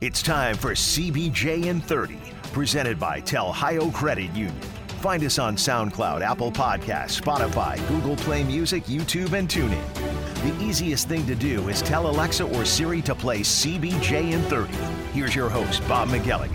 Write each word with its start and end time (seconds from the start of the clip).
It's 0.00 0.22
time 0.22 0.54
for 0.54 0.74
CBJ 0.74 1.64
in 1.64 1.80
30, 1.80 2.20
presented 2.52 3.00
by 3.00 3.20
Telhio 3.20 3.92
Credit 3.92 4.30
Union. 4.30 4.54
Find 5.00 5.24
us 5.24 5.40
on 5.40 5.56
SoundCloud, 5.56 6.20
Apple 6.20 6.52
Podcasts, 6.52 7.20
Spotify, 7.20 7.76
Google 7.88 8.14
Play 8.14 8.44
Music, 8.44 8.84
YouTube, 8.84 9.32
and 9.32 9.48
TuneIn. 9.48 9.82
The 10.44 10.64
easiest 10.64 11.08
thing 11.08 11.26
to 11.26 11.34
do 11.34 11.68
is 11.68 11.82
tell 11.82 12.08
Alexa 12.08 12.44
or 12.44 12.64
Siri 12.64 13.02
to 13.02 13.12
play 13.12 13.40
CBJ 13.40 14.30
in 14.30 14.40
30. 14.42 14.72
Here's 15.12 15.34
your 15.34 15.48
host, 15.48 15.82
Bob 15.88 16.10
McElligott. 16.10 16.52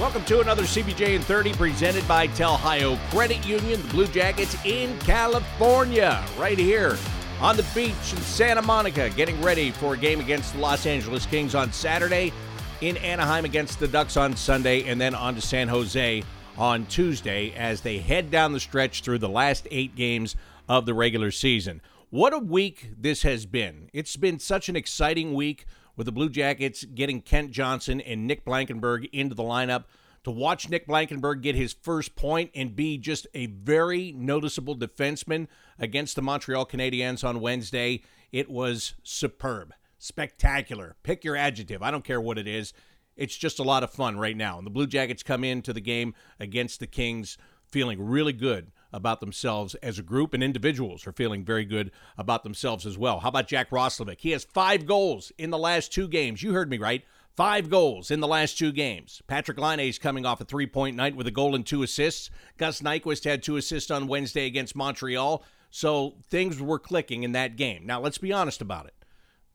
Welcome 0.00 0.24
to 0.24 0.40
another 0.40 0.64
CBJ 0.64 1.14
in 1.14 1.22
30 1.22 1.52
presented 1.52 2.08
by 2.08 2.26
Telhio 2.26 2.98
Credit 3.10 3.46
Union, 3.46 3.80
the 3.80 3.88
Blue 3.90 4.08
Jackets 4.08 4.56
in 4.64 4.98
California, 4.98 6.20
right 6.36 6.58
here 6.58 6.98
on 7.42 7.56
the 7.56 7.66
beach 7.74 8.12
in 8.12 8.18
Santa 8.18 8.62
Monica, 8.62 9.10
getting 9.10 9.42
ready 9.42 9.72
for 9.72 9.94
a 9.94 9.96
game 9.96 10.20
against 10.20 10.54
the 10.54 10.60
Los 10.60 10.86
Angeles 10.86 11.26
Kings 11.26 11.56
on 11.56 11.72
Saturday, 11.72 12.32
in 12.80 12.96
Anaheim 12.98 13.44
against 13.44 13.80
the 13.80 13.88
Ducks 13.88 14.16
on 14.16 14.36
Sunday, 14.36 14.88
and 14.88 15.00
then 15.00 15.12
on 15.12 15.34
to 15.34 15.40
San 15.40 15.66
Jose 15.66 16.22
on 16.56 16.86
Tuesday 16.86 17.52
as 17.56 17.80
they 17.80 17.98
head 17.98 18.30
down 18.30 18.52
the 18.52 18.60
stretch 18.60 19.02
through 19.02 19.18
the 19.18 19.28
last 19.28 19.66
eight 19.72 19.96
games 19.96 20.36
of 20.68 20.86
the 20.86 20.94
regular 20.94 21.32
season. 21.32 21.80
What 22.10 22.32
a 22.32 22.38
week 22.38 22.92
this 22.96 23.22
has 23.22 23.44
been! 23.44 23.90
It's 23.92 24.14
been 24.16 24.38
such 24.38 24.68
an 24.68 24.76
exciting 24.76 25.34
week 25.34 25.66
with 25.96 26.06
the 26.06 26.12
Blue 26.12 26.28
Jackets 26.28 26.84
getting 26.84 27.20
Kent 27.20 27.50
Johnson 27.50 28.00
and 28.00 28.28
Nick 28.28 28.44
Blankenburg 28.44 29.08
into 29.12 29.34
the 29.34 29.42
lineup. 29.42 29.84
To 30.24 30.30
watch 30.30 30.68
Nick 30.68 30.86
Blankenburg 30.86 31.42
get 31.42 31.56
his 31.56 31.72
first 31.72 32.14
point 32.14 32.52
and 32.54 32.76
be 32.76 32.96
just 32.96 33.26
a 33.34 33.46
very 33.46 34.12
noticeable 34.12 34.76
defenseman 34.76 35.48
against 35.80 36.14
the 36.14 36.22
Montreal 36.22 36.64
Canadiens 36.64 37.24
on 37.26 37.40
Wednesday, 37.40 38.02
it 38.30 38.48
was 38.48 38.94
superb, 39.02 39.74
spectacular. 39.98 40.94
Pick 41.02 41.24
your 41.24 41.36
adjective. 41.36 41.82
I 41.82 41.90
don't 41.90 42.04
care 42.04 42.20
what 42.20 42.38
it 42.38 42.46
is. 42.46 42.72
It's 43.16 43.36
just 43.36 43.58
a 43.58 43.64
lot 43.64 43.82
of 43.82 43.90
fun 43.90 44.16
right 44.16 44.36
now. 44.36 44.58
And 44.58 44.66
the 44.66 44.70
Blue 44.70 44.86
Jackets 44.86 45.24
come 45.24 45.42
into 45.42 45.72
the 45.72 45.80
game 45.80 46.14
against 46.38 46.78
the 46.78 46.86
Kings 46.86 47.36
feeling 47.66 48.00
really 48.00 48.32
good 48.32 48.70
about 48.92 49.20
themselves 49.20 49.74
as 49.76 49.98
a 49.98 50.02
group, 50.02 50.34
and 50.34 50.42
individuals 50.42 51.06
are 51.06 51.12
feeling 51.12 51.44
very 51.44 51.64
good 51.64 51.90
about 52.18 52.44
themselves 52.44 52.86
as 52.86 52.98
well. 52.98 53.20
How 53.20 53.30
about 53.30 53.48
Jack 53.48 53.70
Roslovic? 53.70 54.20
He 54.20 54.30
has 54.32 54.44
five 54.44 54.86
goals 54.86 55.32
in 55.38 55.50
the 55.50 55.58
last 55.58 55.92
two 55.92 56.06
games. 56.06 56.42
You 56.42 56.52
heard 56.52 56.70
me 56.70 56.78
right. 56.78 57.02
Five 57.34 57.70
goals 57.70 58.10
in 58.10 58.20
the 58.20 58.28
last 58.28 58.58
two 58.58 58.72
games. 58.72 59.22
Patrik 59.26 59.58
Laine 59.58 59.88
is 59.88 59.98
coming 59.98 60.26
off 60.26 60.42
a 60.42 60.44
three 60.44 60.66
point 60.66 60.96
night 60.96 61.16
with 61.16 61.26
a 61.26 61.30
goal 61.30 61.54
and 61.54 61.64
two 61.64 61.82
assists. 61.82 62.28
Gus 62.58 62.82
Nyquist 62.82 63.24
had 63.24 63.42
two 63.42 63.56
assists 63.56 63.90
on 63.90 64.06
Wednesday 64.06 64.46
against 64.46 64.76
Montreal. 64.76 65.42
So 65.70 66.16
things 66.28 66.60
were 66.60 66.78
clicking 66.78 67.22
in 67.22 67.32
that 67.32 67.56
game. 67.56 67.86
Now, 67.86 68.00
let's 68.00 68.18
be 68.18 68.34
honest 68.34 68.60
about 68.60 68.84
it. 68.84 68.94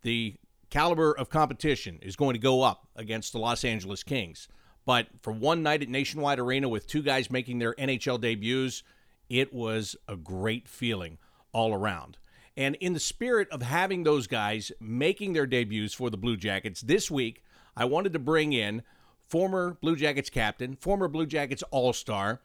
The 0.02 0.36
caliber 0.72 1.16
of 1.16 1.30
competition 1.30 2.00
is 2.02 2.16
going 2.16 2.33
to 2.33 2.39
go 2.39 2.64
up 2.64 2.88
against 2.95 3.31
the 3.31 3.39
Los 3.39 3.64
Angeles 3.64 4.02
Kings. 4.02 4.48
But 4.83 5.08
for 5.22 5.31
one 5.31 5.61
night 5.61 5.83
at 5.83 5.89
Nationwide 5.89 6.39
Arena 6.39 6.67
with 6.70 6.88
two 6.88 7.03
guys 7.03 7.30
making 7.30 7.59
their 7.59 7.75
NHL 7.75 8.20
debuts, 8.20 8.81
it 9.30 9.53
was 9.53 9.95
a 10.08 10.16
great 10.16 10.67
feeling 10.67 11.20
all 11.53 11.73
around. 11.73 12.17
And 12.55 12.73
in 12.75 12.94
the 12.94 13.00
spirit 13.00 13.48
of 13.52 13.61
having 13.61 14.03
those 14.03 14.25
guys 14.25 14.72
making 14.80 15.33
their 15.33 15.45
debuts 15.45 15.94
for 15.94 16.09
the 16.09 16.17
Blue 16.17 16.38
Jackets 16.38 16.81
this 16.81 17.11
week, 17.11 17.44
I 17.78 17.86
wanted 17.86 18.11
to 18.14 18.20
bring 18.20 18.53
in 18.53 18.81
former 19.28 19.78
Blue 19.80 19.95
Jackets 19.95 20.31
captain, 20.31 20.75
former 20.75 21.08
Blue 21.08 21.28
Jackets 21.28 21.64
All 21.70 21.94
Star, 21.94 22.42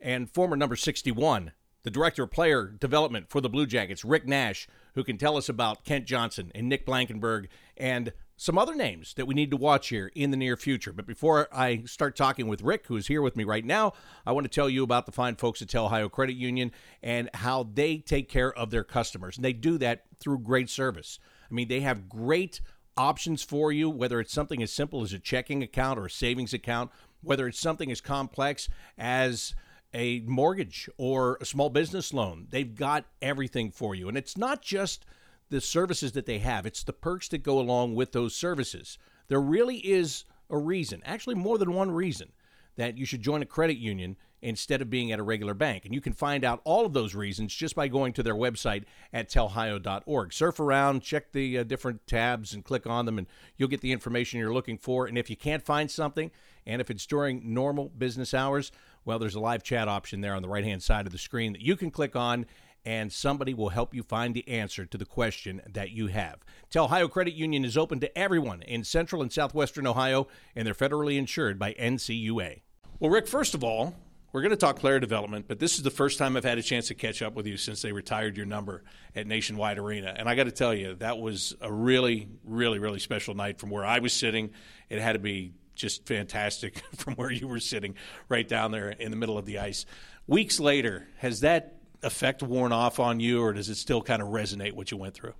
and 0.00 0.30
former 0.30 0.56
number 0.56 0.76
61, 0.76 1.52
the 1.82 1.90
director 1.90 2.22
of 2.22 2.30
player 2.30 2.64
development 2.66 3.28
for 3.28 3.42
the 3.42 3.50
Blue 3.50 3.66
Jackets, 3.66 4.02
Rick 4.02 4.26
Nash, 4.26 4.66
who 4.94 5.04
can 5.04 5.18
tell 5.18 5.36
us 5.36 5.50
about 5.50 5.84
Kent 5.84 6.06
Johnson 6.06 6.50
and 6.54 6.70
Nick 6.70 6.86
Blankenburg 6.86 7.48
and 7.76 8.14
some 8.38 8.56
other 8.56 8.74
names 8.74 9.12
that 9.14 9.26
we 9.26 9.34
need 9.34 9.50
to 9.50 9.58
watch 9.58 9.88
here 9.88 10.10
in 10.14 10.30
the 10.30 10.38
near 10.38 10.56
future. 10.56 10.92
But 10.92 11.06
before 11.06 11.48
I 11.52 11.82
start 11.84 12.16
talking 12.16 12.48
with 12.48 12.62
Rick, 12.62 12.86
who's 12.86 13.08
here 13.08 13.20
with 13.20 13.36
me 13.36 13.44
right 13.44 13.64
now, 13.64 13.92
I 14.24 14.32
want 14.32 14.44
to 14.44 14.50
tell 14.50 14.70
you 14.70 14.82
about 14.82 15.04
the 15.04 15.12
fine 15.12 15.36
folks 15.36 15.60
at 15.60 15.68
Telhio 15.68 16.10
Credit 16.10 16.34
Union 16.34 16.72
and 17.02 17.28
how 17.34 17.68
they 17.74 17.98
take 17.98 18.30
care 18.30 18.52
of 18.54 18.70
their 18.70 18.84
customers. 18.84 19.36
And 19.36 19.44
they 19.44 19.52
do 19.52 19.76
that 19.78 20.04
through 20.18 20.38
great 20.38 20.70
service. 20.70 21.18
I 21.50 21.54
mean, 21.54 21.68
they 21.68 21.80
have 21.80 22.08
great 22.08 22.62
options 22.96 23.42
for 23.42 23.72
you, 23.72 23.88
whether 23.88 24.20
it's 24.20 24.32
something 24.32 24.62
as 24.62 24.72
simple 24.72 25.02
as 25.02 25.12
a 25.12 25.18
checking 25.18 25.62
account 25.62 25.98
or 25.98 26.06
a 26.06 26.10
savings 26.10 26.52
account, 26.52 26.90
whether 27.22 27.46
it's 27.46 27.60
something 27.60 27.90
as 27.90 28.00
complex 28.00 28.68
as 28.98 29.54
a 29.94 30.20
mortgage 30.20 30.88
or 30.96 31.38
a 31.40 31.44
small 31.44 31.70
business 31.70 32.12
loan. 32.12 32.46
They've 32.50 32.74
got 32.74 33.04
everything 33.20 33.70
for 33.70 33.94
you. 33.94 34.08
And 34.08 34.16
it's 34.16 34.36
not 34.36 34.62
just 34.62 35.04
the 35.50 35.60
services 35.60 36.12
that 36.12 36.26
they 36.26 36.38
have, 36.38 36.64
it's 36.64 36.82
the 36.82 36.92
perks 36.92 37.28
that 37.28 37.42
go 37.42 37.58
along 37.58 37.94
with 37.94 38.12
those 38.12 38.34
services. 38.34 38.98
There 39.28 39.40
really 39.40 39.76
is 39.76 40.24
a 40.48 40.56
reason, 40.56 41.02
actually, 41.04 41.34
more 41.34 41.58
than 41.58 41.74
one 41.74 41.90
reason, 41.90 42.32
that 42.76 42.96
you 42.96 43.04
should 43.04 43.22
join 43.22 43.42
a 43.42 43.46
credit 43.46 43.76
union 43.76 44.16
instead 44.42 44.82
of 44.82 44.90
being 44.90 45.12
at 45.12 45.18
a 45.18 45.22
regular 45.22 45.54
bank. 45.54 45.84
And 45.84 45.94
you 45.94 46.00
can 46.00 46.12
find 46.12 46.44
out 46.44 46.60
all 46.64 46.84
of 46.84 46.92
those 46.92 47.14
reasons 47.14 47.54
just 47.54 47.74
by 47.74 47.88
going 47.88 48.12
to 48.14 48.22
their 48.22 48.34
website 48.34 48.84
at 49.12 49.30
telhio.org. 49.30 50.32
Surf 50.32 50.60
around, 50.60 51.02
check 51.02 51.32
the 51.32 51.58
uh, 51.58 51.62
different 51.62 52.06
tabs, 52.06 52.52
and 52.52 52.64
click 52.64 52.86
on 52.86 53.06
them, 53.06 53.18
and 53.18 53.26
you'll 53.56 53.68
get 53.68 53.80
the 53.80 53.92
information 53.92 54.40
you're 54.40 54.52
looking 54.52 54.76
for. 54.76 55.06
And 55.06 55.16
if 55.16 55.30
you 55.30 55.36
can't 55.36 55.62
find 55.62 55.90
something, 55.90 56.30
and 56.66 56.80
if 56.80 56.90
it's 56.90 57.06
during 57.06 57.54
normal 57.54 57.88
business 57.88 58.34
hours, 58.34 58.72
well, 59.04 59.18
there's 59.18 59.34
a 59.34 59.40
live 59.40 59.62
chat 59.62 59.88
option 59.88 60.20
there 60.20 60.34
on 60.34 60.42
the 60.42 60.48
right 60.48 60.64
hand 60.64 60.82
side 60.82 61.06
of 61.06 61.12
the 61.12 61.18
screen 61.18 61.52
that 61.52 61.62
you 61.62 61.76
can 61.76 61.90
click 61.90 62.14
on 62.16 62.46
and 62.84 63.12
somebody 63.12 63.54
will 63.54 63.68
help 63.68 63.94
you 63.94 64.02
find 64.02 64.34
the 64.34 64.48
answer 64.48 64.84
to 64.84 64.98
the 64.98 65.04
question 65.04 65.62
that 65.70 65.90
you 65.90 66.08
have. 66.08 66.44
Telhio 66.70 67.08
Credit 67.08 67.34
Union 67.34 67.64
is 67.64 67.76
open 67.76 68.00
to 68.00 68.18
everyone 68.18 68.62
in 68.62 68.82
central 68.82 69.22
and 69.22 69.32
southwestern 69.32 69.86
Ohio, 69.86 70.26
and 70.56 70.66
they're 70.66 70.74
federally 70.74 71.16
insured 71.16 71.58
by 71.58 71.74
NCUA. 71.74 72.62
Well, 72.98 73.10
Rick, 73.10 73.28
first 73.28 73.54
of 73.54 73.62
all, 73.62 73.94
we're 74.32 74.40
going 74.40 74.50
to 74.50 74.56
talk 74.56 74.78
player 74.78 74.98
development, 74.98 75.46
but 75.46 75.58
this 75.58 75.76
is 75.76 75.82
the 75.82 75.90
first 75.90 76.18
time 76.18 76.36
I've 76.36 76.44
had 76.44 76.56
a 76.56 76.62
chance 76.62 76.88
to 76.88 76.94
catch 76.94 77.20
up 77.20 77.34
with 77.34 77.46
you 77.46 77.58
since 77.58 77.82
they 77.82 77.92
retired 77.92 78.36
your 78.36 78.46
number 78.46 78.82
at 79.14 79.26
Nationwide 79.26 79.78
Arena. 79.78 80.14
And 80.16 80.26
I 80.28 80.34
got 80.34 80.44
to 80.44 80.50
tell 80.50 80.72
you, 80.72 80.94
that 80.96 81.18
was 81.18 81.54
a 81.60 81.70
really, 81.70 82.28
really, 82.44 82.78
really 82.78 82.98
special 82.98 83.34
night 83.34 83.58
from 83.58 83.68
where 83.68 83.84
I 83.84 83.98
was 83.98 84.14
sitting. 84.14 84.50
It 84.88 85.00
had 85.00 85.12
to 85.12 85.18
be 85.18 85.52
just 85.74 86.06
fantastic 86.06 86.82
from 86.96 87.14
where 87.14 87.30
you 87.30 87.46
were 87.46 87.60
sitting 87.60 87.94
right 88.30 88.48
down 88.48 88.72
there 88.72 88.88
in 88.88 89.10
the 89.10 89.16
middle 89.18 89.36
of 89.36 89.44
the 89.44 89.58
ice. 89.58 89.84
Weeks 90.26 90.58
later, 90.58 91.06
has 91.18 91.40
that 91.40 91.76
effect 92.02 92.42
worn 92.42 92.72
off 92.72 92.98
on 93.00 93.20
you, 93.20 93.42
or 93.42 93.52
does 93.52 93.68
it 93.68 93.76
still 93.76 94.00
kind 94.00 94.22
of 94.22 94.28
resonate 94.28 94.72
what 94.72 94.90
you 94.90 94.96
went 94.96 95.14
through? 95.14 95.34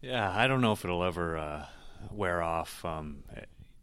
Yeah, 0.00 0.32
I 0.34 0.46
don't 0.46 0.62
know 0.62 0.72
if 0.72 0.84
it'll 0.84 1.04
ever 1.04 1.36
uh, 1.36 1.66
wear 2.10 2.42
off. 2.42 2.82
Um, 2.84 3.24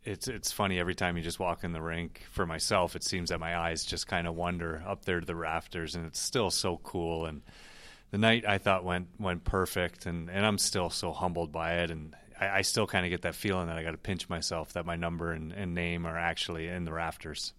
it's 0.06 0.28
it's 0.28 0.52
funny 0.52 0.80
every 0.80 0.96
time 0.96 1.18
you 1.18 1.24
just 1.24 1.40
walk 1.40 1.64
in 1.64 1.72
the 1.72 1.82
rink. 1.82 2.22
For 2.32 2.46
myself, 2.46 2.96
it 2.96 3.04
seems 3.04 3.30
that 3.30 3.40
my 3.40 3.58
eyes 3.58 3.86
just 3.86 4.08
kind 4.08 4.28
of 4.28 4.36
wander 4.36 4.84
up 4.86 5.06
there 5.06 5.20
to 5.20 5.26
the 5.26 5.36
rafters, 5.36 5.96
and 5.96 6.06
it's 6.06 6.20
still 6.20 6.52
so 6.52 6.78
cool. 6.78 7.26
And 7.26 7.42
the 8.12 8.18
night 8.18 8.46
I 8.48 8.58
thought 8.58 8.84
went 8.84 9.08
went 9.20 9.44
perfect, 9.44 10.06
and, 10.06 10.30
and 10.30 10.46
I'm 10.46 10.58
still 10.58 10.90
so 10.90 11.12
humbled 11.12 11.52
by 11.52 11.80
it. 11.80 11.92
And 11.92 12.16
I, 12.40 12.50
I 12.50 12.62
still 12.62 12.88
kind 12.88 13.06
of 13.06 13.10
get 13.10 13.22
that 13.24 13.36
feeling 13.36 13.68
that 13.68 13.78
I 13.78 13.84
got 13.84 13.92
to 13.92 13.98
pinch 13.98 14.30
myself 14.30 14.74
that 14.74 14.86
my 14.86 14.96
number 14.96 15.32
and, 15.32 15.52
and 15.52 15.74
name 15.74 16.06
are 16.06 16.18
actually 16.18 16.68
in 16.68 16.86
the 16.86 16.94
rafters. 16.94 17.54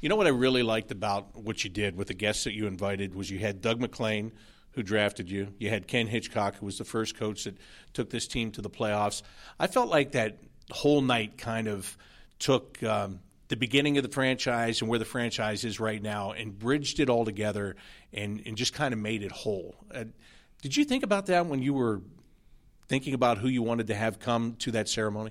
You 0.00 0.08
know 0.08 0.16
what 0.16 0.26
I 0.26 0.30
really 0.30 0.62
liked 0.62 0.90
about 0.90 1.36
what 1.36 1.64
you 1.64 1.70
did 1.70 1.96
with 1.96 2.08
the 2.08 2.14
guests 2.14 2.44
that 2.44 2.52
you 2.52 2.66
invited 2.66 3.14
was 3.14 3.30
you 3.30 3.38
had 3.38 3.62
Doug 3.62 3.80
MacLean, 3.80 4.32
who 4.72 4.82
drafted 4.82 5.30
you. 5.30 5.54
You 5.58 5.70
had 5.70 5.86
Ken 5.86 6.06
Hitchcock, 6.06 6.56
who 6.56 6.66
was 6.66 6.78
the 6.78 6.84
first 6.84 7.16
coach 7.16 7.44
that 7.44 7.56
took 7.94 8.10
this 8.10 8.26
team 8.26 8.50
to 8.52 8.62
the 8.62 8.68
playoffs. 8.68 9.22
I 9.58 9.68
felt 9.68 9.88
like 9.88 10.12
that 10.12 10.38
whole 10.70 11.00
night 11.00 11.38
kind 11.38 11.68
of 11.68 11.96
took 12.38 12.82
um, 12.82 13.20
the 13.48 13.56
beginning 13.56 13.96
of 13.98 14.02
the 14.02 14.08
franchise 14.08 14.80
and 14.80 14.90
where 14.90 14.98
the 14.98 15.04
franchise 15.04 15.64
is 15.64 15.78
right 15.78 16.02
now 16.02 16.32
and 16.32 16.58
bridged 16.58 17.00
it 17.00 17.08
all 17.08 17.24
together 17.24 17.76
and, 18.12 18.42
and 18.46 18.56
just 18.56 18.72
kind 18.72 18.92
of 18.92 19.00
made 19.00 19.22
it 19.22 19.32
whole. 19.32 19.74
Uh, 19.92 20.04
did 20.62 20.76
you 20.76 20.84
think 20.84 21.04
about 21.04 21.26
that 21.26 21.46
when 21.46 21.62
you 21.62 21.74
were 21.74 22.02
thinking 22.88 23.14
about 23.14 23.38
who 23.38 23.48
you 23.48 23.62
wanted 23.62 23.88
to 23.88 23.94
have 23.94 24.18
come 24.18 24.56
to 24.56 24.72
that 24.72 24.88
ceremony? 24.88 25.30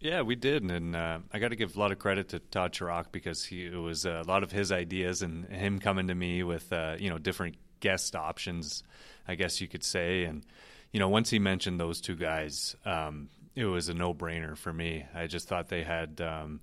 Yeah, 0.00 0.22
we 0.22 0.36
did, 0.36 0.62
and 0.62 0.94
uh, 0.94 1.18
I 1.32 1.40
got 1.40 1.48
to 1.48 1.56
give 1.56 1.74
a 1.74 1.80
lot 1.80 1.90
of 1.90 1.98
credit 1.98 2.28
to 2.28 2.38
Todd 2.38 2.72
Sharrock 2.72 3.06
because 3.10 3.44
he 3.44 3.66
it 3.66 3.74
was 3.74 4.04
a 4.04 4.22
lot 4.26 4.44
of 4.44 4.52
his 4.52 4.70
ideas 4.70 5.22
and 5.22 5.44
him 5.46 5.80
coming 5.80 6.06
to 6.06 6.14
me 6.14 6.44
with 6.44 6.72
uh, 6.72 6.94
you 7.00 7.10
know 7.10 7.18
different 7.18 7.56
guest 7.80 8.14
options, 8.14 8.84
I 9.26 9.34
guess 9.34 9.60
you 9.60 9.66
could 9.66 9.82
say, 9.82 10.22
and 10.22 10.44
you 10.92 11.00
know 11.00 11.08
once 11.08 11.30
he 11.30 11.40
mentioned 11.40 11.80
those 11.80 12.00
two 12.00 12.14
guys, 12.14 12.76
um, 12.84 13.28
it 13.58 13.64
was 13.64 13.88
a 13.88 13.94
no 13.94 14.14
brainer 14.14 14.56
for 14.56 14.72
me. 14.72 15.04
I 15.12 15.26
just 15.26 15.48
thought 15.48 15.68
they 15.68 15.82
had, 15.82 16.20
um, 16.20 16.60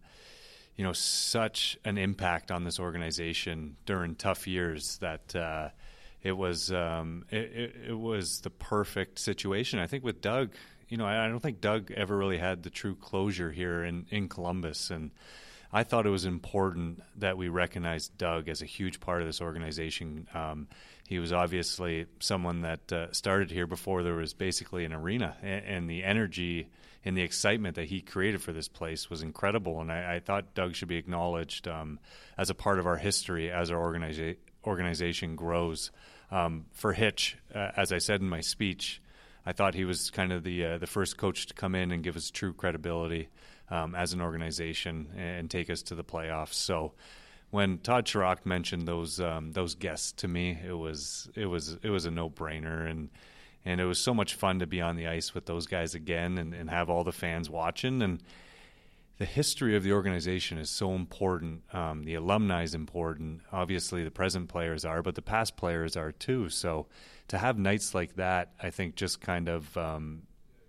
you 0.77 0.85
know, 0.85 0.93
such 0.93 1.77
an 1.83 1.97
impact 1.97 2.51
on 2.51 2.63
this 2.63 2.79
organization 2.79 3.75
during 3.85 4.15
tough 4.15 4.47
years 4.47 4.97
that 4.99 5.35
uh, 5.35 5.69
it 6.23 6.31
was 6.31 6.71
um, 6.71 7.25
it, 7.29 7.37
it, 7.37 7.75
it, 7.89 7.99
was 7.99 8.39
the 8.41 8.49
perfect 8.49 9.19
situation. 9.19 9.77
I 9.79 9.87
think 9.87 10.05
with 10.05 10.21
Doug, 10.21 10.51
you 10.87 10.95
know, 10.95 11.05
I, 11.05 11.25
I 11.25 11.27
don't 11.27 11.41
think 11.41 11.59
Doug 11.59 11.91
ever 11.91 12.15
really 12.15 12.37
had 12.37 12.63
the 12.63 12.69
true 12.69 12.95
closure 12.95 13.51
here 13.51 13.83
in 13.83 14.05
in 14.09 14.29
Columbus, 14.29 14.89
and 14.89 15.11
I 15.73 15.83
thought 15.83 16.05
it 16.05 16.11
was 16.11 16.23
important 16.23 17.03
that 17.17 17.37
we 17.37 17.49
recognize 17.49 18.07
Doug 18.07 18.47
as 18.47 18.61
a 18.61 18.65
huge 18.65 19.01
part 19.01 19.19
of 19.19 19.27
this 19.27 19.41
organization. 19.41 20.29
Um, 20.33 20.69
he 21.05 21.19
was 21.19 21.33
obviously 21.33 22.05
someone 22.21 22.61
that 22.61 22.91
uh, 22.93 23.11
started 23.11 23.51
here 23.51 23.67
before 23.67 24.01
there 24.01 24.13
was 24.13 24.33
basically 24.33 24.85
an 24.85 24.93
arena, 24.93 25.35
and, 25.43 25.65
and, 25.65 25.89
the 25.89 26.05
energy 26.05 26.69
and 27.05 27.15
the 27.15 27.21
excitement 27.21 27.75
that 27.75 27.85
he 27.85 28.01
created 28.01 28.41
for 28.41 28.51
this 28.51 28.67
place 28.67 29.09
was 29.09 29.21
incredible. 29.21 29.79
And 29.79 29.91
I, 29.91 30.15
I 30.15 30.19
thought 30.19 30.55
Doug 30.55 30.75
should 30.75 30.87
be 30.87 30.97
acknowledged 30.97 31.67
um, 31.67 31.99
as 32.37 32.49
a 32.49 32.55
part 32.55 32.79
of 32.79 32.87
our 32.87 32.97
history 32.97 33.51
as 33.51 33.71
our 33.71 33.79
organiza- 33.79 34.37
organization 34.65 35.35
grows. 35.35 35.91
Um, 36.31 36.65
for 36.71 36.91
Hitch, 36.91 37.37
uh, 37.53 37.69
as 37.77 37.93
I 37.93 37.99
said 37.99 38.19
in 38.21 38.27
my 38.27 38.41
speech, 38.41 38.99
I 39.45 39.53
thought 39.53 39.75
he 39.75 39.85
was 39.85 40.09
kind 40.09 40.33
of 40.33 40.43
the 40.43 40.65
uh, 40.65 40.77
the 40.79 40.87
first 40.87 41.17
coach 41.17 41.45
to 41.45 41.53
come 41.53 41.75
in 41.75 41.91
and 41.91 42.03
give 42.03 42.17
us 42.17 42.31
true 42.31 42.51
credibility 42.51 43.29
um, 43.69 43.93
as 43.93 44.13
an 44.13 44.21
organization 44.21 45.07
and 45.15 45.49
take 45.51 45.69
us 45.69 45.83
to 45.83 45.95
the 45.95 46.03
playoffs. 46.03 46.55
So 46.55 46.93
when 47.51 47.77
Todd 47.77 48.05
Sharrock 48.05 48.45
mentioned 48.45 48.87
those 48.87 49.19
um, 49.19 49.51
those 49.51 49.75
guests 49.75 50.13
to 50.13 50.27
me, 50.27 50.59
it 50.65 50.73
was 50.73 51.29
it 51.35 51.45
was 51.45 51.77
it 51.83 51.89
was 51.89 52.05
a 52.05 52.11
no 52.11 52.29
brainer, 52.29 52.89
and 52.89 53.09
and 53.65 53.81
it 53.81 53.85
was 53.85 53.99
so 53.99 54.13
much 54.13 54.35
fun 54.35 54.59
to 54.59 54.67
be 54.67 54.79
on 54.79 54.95
the 54.95 55.07
ice 55.07 55.33
with 55.33 55.45
those 55.45 55.65
guys 55.65 55.95
again 55.95 56.37
and, 56.37 56.53
and 56.53 56.69
have 56.69 56.89
all 56.89 57.03
the 57.03 57.11
fans 57.11 57.49
watching 57.49 58.01
and. 58.01 58.21
The 59.17 59.23
history 59.23 59.77
of 59.77 59.83
the 59.83 59.93
organization 59.93 60.57
is 60.57 60.69
so 60.69 60.93
important. 60.93 61.63
Um, 61.73 62.03
the 62.03 62.15
alumni 62.15 62.63
is 62.63 62.75
important. 62.75 63.43
Obviously, 63.49 64.03
the 64.03 64.11
present 64.11 64.49
players 64.49 64.83
are, 64.83 65.01
but 65.01 65.15
the 65.15 65.21
past 65.21 65.55
players 65.55 65.95
are 65.95 66.11
too. 66.11 66.49
So, 66.49 66.87
to 67.29 67.37
have 67.37 67.57
nights 67.57 67.95
like 67.95 68.17
that, 68.17 68.51
I 68.61 68.71
think 68.71 68.95
just 68.95 69.21
kind 69.21 69.47
of 69.47 69.77
um, 69.77 70.23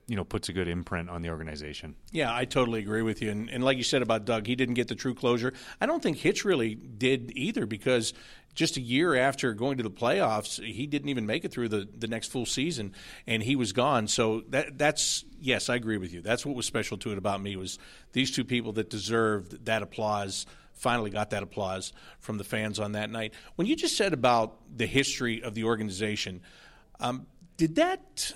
you 0.06 0.16
know 0.16 0.24
puts 0.24 0.48
a 0.48 0.52
good 0.52 0.68
imprint 0.68 1.10
on 1.10 1.22
the 1.22 1.30
organization. 1.30 1.96
Yeah, 2.12 2.34
I 2.34 2.44
totally 2.44 2.80
agree 2.80 3.02
with 3.02 3.22
you. 3.22 3.30
And, 3.30 3.50
and, 3.50 3.64
like 3.64 3.76
you 3.76 3.82
said 3.82 4.02
about 4.02 4.24
Doug, 4.24 4.46
he 4.46 4.54
didn't 4.54 4.74
get 4.74 4.88
the 4.88 4.94
true 4.94 5.14
closure. 5.14 5.52
I 5.80 5.86
don't 5.86 6.02
think 6.02 6.18
Hitch 6.18 6.44
really 6.44 6.74
did 6.74 7.32
either 7.34 7.66
because 7.66 8.14
just 8.54 8.76
a 8.76 8.80
year 8.80 9.14
after 9.14 9.52
going 9.52 9.76
to 9.76 9.82
the 9.82 9.90
playoffs, 9.90 10.64
he 10.64 10.86
didn't 10.86 11.10
even 11.10 11.26
make 11.26 11.44
it 11.44 11.52
through 11.52 11.68
the, 11.68 11.86
the 11.96 12.06
next 12.06 12.32
full 12.32 12.46
season, 12.46 12.94
and 13.26 13.42
he 13.42 13.54
was 13.54 13.72
gone. 13.72 14.08
So 14.08 14.42
that 14.48 14.78
that's 14.78 15.24
yes, 15.40 15.68
I 15.68 15.74
agree 15.74 15.98
with 15.98 16.12
you. 16.12 16.22
That's 16.22 16.46
what 16.46 16.54
was 16.54 16.66
special 16.66 16.96
to 16.98 17.12
it 17.12 17.18
about 17.18 17.42
me 17.42 17.56
was 17.56 17.78
these 18.12 18.30
two 18.30 18.44
people 18.44 18.72
that 18.74 18.88
deserved 18.90 19.66
that 19.66 19.82
applause 19.82 20.46
finally 20.72 21.10
got 21.10 21.30
that 21.30 21.42
applause 21.42 21.92
from 22.20 22.38
the 22.38 22.44
fans 22.44 22.78
on 22.78 22.92
that 22.92 23.10
night. 23.10 23.32
When 23.56 23.66
you 23.66 23.74
just 23.74 23.96
said 23.96 24.12
about 24.12 24.58
the 24.76 24.86
history 24.86 25.42
of 25.42 25.54
the 25.54 25.64
organization, 25.64 26.42
um, 27.00 27.26
did 27.56 27.76
that 27.76 28.32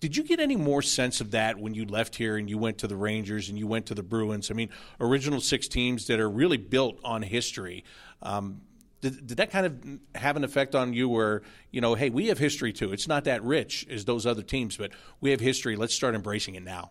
did 0.00 0.16
you 0.16 0.22
get 0.22 0.40
any 0.40 0.56
more 0.56 0.82
sense 0.82 1.20
of 1.20 1.30
that 1.30 1.58
when 1.58 1.74
you 1.74 1.86
left 1.86 2.16
here 2.16 2.36
and 2.36 2.50
you 2.50 2.58
went 2.58 2.78
to 2.78 2.86
the 2.86 2.96
Rangers 2.96 3.48
and 3.48 3.58
you 3.58 3.66
went 3.66 3.86
to 3.86 3.94
the 3.94 4.02
Bruins? 4.02 4.50
I 4.50 4.54
mean, 4.54 4.68
original 5.00 5.40
six 5.40 5.66
teams 5.68 6.08
that 6.08 6.20
are 6.20 6.28
really 6.28 6.58
built 6.58 6.98
on 7.04 7.22
history. 7.22 7.84
Um, 8.22 8.60
did, 9.00 9.26
did, 9.26 9.36
that 9.38 9.50
kind 9.50 9.66
of 9.66 10.20
have 10.20 10.36
an 10.36 10.44
effect 10.44 10.74
on 10.74 10.92
you 10.92 11.08
where, 11.08 11.42
you 11.70 11.80
know, 11.80 11.94
hey, 11.94 12.10
we 12.10 12.28
have 12.28 12.38
history 12.38 12.72
too. 12.72 12.92
It's 12.92 13.08
not 13.08 13.24
that 13.24 13.42
rich 13.42 13.86
as 13.90 14.04
those 14.04 14.26
other 14.26 14.42
teams, 14.42 14.76
but 14.76 14.92
we 15.20 15.30
have 15.30 15.40
history. 15.40 15.76
Let's 15.76 15.94
start 15.94 16.14
embracing 16.14 16.54
it 16.54 16.62
now. 16.62 16.90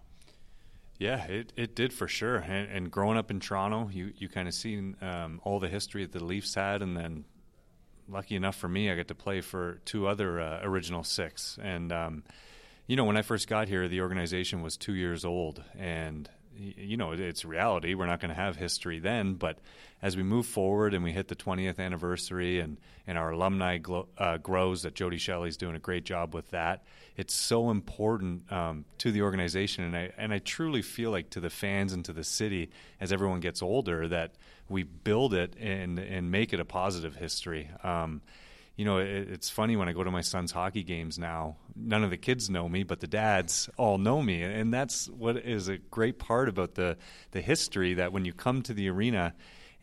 Yeah, 1.00 1.24
it, 1.26 1.54
it 1.56 1.76
did 1.76 1.92
for 1.92 2.08
sure. 2.08 2.38
And, 2.38 2.70
and 2.72 2.92
growing 2.92 3.18
up 3.18 3.32
in 3.32 3.40
Toronto, 3.40 3.90
you, 3.92 4.14
you 4.18 4.30
kind 4.30 4.48
of 4.48 4.54
seen 4.54 4.96
um, 5.02 5.42
all 5.44 5.60
the 5.60 5.68
history 5.68 6.04
that 6.04 6.18
the 6.18 6.24
Leafs 6.24 6.54
had. 6.54 6.82
And 6.82 6.96
then, 6.96 7.26
lucky 8.08 8.36
enough 8.36 8.56
for 8.56 8.70
me, 8.70 8.92
I 8.92 8.96
get 8.96 9.08
to 9.10 9.16
play 9.16 9.42
for 9.42 9.82
two 9.86 10.08
other 10.08 10.40
uh, 10.40 10.62
original 10.64 11.04
six. 11.04 11.58
And, 11.62 11.92
um, 11.92 12.24
you 12.88 12.96
know, 12.96 13.06
when 13.06 13.18
I 13.18 13.22
first 13.22 13.48
got 13.48 13.68
here, 13.68 13.88
the 13.88 14.02
organization 14.02 14.62
was 14.62 14.78
two 14.78 14.94
years 14.94 15.24
old, 15.24 15.64
and 15.78 16.30
you 16.56 16.98
know, 16.98 17.14
it's 17.14 17.46
reality. 17.46 17.94
We're 17.94 18.06
not 18.06 18.20
going 18.20 18.30
to 18.30 18.40
have 18.40 18.56
history 18.56 19.00
then, 19.00 19.36
but 19.36 19.58
as 20.02 20.16
we 20.16 20.24
move 20.24 20.46
forward 20.46 20.94
and 20.94 21.04
we 21.04 21.12
hit 21.12 21.28
the 21.28 21.36
20th 21.36 21.80
anniversary 21.80 22.60
and, 22.60 22.78
and 23.08 23.18
our 23.18 23.32
alumni 23.32 23.78
glo- 23.78 24.08
uh, 24.18 24.38
grows, 24.38 24.84
that 24.84 24.94
Jody 24.94 25.18
Shelley's 25.18 25.58
doing 25.58 25.76
a 25.76 25.80
great 25.80 26.04
job 26.04 26.36
with 26.36 26.50
that. 26.52 26.84
It's 27.16 27.34
so 27.34 27.70
important 27.70 28.52
um, 28.52 28.86
to 29.00 29.12
the 29.12 29.22
organization, 29.22 29.84
and 29.84 29.96
I 29.96 30.12
and 30.18 30.34
I 30.34 30.40
truly 30.40 30.82
feel 30.82 31.12
like 31.12 31.30
to 31.32 31.40
the 31.40 31.50
fans 31.50 31.94
and 31.94 32.04
to 32.06 32.14
the 32.14 32.24
city 32.24 32.70
as 33.00 33.12
everyone 33.12 33.40
gets 33.40 33.62
older 33.62 34.08
that 34.08 34.34
we 34.68 34.84
build 34.84 35.34
it 35.34 35.56
and 35.60 36.00
and 36.00 36.32
make 36.32 36.54
it 36.54 36.60
a 36.60 36.66
positive 36.66 37.16
history. 37.16 37.70
Um, 37.84 38.22
you 38.76 38.86
know, 38.86 38.98
it, 38.98 39.30
it's 39.30 39.50
funny 39.50 39.76
when 39.76 39.88
I 39.88 39.94
go 39.94 40.04
to 40.04 40.12
my 40.12 40.22
son's 40.22 40.52
hockey 40.52 40.84
games 40.84 41.20
now. 41.20 41.58
None 41.76 42.04
of 42.04 42.10
the 42.10 42.18
kids 42.18 42.50
know 42.50 42.68
me, 42.68 42.84
but 42.84 43.00
the 43.00 43.08
dads 43.08 43.70
all 43.78 43.98
know 43.98 44.22
me, 44.22 44.42
and 44.42 44.74
that's 44.74 45.08
what 45.10 45.38
is 45.38 45.68
a 45.68 45.78
great 45.78 46.20
part 46.20 46.50
about 46.50 46.76
the 46.76 46.98
the 47.32 47.42
history. 47.42 47.96
That 47.96 48.12
when 48.12 48.26
you 48.26 48.34
come 48.34 48.62
to 48.64 48.74
the 48.74 48.90
arena, 48.90 49.34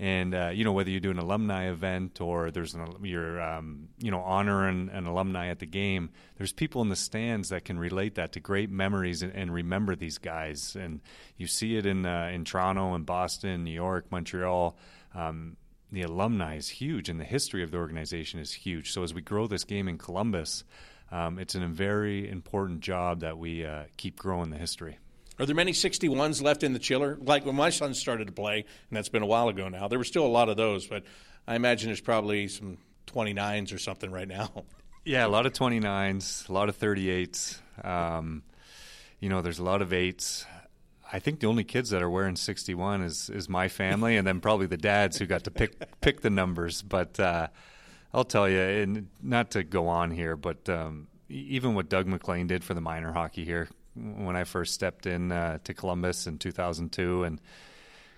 and 0.01 0.35
uh, 0.35 0.51
you 0.53 0.65
know 0.65 0.73
whether 0.73 0.91
you 0.91 0.99
do 0.99 1.11
an 1.11 1.19
alumni 1.19 1.71
event 1.71 2.21
or 2.21 2.51
there's 2.51 2.75
an 2.75 2.87
you're 3.03 3.41
um, 3.41 3.89
you 3.99 4.11
know 4.11 4.21
honoring 4.21 4.89
an 4.93 5.07
alumni 5.07 5.49
at 5.49 5.61
the 5.61 5.67
game, 5.67 6.11
there's 6.37 6.53
people 6.53 6.83
in 6.83 6.89
the 6.89 6.97
stands 6.97 7.51
that 7.51 7.65
can 7.65 7.79
relate 7.79 8.17
that 8.17 8.33
to 8.33 8.41
great 8.41 8.71
memories 8.71 9.23
and, 9.23 9.33
and 9.35 9.55
remember 9.55 9.95
these 9.95 10.19
guys. 10.19 10.75
And 10.75 11.01
you 11.37 11.47
see 11.47 11.77
it 11.77 11.87
in 11.87 12.07
uh, 12.07 12.31
in 12.33 12.45
Toronto 12.45 12.95
and 12.95 13.07
Boston, 13.07 13.63
New 13.63 13.71
York, 13.71 14.07
Montreal. 14.11 14.77
Um, 15.15 15.57
the 15.93 16.03
alumni 16.03 16.57
is 16.57 16.69
huge 16.69 17.09
and 17.09 17.19
the 17.19 17.25
history 17.25 17.63
of 17.63 17.71
the 17.71 17.77
organization 17.77 18.41
is 18.41 18.53
huge. 18.53 18.93
So 18.93 19.03
as 19.03 19.13
we 19.13 19.23
grow 19.23 19.47
this 19.47 19.65
game 19.65 19.89
in 19.89 19.99
Columbus, 19.99 20.65
um, 21.11 21.39
it's 21.39 21.55
a 21.55 21.67
very 21.67 22.29
important 22.29 22.81
job 22.81 23.21
that 23.21 23.39
we 23.39 23.65
uh, 23.65 23.85
keep 23.97 24.19
growing 24.19 24.51
the 24.51 24.59
history. 24.59 24.99
Are 25.39 25.47
there 25.47 25.57
many 25.57 25.73
61s 25.73 26.43
left 26.43 26.63
in 26.63 26.73
the 26.73 26.79
chiller? 26.79 27.19
Like 27.21 27.47
when 27.47 27.57
my 27.57 27.71
son 27.71 27.95
started 27.95 28.27
to 28.27 28.33
play, 28.33 28.59
and 28.59 28.97
that's 28.97 29.09
been 29.09 29.23
a 29.23 29.27
while 29.27 29.49
ago 29.49 29.69
now, 29.69 29.89
there 29.89 29.99
were 29.99 30.05
still 30.05 30.27
a 30.27 30.29
lot 30.29 30.49
of 30.49 30.57
those, 30.57 30.87
but 30.87 31.05
I 31.49 31.57
imagine 31.57 31.89
there's 31.89 32.01
probably 32.01 32.47
some 32.49 32.77
29s 33.07 33.75
or 33.75 33.79
something 33.79 34.11
right 34.11 34.29
now. 34.29 34.65
Yeah, 35.03 35.27
a 35.27 35.29
lot 35.29 35.47
of 35.47 35.55
29s, 35.55 36.47
a 36.47 36.53
lot 36.53 36.69
of 36.69 36.79
38s. 36.79 37.59
Um, 37.83 38.43
you 39.19 39.31
know, 39.31 39.41
there's 39.41 39.59
a 39.59 39.65
lot 39.65 39.81
of 39.81 39.95
eights. 39.95 40.45
I 41.13 41.19
think 41.19 41.41
the 41.41 41.47
only 41.47 41.65
kids 41.65 41.91
that 41.91 42.03
are 42.03 42.11
wearing 42.11 42.37
61 42.37 43.03
is 43.03 43.31
is 43.31 43.49
my 43.49 43.69
family, 43.69 44.17
and 44.17 44.27
then 44.27 44.41
probably 44.41 44.67
the 44.67 44.77
dads 44.77 45.19
who 45.19 45.27
got 45.27 45.45
to 45.45 45.51
pick 45.51 46.01
pick 46.01 46.21
the 46.21 46.31
numbers. 46.31 46.83
But 46.83 47.19
uh, 47.19 47.49
I'll 48.15 48.25
tell 48.25 48.49
you, 48.49 48.61
and 48.61 49.09
not 49.23 49.51
to 49.53 49.65
go 49.65 49.89
on 49.89 50.11
here, 50.11 50.37
but 50.37 50.69
um, 50.69 51.09
even 51.29 51.75
what 51.75 51.89
Doug 51.89 52.07
MacLean 52.07 52.47
did 52.47 52.63
for 52.63 52.75
the 52.75 52.81
minor 52.81 53.13
hockey 53.13 53.45
here 53.45 53.69
when 53.95 54.37
I 54.37 54.45
first 54.45 54.73
stepped 54.73 55.07
in 55.07 55.33
uh, 55.33 55.59
to 55.65 55.75
Columbus 55.75 56.27
in 56.27 56.39
2002, 56.39 57.25
and 57.25 57.41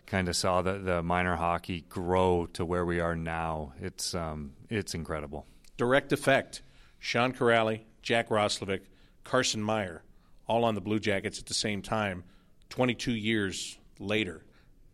kind 0.07 0.29
of 0.29 0.37
saw 0.37 0.61
the, 0.61 0.75
the 0.75 1.03
minor 1.03 1.37
hockey 1.37 1.85
grow 1.89 2.47
to 2.53 2.65
where 2.65 2.85
we 2.85 3.01
are 3.01 3.17
now. 3.17 3.73
It's 3.81 4.15
um, 4.15 4.53
it's 4.69 4.95
incredible. 4.95 5.47
Direct 5.79 6.13
effect. 6.13 6.63
Sean 6.99 7.33
Kuraly, 7.33 7.81
Jack 8.03 8.29
Roslovic, 8.29 8.83
Carson 9.25 9.61
Meyer, 9.61 10.05
all 10.47 10.65
on 10.65 10.77
the 10.77 10.81
Blue 10.81 11.01
Jackets 11.01 11.39
at 11.41 11.47
the 11.47 11.55
same 11.55 11.83
time 11.83 12.23
22 12.73 13.13
years 13.13 13.79
later. 13.99 14.41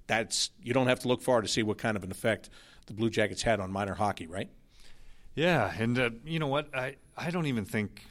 That's 0.08 0.50
you 0.64 0.75
don't 0.75 0.88
have 0.88 0.99
to 1.00 1.08
look 1.08 1.23
far 1.23 1.40
to 1.40 1.49
see 1.49 1.62
what 1.62 1.78
kind 1.78 1.97
of 1.97 2.02
an 2.02 2.11
effect 2.11 2.50
the 2.87 2.92
Blue 2.92 3.08
Jackets 3.08 3.42
had 3.42 3.61
on 3.61 3.70
minor 3.70 3.94
hockey, 3.94 4.26
right? 4.26 4.50
Yeah, 5.37 5.73
and 5.78 5.97
uh, 5.97 6.11
you 6.25 6.40
know 6.40 6.49
what? 6.49 6.75
I 6.75 6.97
I 7.16 7.30
don't 7.30 7.47
even 7.47 7.64
think 7.64 8.02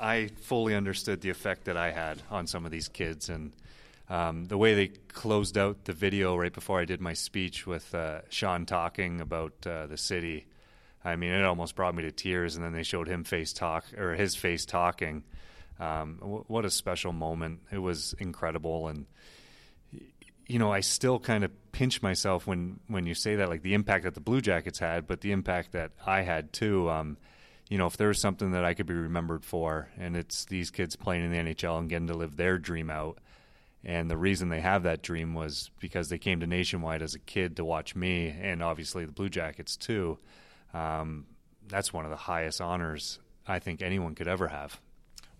I 0.00 0.28
fully 0.40 0.74
understood 0.74 1.20
the 1.20 1.30
effect 1.30 1.66
that 1.66 1.76
I 1.76 1.92
had 1.92 2.20
on 2.32 2.48
some 2.48 2.66
of 2.66 2.72
these 2.72 2.88
kids, 2.88 3.28
and 3.28 3.52
um, 4.10 4.46
the 4.46 4.58
way 4.58 4.74
they 4.74 4.88
closed 4.88 5.56
out 5.56 5.84
the 5.84 5.92
video 5.92 6.36
right 6.36 6.52
before 6.52 6.80
I 6.80 6.84
did 6.84 7.00
my 7.00 7.12
speech 7.12 7.64
with 7.64 7.94
uh, 7.94 8.22
Sean 8.28 8.66
talking 8.66 9.20
about 9.20 9.52
uh, 9.64 9.86
the 9.86 9.96
city. 9.98 10.46
I 11.04 11.14
mean, 11.14 11.30
it 11.30 11.44
almost 11.44 11.76
brought 11.76 11.94
me 11.94 12.02
to 12.02 12.10
tears, 12.10 12.56
and 12.56 12.64
then 12.64 12.72
they 12.72 12.82
showed 12.82 13.06
him 13.06 13.22
face 13.22 13.52
talk 13.52 13.84
or 13.96 14.14
his 14.14 14.34
face 14.34 14.66
talking 14.66 15.22
um, 15.78 16.18
w- 16.20 16.44
what 16.46 16.64
a 16.64 16.70
special 16.70 17.12
moment! 17.12 17.60
It 17.70 17.78
was 17.78 18.14
incredible, 18.18 18.88
and 18.88 19.06
you 20.46 20.58
know, 20.58 20.72
I 20.72 20.80
still 20.80 21.18
kind 21.18 21.44
of 21.44 21.50
pinch 21.72 22.02
myself 22.02 22.46
when 22.46 22.80
when 22.88 23.06
you 23.06 23.14
say 23.14 23.36
that, 23.36 23.48
like 23.48 23.62
the 23.62 23.74
impact 23.74 24.04
that 24.04 24.14
the 24.14 24.20
Blue 24.20 24.40
Jackets 24.40 24.78
had, 24.78 25.06
but 25.06 25.20
the 25.20 25.32
impact 25.32 25.72
that 25.72 25.92
I 26.06 26.22
had 26.22 26.52
too. 26.52 26.90
Um, 26.90 27.16
you 27.68 27.78
know, 27.78 27.86
if 27.86 27.96
there 27.96 28.08
was 28.08 28.20
something 28.20 28.50
that 28.50 28.64
I 28.64 28.74
could 28.74 28.86
be 28.86 28.92
remembered 28.92 29.44
for, 29.44 29.88
and 29.98 30.14
it's 30.14 30.44
these 30.44 30.70
kids 30.70 30.94
playing 30.94 31.24
in 31.24 31.30
the 31.30 31.54
NHL 31.54 31.78
and 31.78 31.88
getting 31.88 32.08
to 32.08 32.14
live 32.14 32.36
their 32.36 32.58
dream 32.58 32.90
out. 32.90 33.18
And 33.84 34.10
the 34.10 34.16
reason 34.16 34.48
they 34.48 34.60
have 34.60 34.82
that 34.82 35.02
dream 35.02 35.34
was 35.34 35.70
because 35.80 36.08
they 36.08 36.18
came 36.18 36.40
to 36.40 36.46
Nationwide 36.46 37.02
as 37.02 37.14
a 37.14 37.18
kid 37.18 37.56
to 37.56 37.64
watch 37.64 37.96
me, 37.96 38.28
and 38.28 38.62
obviously 38.62 39.06
the 39.06 39.12
Blue 39.12 39.28
Jackets 39.28 39.76
too. 39.76 40.18
Um, 40.74 41.26
that's 41.66 41.92
one 41.92 42.04
of 42.04 42.10
the 42.10 42.16
highest 42.16 42.60
honors 42.60 43.18
I 43.46 43.58
think 43.58 43.82
anyone 43.82 44.14
could 44.14 44.28
ever 44.28 44.48
have. 44.48 44.78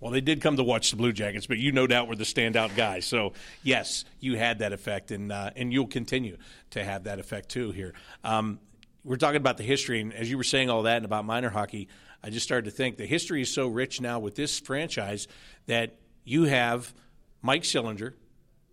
Well, 0.02 0.11
they 0.11 0.21
did 0.21 0.40
come 0.40 0.56
to 0.56 0.64
watch 0.64 0.90
the 0.90 0.97
Blue 0.97 1.12
Jackets, 1.12 1.47
but 1.47 1.59
you 1.59 1.71
no 1.71 1.87
doubt 1.87 2.09
were 2.09 2.16
the 2.16 2.25
standout 2.25 2.75
guy. 2.75 2.99
So 2.99 3.35
yes, 3.62 4.04
you 4.18 4.37
had 4.37 4.59
that 4.59 4.73
effect, 4.73 5.12
and 5.12 5.30
uh, 5.30 5.50
and 5.54 5.73
you'll 5.73 5.87
continue 5.87 6.38
to 6.71 6.82
have 6.82 7.04
that 7.04 7.21
effect 7.21 7.50
too. 7.50 7.71
Here, 7.71 7.94
um, 8.25 8.59
we're 9.04 9.16
talking 9.16 9.37
about 9.37 9.59
the 9.59 9.62
history, 9.62 10.00
and 10.00 10.12
as 10.12 10.28
you 10.28 10.37
were 10.37 10.42
saying 10.42 10.71
all 10.71 10.82
that 10.82 10.97
and 10.97 11.04
about 11.04 11.25
minor 11.25 11.50
hockey, 11.50 11.87
I 12.21 12.30
just 12.30 12.44
started 12.44 12.64
to 12.64 12.76
think 12.76 12.97
the 12.97 13.06
history 13.06 13.42
is 13.42 13.54
so 13.54 13.68
rich 13.68 14.00
now 14.00 14.18
with 14.18 14.35
this 14.35 14.59
franchise 14.59 15.28
that 15.66 15.94
you 16.25 16.44
have 16.47 16.92
Mike 17.40 17.62
Sillinger, 17.62 18.14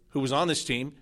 who 0.09 0.21
was 0.21 0.31
on 0.31 0.48
this 0.48 0.65
team, 0.65 0.95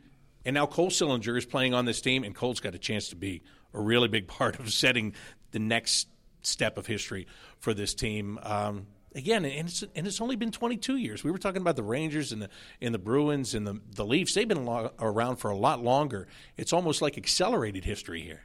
and 0.43 0.55
now 0.55 0.65
Cole 0.65 0.89
Sillinger 0.89 1.37
is 1.37 1.45
playing 1.45 1.73
on 1.73 1.85
this 1.85 2.01
team, 2.01 2.25
and 2.25 2.35
Cole's 2.35 2.59
got 2.59 2.75
a 2.75 2.79
chance 2.79 3.07
to 3.09 3.15
be 3.15 3.43
a 3.73 3.79
really 3.79 4.09
big 4.09 4.27
part 4.27 4.59
of 4.59 4.73
setting 4.73 5.13
the 5.51 5.59
next 5.59 6.09
step 6.41 6.77
of 6.77 6.85
history 6.85 7.27
for 7.59 7.73
this 7.73 7.93
team. 7.93 8.37
Um, 8.43 8.87
again, 9.17 9.43
and 9.43 9.67
it's 9.67 9.83
and 9.95 10.07
it's 10.07 10.21
only 10.21 10.35
been 10.35 10.51
22 10.51 10.95
years. 10.95 11.23
We 11.23 11.31
were 11.31 11.37
talking 11.37 11.61
about 11.61 11.75
the 11.75 11.83
Rangers 11.83 12.31
and 12.31 12.41
the 12.41 12.49
and 12.81 12.93
the 12.93 12.99
Bruins 12.99 13.53
and 13.55 13.67
the 13.67 13.81
the 13.95 14.05
Leafs. 14.05 14.33
They've 14.33 14.47
been 14.47 14.67
around 14.99 15.37
for 15.37 15.49
a 15.51 15.57
lot 15.57 15.83
longer. 15.83 16.27
It's 16.55 16.71
almost 16.71 17.01
like 17.01 17.17
accelerated 17.17 17.83
history 17.83 18.21
here. 18.21 18.43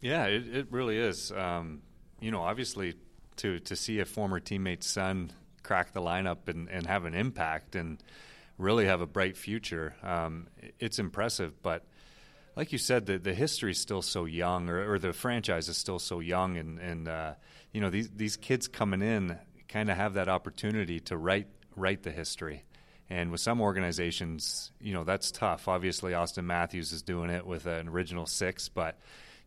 Yeah, 0.00 0.24
it, 0.26 0.54
it 0.54 0.66
really 0.70 0.98
is. 0.98 1.30
Um, 1.30 1.82
you 2.20 2.30
know, 2.30 2.42
obviously, 2.42 2.94
to 3.36 3.60
to 3.60 3.76
see 3.76 4.00
a 4.00 4.04
former 4.04 4.40
teammate's 4.40 4.86
son 4.86 5.30
crack 5.62 5.92
the 5.92 6.00
lineup 6.00 6.48
and, 6.48 6.68
and 6.68 6.86
have 6.86 7.04
an 7.04 7.14
impact 7.14 7.74
and 7.74 8.02
really 8.58 8.86
have 8.86 9.00
a 9.00 9.06
bright 9.06 9.36
future, 9.36 9.94
um, 10.02 10.46
it's 10.78 10.98
impressive. 10.98 11.62
But 11.62 11.84
like 12.56 12.72
you 12.72 12.78
said, 12.78 13.06
the 13.06 13.18
the 13.18 13.34
history 13.34 13.72
is 13.72 13.80
still 13.80 14.02
so 14.02 14.24
young, 14.24 14.68
or, 14.68 14.92
or, 14.92 14.98
the 14.98 15.12
franchise 15.12 15.68
is 15.68 15.76
still 15.76 15.98
so 15.98 16.20
young, 16.20 16.56
and 16.56 16.78
and 16.78 17.08
uh, 17.08 17.34
you 17.72 17.80
know 17.80 17.90
these 17.90 18.10
these 18.10 18.36
kids 18.36 18.68
coming 18.68 19.02
in 19.02 19.38
kind 19.74 19.90
of 19.90 19.96
have 19.96 20.14
that 20.14 20.28
opportunity 20.28 21.00
to 21.00 21.16
write 21.16 21.48
write 21.74 22.04
the 22.04 22.12
history. 22.12 22.62
And 23.10 23.32
with 23.32 23.40
some 23.40 23.60
organizations, 23.60 24.70
you 24.80 24.94
know, 24.94 25.02
that's 25.02 25.32
tough. 25.32 25.66
Obviously, 25.66 26.12
Auston 26.12 26.44
Matthews 26.44 26.92
is 26.92 27.02
doing 27.02 27.28
it 27.28 27.44
with 27.44 27.66
an 27.66 27.88
original 27.88 28.24
six, 28.24 28.68
but 28.68 28.96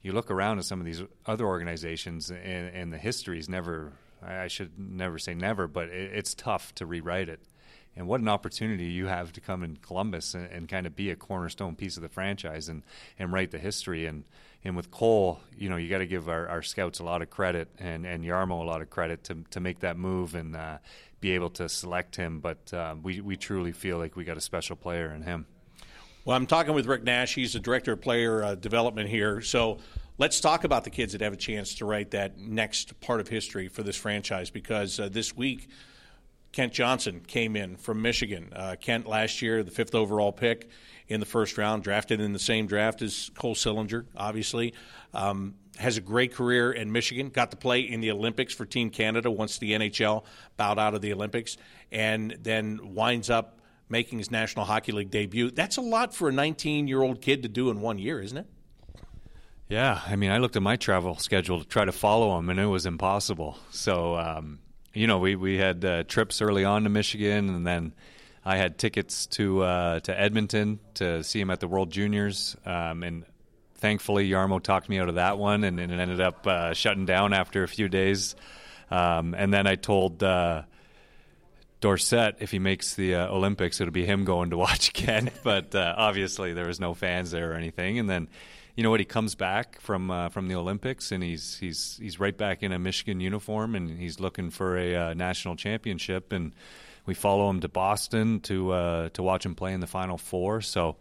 you 0.01 0.11
look 0.11 0.29
around 0.29 0.59
at 0.59 0.65
some 0.65 0.79
of 0.81 0.85
these 0.85 1.01
other 1.25 1.45
organizations, 1.45 2.29
and, 2.29 2.41
and 2.41 2.93
the 2.93 2.97
history 2.97 3.39
is 3.39 3.47
never. 3.47 3.93
I 4.21 4.47
should 4.47 4.77
never 4.77 5.19
say 5.19 5.35
never, 5.35 5.67
but 5.67 5.89
it, 5.89 6.11
it's 6.13 6.33
tough 6.33 6.73
to 6.75 6.85
rewrite 6.85 7.29
it. 7.29 7.39
And 7.95 8.07
what 8.07 8.19
an 8.19 8.27
opportunity 8.27 8.85
you 8.85 9.05
have 9.05 9.31
to 9.33 9.41
come 9.41 9.63
in 9.63 9.77
Columbus 9.77 10.33
and, 10.33 10.51
and, 10.51 10.67
kind 10.67 10.85
of 10.87 10.95
be 10.95 11.11
a 11.11 11.15
cornerstone 11.15 11.75
piece 11.75 11.97
of 11.97 12.03
the 12.03 12.09
franchise 12.09 12.67
and, 12.67 12.81
and 13.17 13.31
write 13.31 13.51
the 13.51 13.59
history. 13.59 14.07
And 14.07 14.23
and 14.67 14.75
with 14.75 14.91
Cole, 14.91 15.39
you 15.57 15.69
know, 15.69 15.77
you 15.77 15.89
got 15.89 15.99
to 15.99 16.05
give 16.05 16.27
our, 16.27 16.47
our 16.47 16.61
scouts 16.61 16.99
a 16.99 17.03
lot 17.03 17.21
of 17.21 17.29
credit 17.29 17.69
and, 17.79 18.05
and 18.05 18.23
Jarmo 18.23 18.61
a 18.61 18.65
lot 18.65 18.81
of 18.81 18.89
credit 18.89 19.23
to, 19.25 19.45
to 19.51 19.61
make 19.61 19.79
that 19.79 19.97
move 19.97 20.35
and 20.35 20.57
uh, 20.57 20.79
be 21.21 21.31
able 21.31 21.49
to 21.51 21.69
select 21.69 22.17
him. 22.17 22.41
But 22.41 22.73
uh, 22.73 22.95
we, 23.01 23.21
we 23.21 23.37
truly 23.37 23.71
feel 23.71 23.97
like 23.97 24.17
we 24.17 24.25
got 24.25 24.35
a 24.35 24.41
special 24.41 24.75
player 24.75 25.13
in 25.13 25.21
him. 25.21 25.45
Well, 26.25 26.35
I'm 26.35 26.45
talking 26.45 26.73
with 26.73 26.85
Rick 26.85 27.03
Nash. 27.03 27.33
He's 27.33 27.53
the 27.53 27.61
director 27.61 27.93
of 27.93 28.01
player 28.01 28.43
uh, 28.43 28.55
development 28.55 29.07
here. 29.07 29.39
So 29.39 29.77
let's 30.17 30.41
talk 30.41 30.65
about 30.65 30.83
the 30.83 30.89
kids 30.89 31.13
that 31.13 31.21
have 31.21 31.31
a 31.31 31.37
chance 31.37 31.75
to 31.75 31.85
write 31.85 32.11
that 32.11 32.37
next 32.37 32.99
part 32.99 33.21
of 33.21 33.29
history 33.29 33.69
for 33.69 33.83
this 33.83 33.95
franchise 33.95 34.49
because 34.49 34.99
uh, 34.99 35.07
this 35.07 35.35
week, 35.35 35.69
Kent 36.51 36.73
Johnson 36.73 37.21
came 37.25 37.55
in 37.55 37.77
from 37.77 38.01
Michigan. 38.01 38.51
Uh, 38.53 38.75
Kent 38.79 39.07
last 39.07 39.41
year, 39.41 39.63
the 39.63 39.71
fifth 39.71 39.95
overall 39.95 40.33
pick 40.33 40.69
in 41.07 41.19
the 41.19 41.25
first 41.25 41.57
round, 41.57 41.83
drafted 41.83 42.19
in 42.19 42.33
the 42.33 42.39
same 42.39 42.67
draft 42.67 43.01
as 43.01 43.31
Cole 43.35 43.55
Sillinger, 43.55 44.05
obviously. 44.15 44.73
Um, 45.13 45.55
has 45.77 45.97
a 45.97 46.01
great 46.01 46.33
career 46.33 46.71
in 46.71 46.91
Michigan, 46.91 47.29
got 47.29 47.51
to 47.51 47.57
play 47.57 47.81
in 47.81 48.01
the 48.01 48.11
Olympics 48.11 48.53
for 48.53 48.65
Team 48.65 48.89
Canada 48.89 49.29
once 49.29 49.59
the 49.59 49.73
NHL 49.73 50.23
bowed 50.57 50.79
out 50.79 50.95
of 50.95 51.01
the 51.01 51.13
Olympics, 51.13 51.57
and 51.91 52.35
then 52.41 52.79
winds 52.95 53.29
up 53.29 53.61
making 53.89 54.17
his 54.17 54.31
National 54.31 54.65
Hockey 54.65 54.91
League 54.91 55.11
debut. 55.11 55.51
That's 55.51 55.77
a 55.77 55.81
lot 55.81 56.13
for 56.13 56.29
a 56.29 56.31
19 56.31 56.87
year 56.87 57.01
old 57.01 57.21
kid 57.21 57.43
to 57.43 57.49
do 57.49 57.69
in 57.69 57.79
one 57.81 57.99
year, 57.99 58.19
isn't 58.21 58.37
it? 58.37 58.47
Yeah, 59.69 60.01
I 60.07 60.15
mean, 60.15 60.31
I 60.31 60.37
looked 60.37 60.55
at 60.55 60.61
my 60.61 60.77
travel 60.77 61.17
schedule 61.17 61.59
to 61.59 61.67
try 61.67 61.83
to 61.83 61.91
follow 61.91 62.37
him, 62.37 62.49
and 62.49 62.59
it 62.59 62.67
was 62.67 62.85
impossible. 62.85 63.57
So, 63.69 64.15
um, 64.15 64.59
you 64.93 65.07
know, 65.07 65.19
we 65.19 65.35
we 65.35 65.57
had 65.57 65.83
uh, 65.83 66.03
trips 66.03 66.41
early 66.41 66.63
on 66.63 66.83
to 66.83 66.89
Michigan, 66.89 67.49
and 67.49 67.67
then 67.67 67.93
I 68.47 68.55
had 68.55 68.77
tickets 68.77 69.25
to 69.27 69.61
uh, 69.61 69.99
to 69.99 70.17
Edmonton 70.17 70.79
to 70.93 71.21
see 71.21 71.41
him 71.41 71.49
at 71.49 71.59
the 71.59 71.67
World 71.67 71.91
Juniors, 71.91 72.55
um, 72.65 73.03
and 73.03 73.25
thankfully 73.75 74.29
Jarmo 74.29 74.63
talked 74.63 74.87
me 74.87 74.99
out 74.99 75.09
of 75.09 75.15
that 75.15 75.37
one, 75.37 75.65
and, 75.65 75.77
and 75.81 75.91
it 75.91 75.99
ended 75.99 76.21
up 76.21 76.47
uh, 76.47 76.73
shutting 76.73 77.05
down 77.05 77.33
after 77.33 77.63
a 77.63 77.67
few 77.67 77.89
days. 77.89 78.37
Um, 78.89 79.35
and 79.35 79.53
then 79.53 79.67
I 79.67 79.75
told 79.75 80.23
uh, 80.23 80.61
Dorsett 81.81 82.37
if 82.39 82.51
he 82.51 82.59
makes 82.59 82.95
the 82.95 83.15
uh, 83.15 83.27
Olympics, 83.27 83.81
it'll 83.81 83.91
be 83.91 84.05
him 84.05 84.23
going 84.23 84.51
to 84.51 84.57
watch 84.65 84.97
again. 84.97 85.29
but 85.43 85.75
uh, 85.75 85.95
obviously 85.97 86.53
there 86.53 86.67
was 86.67 86.79
no 86.79 86.93
fans 86.93 87.31
there 87.31 87.51
or 87.51 87.55
anything. 87.55 87.99
And 87.99 88.09
then, 88.09 88.29
you 88.77 88.83
know 88.83 88.91
what? 88.91 89.01
He 89.01 89.05
comes 89.05 89.35
back 89.35 89.81
from 89.81 90.09
uh, 90.09 90.29
from 90.29 90.47
the 90.47 90.55
Olympics, 90.55 91.11
and 91.11 91.21
he's 91.21 91.57
he's 91.57 91.99
he's 92.01 92.17
right 92.17 92.37
back 92.37 92.63
in 92.63 92.71
a 92.71 92.79
Michigan 92.79 93.19
uniform, 93.19 93.75
and 93.75 93.89
he's 93.89 94.21
looking 94.21 94.51
for 94.51 94.77
a 94.77 94.95
uh, 94.95 95.13
national 95.15 95.57
championship 95.57 96.31
and 96.31 96.53
we 97.07 97.15
follow 97.15 97.49
him 97.49 97.61
to 97.61 97.67
Boston 97.67 98.41
to 98.41 98.71
uh, 98.71 99.09
to 99.09 99.23
watch 99.23 99.45
him 99.45 99.55
play 99.55 99.73
in 99.73 99.79
the 99.79 99.87
Final 99.87 100.17
Four. 100.17 100.61
So 100.61 100.97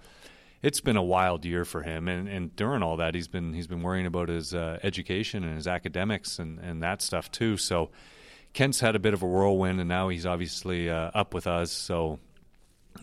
it's 0.63 0.81
been 0.81 0.97
a 0.97 1.03
wild 1.03 1.45
year 1.45 1.67
for 1.67 1.83
him, 1.83 2.09
and, 2.09 2.29
and 2.29 2.57
during 2.57 2.83
all 2.83 2.97
that, 2.97 3.15
he's 3.15 3.29
been 3.29 3.53
he's 3.53 3.67
been 3.67 3.83
worrying 3.83 4.07
about 4.07 4.31
his 4.31 4.55
uh, 4.55 4.79
education 4.83 5.45
and 5.45 5.57
his 5.57 5.67
academics 5.67 6.39
and, 6.39 6.59
and 6.61 6.83
that 6.83 7.03
stuff 7.03 7.31
too. 7.31 7.59
So 7.59 7.91
Kent's 8.55 8.81
had 8.81 8.97
a 8.97 8.99
bit 8.99 9.13
of 9.13 9.23
a 9.23 9.27
whirlwind, 9.27 9.81
and 9.81 9.89
now 9.89 10.09
he's 10.09 10.25
obviously 10.25 10.89
uh, 10.89 11.11
up 11.13 11.35
with 11.35 11.47
us. 11.47 11.73
So 11.73 12.21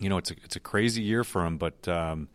you 0.00 0.08
know, 0.08 0.16
it's 0.16 0.30
a, 0.30 0.34
it's 0.42 0.56
a 0.56 0.60
crazy 0.60 1.02
year 1.02 1.24
for 1.24 1.46
him, 1.46 1.58
but 1.58 1.86
um, 1.86 2.28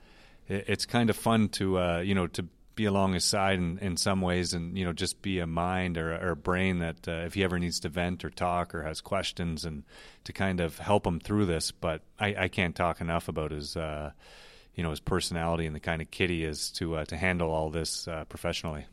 it, 0.48 0.66
it's 0.68 0.86
kind 0.86 1.10
of 1.10 1.16
fun 1.16 1.50
to 1.50 1.80
uh, 1.80 2.00
you 2.00 2.16
know 2.16 2.28
to 2.28 2.46
be 2.80 2.86
along 2.86 3.12
his 3.12 3.26
side 3.26 3.60
in, 3.60 3.78
in 3.80 3.98
some 3.98 4.22
ways 4.22 4.54
and 4.54 4.78
you 4.78 4.86
know 4.86 4.94
just 4.94 5.22
be 5.22 5.40
a 5.40 5.46
mind 5.46 5.98
or, 5.98 6.14
a 6.32 6.34
brain 6.34 6.80
that 6.80 7.06
uh, 7.10 7.26
if 7.26 7.34
he 7.34 7.44
ever 7.44 7.60
needs 7.60 7.82
to 7.82 7.90
vent 7.90 8.24
or 8.24 8.30
talk 8.30 8.74
or 8.74 8.84
has 8.84 9.02
questions 9.02 9.66
and 9.66 9.84
to 10.24 10.32
kind 10.32 10.62
of 10.62 10.78
help 10.80 11.06
him 11.06 11.20
through 11.20 11.46
this 11.46 11.72
but 11.72 12.02
I, 12.18 12.36
I 12.44 12.48
can't 12.48 12.74
talk 12.74 13.02
enough 13.02 13.28
about 13.28 13.52
his 13.52 13.76
uh, 13.76 14.12
you 14.76 14.82
know 14.82 14.92
his 14.92 15.02
personality 15.02 15.66
and 15.66 15.76
the 15.76 15.82
kind 15.82 16.02
of 16.02 16.10
kid 16.10 16.30
he 16.30 16.46
is 16.46 16.72
to 16.72 16.96
uh, 16.96 17.06
to 17.06 17.18
handle 17.18 17.52
all 17.52 17.70
this 17.70 18.08
uh, 18.08 18.24
professionally 18.30 18.86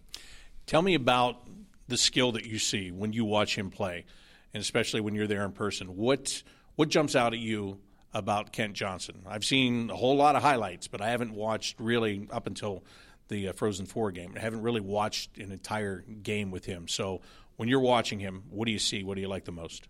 tell 0.67 0.83
me 0.83 0.95
about 0.95 1.47
the 1.87 1.97
skill 1.97 2.33
that 2.33 2.45
you 2.45 2.59
see 2.59 2.91
when 2.91 3.13
you 3.13 3.25
watch 3.25 3.57
him 3.57 3.71
play 3.71 4.05
and 4.53 4.61
especially 4.61 5.01
when 5.01 5.15
you're 5.15 5.29
there 5.29 5.45
in 5.45 5.53
person 5.53 5.95
what 5.95 6.43
what 6.75 6.89
jumps 6.89 7.15
out 7.15 7.35
at 7.35 7.39
you 7.39 7.79
about 8.15 8.51
Kent 8.51 8.73
Johnson. 8.73 9.23
I've 9.27 9.45
seen 9.45 9.91
a 9.91 9.95
whole 9.95 10.17
lot 10.17 10.37
of 10.37 10.43
highlights, 10.43 10.89
but 10.89 11.03
I 11.03 11.11
haven't 11.11 11.35
watched 11.35 11.79
really 11.79 12.27
up 12.31 12.47
until 12.47 12.83
the 13.29 13.49
uh, 13.49 13.53
Frozen 13.53 13.87
Four 13.87 14.11
game. 14.11 14.35
I 14.37 14.41
haven't 14.41 14.63
really 14.63 14.81
watched 14.81 15.39
an 15.39 15.53
entire 15.53 16.05
game 16.23 16.51
with 16.51 16.65
him. 16.65 16.89
So 16.89 17.21
when 17.57 17.69
you're 17.69 17.81
watching 17.81 18.19
him, 18.21 18.45
what 18.51 18.67
do 18.67 18.73
you 18.73 18.79
see? 18.79 19.03
What 19.03 19.15
do 19.15 19.21
you 19.21 19.29
like 19.29 19.45
the 19.45 19.53
most? 19.53 19.89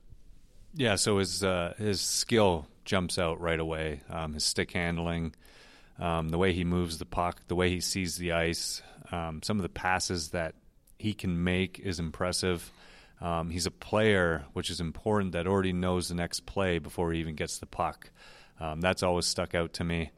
Yeah, 0.75 0.97
so 0.97 1.19
his 1.19 1.43
uh, 1.43 1.75
his 1.79 2.01
skill 2.01 2.67
jumps 2.85 3.19
out 3.19 3.41
right 3.41 3.59
away. 3.59 4.03
Um, 4.11 4.35
his 4.35 4.45
stick 4.45 4.73
handling, 4.73 5.35
um, 5.99 6.29
the 6.29 6.39
way 6.39 6.53
he 6.53 6.65
moves 6.65 6.99
the 6.99 7.07
puck, 7.07 7.41
the 7.49 7.55
way 7.55 7.71
he 7.71 7.81
sees 7.81 8.17
the 8.17 8.33
ice, 8.33 8.83
um, 9.11 9.41
some 9.43 9.59
of 9.59 9.63
the 9.63 9.69
passes 9.69 10.31
that 10.31 10.55
he 10.99 11.15
can 11.15 11.43
make 11.45 11.79
is 11.79 11.99
impressive. 11.99 12.71
Um, 13.21 13.51
he's 13.51 13.67
a 13.67 13.71
player, 13.71 14.45
which 14.53 14.71
is 14.71 14.81
important, 14.81 15.33
that 15.33 15.47
already 15.47 15.73
knows 15.73 16.09
the 16.09 16.15
next 16.15 16.45
play 16.45 16.79
before 16.79 17.13
he 17.13 17.21
even 17.21 17.35
gets 17.35 17.59
the 17.59 17.67
puck. 17.67 18.11
Um, 18.61 18.81
that's 18.81 19.03
always 19.03 19.27
stuck 19.27 19.55
out 19.55 19.75
to 19.75 19.85
me. 19.85 20.11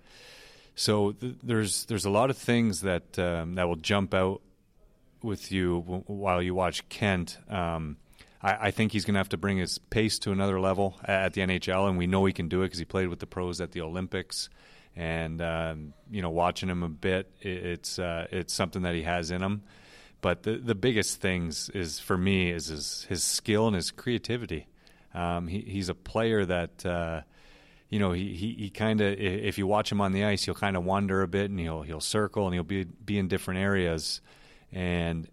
So 0.79 1.11
th- 1.11 1.35
there's 1.43 1.87
there's 1.87 2.05
a 2.05 2.11
lot 2.11 2.31
of 2.31 2.39
things 2.39 2.83
that 2.83 3.19
um, 3.19 3.57
that 3.57 3.67
will 3.67 3.75
jump 3.75 4.15
out 4.15 4.43
with 5.25 5.51
you 5.51 5.83
w- 5.85 6.05
while 6.07 6.41
you 6.41 6.55
watch 6.55 6.89
Kent. 6.89 7.37
Um, 7.51 7.97
I, 8.41 8.69
I, 8.69 8.71
think 8.71 8.93
he's 8.93 9.05
going 9.05 9.15
to 9.15 9.19
have 9.19 9.31
to 9.31 9.37
bring 9.37 9.59
his 9.59 9.79
pace 9.79 10.21
to 10.21 10.31
another 10.31 10.61
level 10.61 10.95
at 11.05 11.33
the 11.33 11.41
NHL, 11.41 11.89
and 11.89 11.99
we 11.99 12.07
know 12.07 12.25
he 12.27 12.33
can 12.33 12.49
do 12.49 12.63
it 12.63 12.67
because 12.67 12.79
he 12.79 12.85
played 12.85 13.09
with 13.09 13.19
the 13.19 13.27
pros 13.27 13.61
at 13.61 13.73
the 13.73 13.81
Olympics. 13.81 14.51
And 14.95 15.43
um, 15.43 15.95
you 16.13 16.23
know, 16.23 16.31
watching 16.31 16.69
him 16.69 16.85
a 16.85 16.89
bit, 16.89 17.29
it, 17.41 17.49
it's 17.49 17.99
uh, 17.99 18.29
it's 18.31 18.55
something 18.55 18.83
that 18.83 18.95
he 18.95 19.03
has 19.03 19.33
in 19.33 19.43
him. 19.43 19.63
But 20.21 20.45
the 20.45 20.59
the 20.59 20.77
biggest 20.77 21.21
things 21.21 21.71
is 21.71 21.99
for 21.99 22.17
me 22.17 22.53
is 22.53 22.69
his, 22.69 23.05
his 23.09 23.25
skill 23.25 23.67
and 23.67 23.75
his 23.75 23.91
creativity. 23.91 24.69
Um, 25.13 25.49
he, 25.49 25.59
he's 25.59 25.89
a 25.89 25.95
player 25.97 26.45
that. 26.45 26.87
Uh, 26.87 27.23
you 27.89 27.99
know, 27.99 28.13
he 28.13 28.35
he, 28.35 28.55
he 28.55 28.71
kind 28.71 29.01
of 29.01 29.19
if 29.19 29.57
you 29.59 29.67
watch 29.67 29.91
him 29.91 30.01
on 30.01 30.13
the 30.13 30.25
ice, 30.25 30.45
he'll 30.45 30.55
kind 30.55 30.77
of 30.77 30.85
wander 30.85 31.23
a 31.23 31.29
bit 31.29 31.51
and 31.51 31.59
he'll 31.59 31.83
he'll 31.83 32.01
circle 32.01 32.47
and 32.47 32.55
he'll 32.55 32.63
be 32.63 32.85
be 32.85 33.19
in 33.19 33.29
different 33.29 33.61
areas, 33.61 34.21
and 34.71 35.29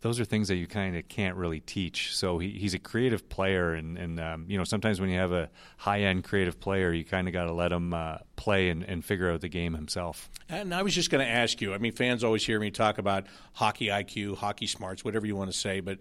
those 0.00 0.20
are 0.20 0.24
things 0.24 0.48
that 0.48 0.56
you 0.56 0.66
kind 0.66 0.96
of 0.96 1.08
can't 1.08 1.36
really 1.36 1.60
teach. 1.60 2.14
So 2.14 2.38
he, 2.38 2.50
he's 2.50 2.74
a 2.74 2.78
creative 2.78 3.28
player, 3.28 3.74
and 3.74 3.96
and 3.96 4.18
um, 4.18 4.46
you 4.48 4.58
know 4.58 4.64
sometimes 4.64 5.00
when 5.00 5.10
you 5.10 5.18
have 5.18 5.32
a 5.32 5.48
high 5.76 6.00
end 6.02 6.24
creative 6.24 6.58
player, 6.58 6.92
you 6.92 7.04
kind 7.04 7.28
of 7.28 7.32
got 7.32 7.44
to 7.44 7.52
let 7.52 7.72
him 7.72 7.94
uh, 7.94 8.18
play 8.34 8.68
and, 8.68 8.82
and 8.82 9.04
figure 9.04 9.30
out 9.30 9.40
the 9.40 9.48
game 9.48 9.74
himself. 9.74 10.28
And 10.48 10.74
I 10.74 10.82
was 10.82 10.94
just 10.94 11.10
going 11.10 11.24
to 11.24 11.30
ask 11.30 11.60
you. 11.60 11.72
I 11.72 11.78
mean, 11.78 11.92
fans 11.92 12.24
always 12.24 12.44
hear 12.44 12.58
me 12.58 12.70
talk 12.70 12.98
about 12.98 13.26
hockey 13.52 13.86
IQ, 13.86 14.36
hockey 14.36 14.66
smarts, 14.66 15.04
whatever 15.04 15.26
you 15.26 15.36
want 15.36 15.50
to 15.52 15.56
say, 15.56 15.80
but 15.80 15.98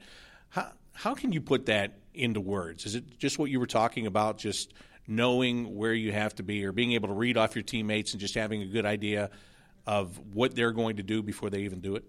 how 0.49 0.71
how 0.93 1.13
can 1.13 1.31
you 1.31 1.41
put 1.41 1.67
that 1.67 1.99
into 2.13 2.39
words? 2.39 2.85
Is 2.85 2.95
it 2.95 3.19
just 3.19 3.37
what 3.37 3.49
you 3.49 3.59
were 3.59 3.67
talking 3.67 4.07
about? 4.07 4.37
Just 4.37 4.73
knowing 5.07 5.75
where 5.75 5.93
you 5.93 6.11
have 6.11 6.35
to 6.35 6.43
be 6.43 6.65
or 6.65 6.71
being 6.71 6.93
able 6.93 7.07
to 7.07 7.13
read 7.13 7.37
off 7.37 7.55
your 7.55 7.63
teammates 7.63 8.11
and 8.13 8.19
just 8.19 8.35
having 8.35 8.61
a 8.61 8.65
good 8.65 8.85
idea 8.85 9.29
of 9.85 10.19
what 10.33 10.55
they're 10.55 10.71
going 10.71 10.97
to 10.97 11.03
do 11.03 11.21
before 11.21 11.49
they 11.49 11.59
even 11.59 11.79
do 11.79 11.95
it? 11.95 12.03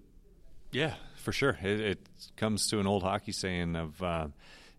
Yeah, 0.73 0.95
for 1.17 1.33
sure. 1.33 1.59
It, 1.63 1.81
it 1.81 2.09
comes 2.37 2.69
to 2.69 2.81
an 2.81 2.87
old 2.87 3.03
hockey 3.03 3.33
saying 3.33 3.77
of, 3.77 4.03
uh, 4.03 4.29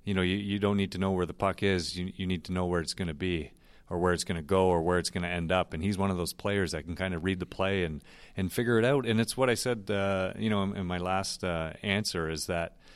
you 0.04 0.14
know, 0.14 0.22
you, 0.22 0.36
you 0.36 0.60
don't 0.60 0.78
need 0.78 0.94
to 0.94 0.98
know 0.98 1.12
where 1.12 1.26
the 1.26 1.34
puck 1.34 1.64
is. 1.64 1.98
You, 1.98 2.12
you 2.16 2.28
need 2.28 2.46
to 2.46 2.52
know 2.52 2.66
where 2.66 2.82
it's 2.82 2.94
going 2.94 3.08
to 3.08 3.14
be 3.14 3.52
or 3.90 4.00
where 4.00 4.14
it's 4.14 4.24
going 4.24 4.36
to 4.36 4.42
go 4.42 4.66
or 4.66 4.82
where 4.82 4.98
it's 4.98 5.10
going 5.10 5.24
to 5.24 5.30
end 5.30 5.52
up. 5.52 5.74
And 5.74 5.82
he's 5.82 5.98
one 5.98 6.12
of 6.12 6.18
those 6.18 6.34
players 6.34 6.72
that 6.72 6.84
can 6.84 6.96
kind 6.96 7.14
of 7.14 7.24
read 7.24 7.40
the 7.40 7.46
play 7.46 7.84
and, 7.84 8.04
and 8.36 8.52
figure 8.52 8.78
it 8.80 8.86
out. 8.86 9.06
And 9.06 9.22
it's 9.22 9.38
what 9.38 9.50
I 9.50 9.54
said, 9.54 9.90
uh, 9.90 10.34
you 10.38 10.50
know, 10.50 10.64
in, 10.64 10.76
in 10.76 10.86
my 10.86 10.98
last 10.98 11.44
uh, 11.44 11.74
answer 11.84 12.30
is 12.30 12.48
that– 12.48 12.78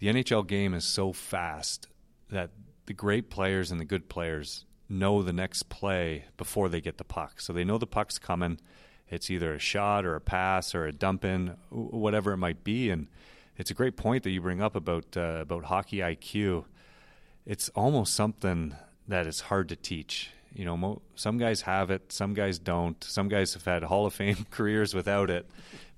the 0.00 0.08
NHL 0.08 0.46
game 0.46 0.74
is 0.74 0.84
so 0.84 1.12
fast 1.12 1.86
that 2.30 2.50
the 2.90 2.94
great 2.94 3.30
players 3.30 3.70
and 3.70 3.80
the 3.80 3.84
good 3.84 4.08
players 4.08 4.64
know 4.88 5.22
the 5.22 5.32
next 5.32 5.68
play 5.68 6.24
before 6.36 6.68
they 6.68 6.80
get 6.80 6.98
the 6.98 7.04
puck. 7.04 7.40
So 7.40 7.52
they 7.52 7.62
know 7.62 7.78
the 7.78 7.86
puck's 7.86 8.18
coming. 8.18 8.58
It's 9.08 9.30
either 9.30 9.54
a 9.54 9.60
shot 9.60 10.04
or 10.04 10.16
a 10.16 10.20
pass 10.20 10.74
or 10.74 10.86
a 10.86 10.92
dump 10.92 11.24
in, 11.24 11.54
whatever 11.70 12.32
it 12.32 12.38
might 12.38 12.64
be. 12.64 12.90
And 12.90 13.06
it's 13.56 13.70
a 13.70 13.74
great 13.74 13.96
point 13.96 14.24
that 14.24 14.30
you 14.30 14.40
bring 14.40 14.60
up 14.60 14.74
about 14.74 15.16
uh, 15.16 15.38
about 15.38 15.66
hockey 15.66 15.98
IQ. 15.98 16.64
It's 17.46 17.68
almost 17.76 18.12
something 18.12 18.74
that 19.06 19.28
is 19.28 19.42
hard 19.42 19.68
to 19.68 19.76
teach. 19.76 20.32
You 20.52 20.64
know, 20.64 20.76
mo- 20.76 21.02
some 21.14 21.38
guys 21.38 21.60
have 21.60 21.92
it, 21.92 22.10
some 22.10 22.34
guys 22.34 22.58
don't. 22.58 23.04
Some 23.04 23.28
guys 23.28 23.54
have 23.54 23.64
had 23.64 23.84
Hall 23.84 24.04
of 24.04 24.14
Fame 24.14 24.46
careers 24.50 24.94
without 24.94 25.30
it. 25.30 25.48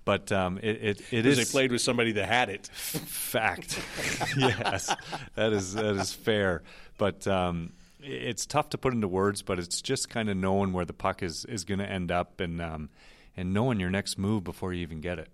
But 0.05 0.33
um, 0.33 0.59
it, 0.63 0.83
it, 0.83 1.03
it 1.13 1.27
is. 1.27 1.37
They 1.37 1.45
played 1.45 1.71
with 1.71 1.81
somebody 1.81 2.13
that 2.13 2.27
had 2.27 2.49
it. 2.49 2.67
Fact. 2.67 3.81
yes, 4.37 4.95
that 5.37 5.53
is 5.53 5.75
that 5.75 5.97
is 5.97 6.13
fair. 6.13 6.63
But 6.99 7.27
um, 7.27 7.73
it's 8.01 8.45
tough 8.47 8.71
to 8.71 8.79
put 8.79 8.93
into 8.93 9.07
words. 9.07 9.43
But 9.43 9.59
it's 9.59 9.81
just 9.81 10.09
kind 10.09 10.29
of 10.29 10.37
knowing 10.37 10.73
where 10.73 10.85
the 10.85 10.93
puck 10.93 11.23
is 11.23 11.45
is 11.45 11.65
going 11.65 11.79
to 11.79 11.89
end 11.89 12.11
up 12.11 12.41
and 12.41 12.61
um, 12.61 12.89
and 13.37 13.55
knowing 13.55 13.79
your 13.79 13.91
next 13.91 14.19
move 14.19 14.43
before 14.43 14.73
you 14.73 14.83
even 14.83 15.01
get 15.01 15.19
it. 15.19 15.29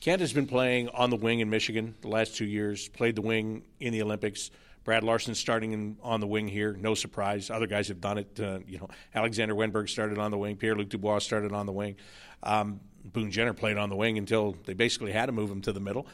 Kent 0.00 0.20
has 0.20 0.32
been 0.32 0.46
playing 0.46 0.88
on 0.88 1.10
the 1.10 1.16
wing 1.16 1.40
in 1.40 1.48
Michigan 1.48 1.94
the 2.00 2.08
last 2.08 2.36
two 2.36 2.44
years. 2.44 2.88
Played 2.88 3.16
the 3.16 3.22
wing 3.22 3.62
in 3.78 3.92
the 3.92 4.02
Olympics. 4.02 4.50
Brad 4.84 5.04
Larsen 5.04 5.34
starting 5.34 5.72
in, 5.72 5.96
on 6.02 6.18
the 6.18 6.26
wing 6.26 6.48
here, 6.48 6.72
no 6.72 6.94
surprise. 6.94 7.50
Other 7.50 7.68
guys 7.68 7.88
have 7.88 8.00
done 8.00 8.18
it. 8.18 8.40
Uh, 8.40 8.58
you 8.66 8.78
know, 8.78 8.88
Alexander 9.14 9.54
Wennberg 9.54 9.88
started 9.88 10.18
on 10.18 10.30
the 10.32 10.38
wing. 10.38 10.56
Pierre 10.56 10.74
Luc 10.74 10.88
Dubois 10.88 11.20
started 11.20 11.52
on 11.52 11.66
the 11.66 11.72
wing. 11.72 11.94
Um, 12.42 12.80
Boone 13.04 13.30
Jenner 13.30 13.52
played 13.52 13.76
on 13.76 13.88
the 13.88 13.96
wing 13.96 14.18
until 14.18 14.56
they 14.64 14.74
basically 14.74 15.12
had 15.12 15.26
to 15.26 15.32
move 15.32 15.50
him 15.50 15.62
to 15.62 15.72
the 15.72 15.80
middle. 15.80 16.06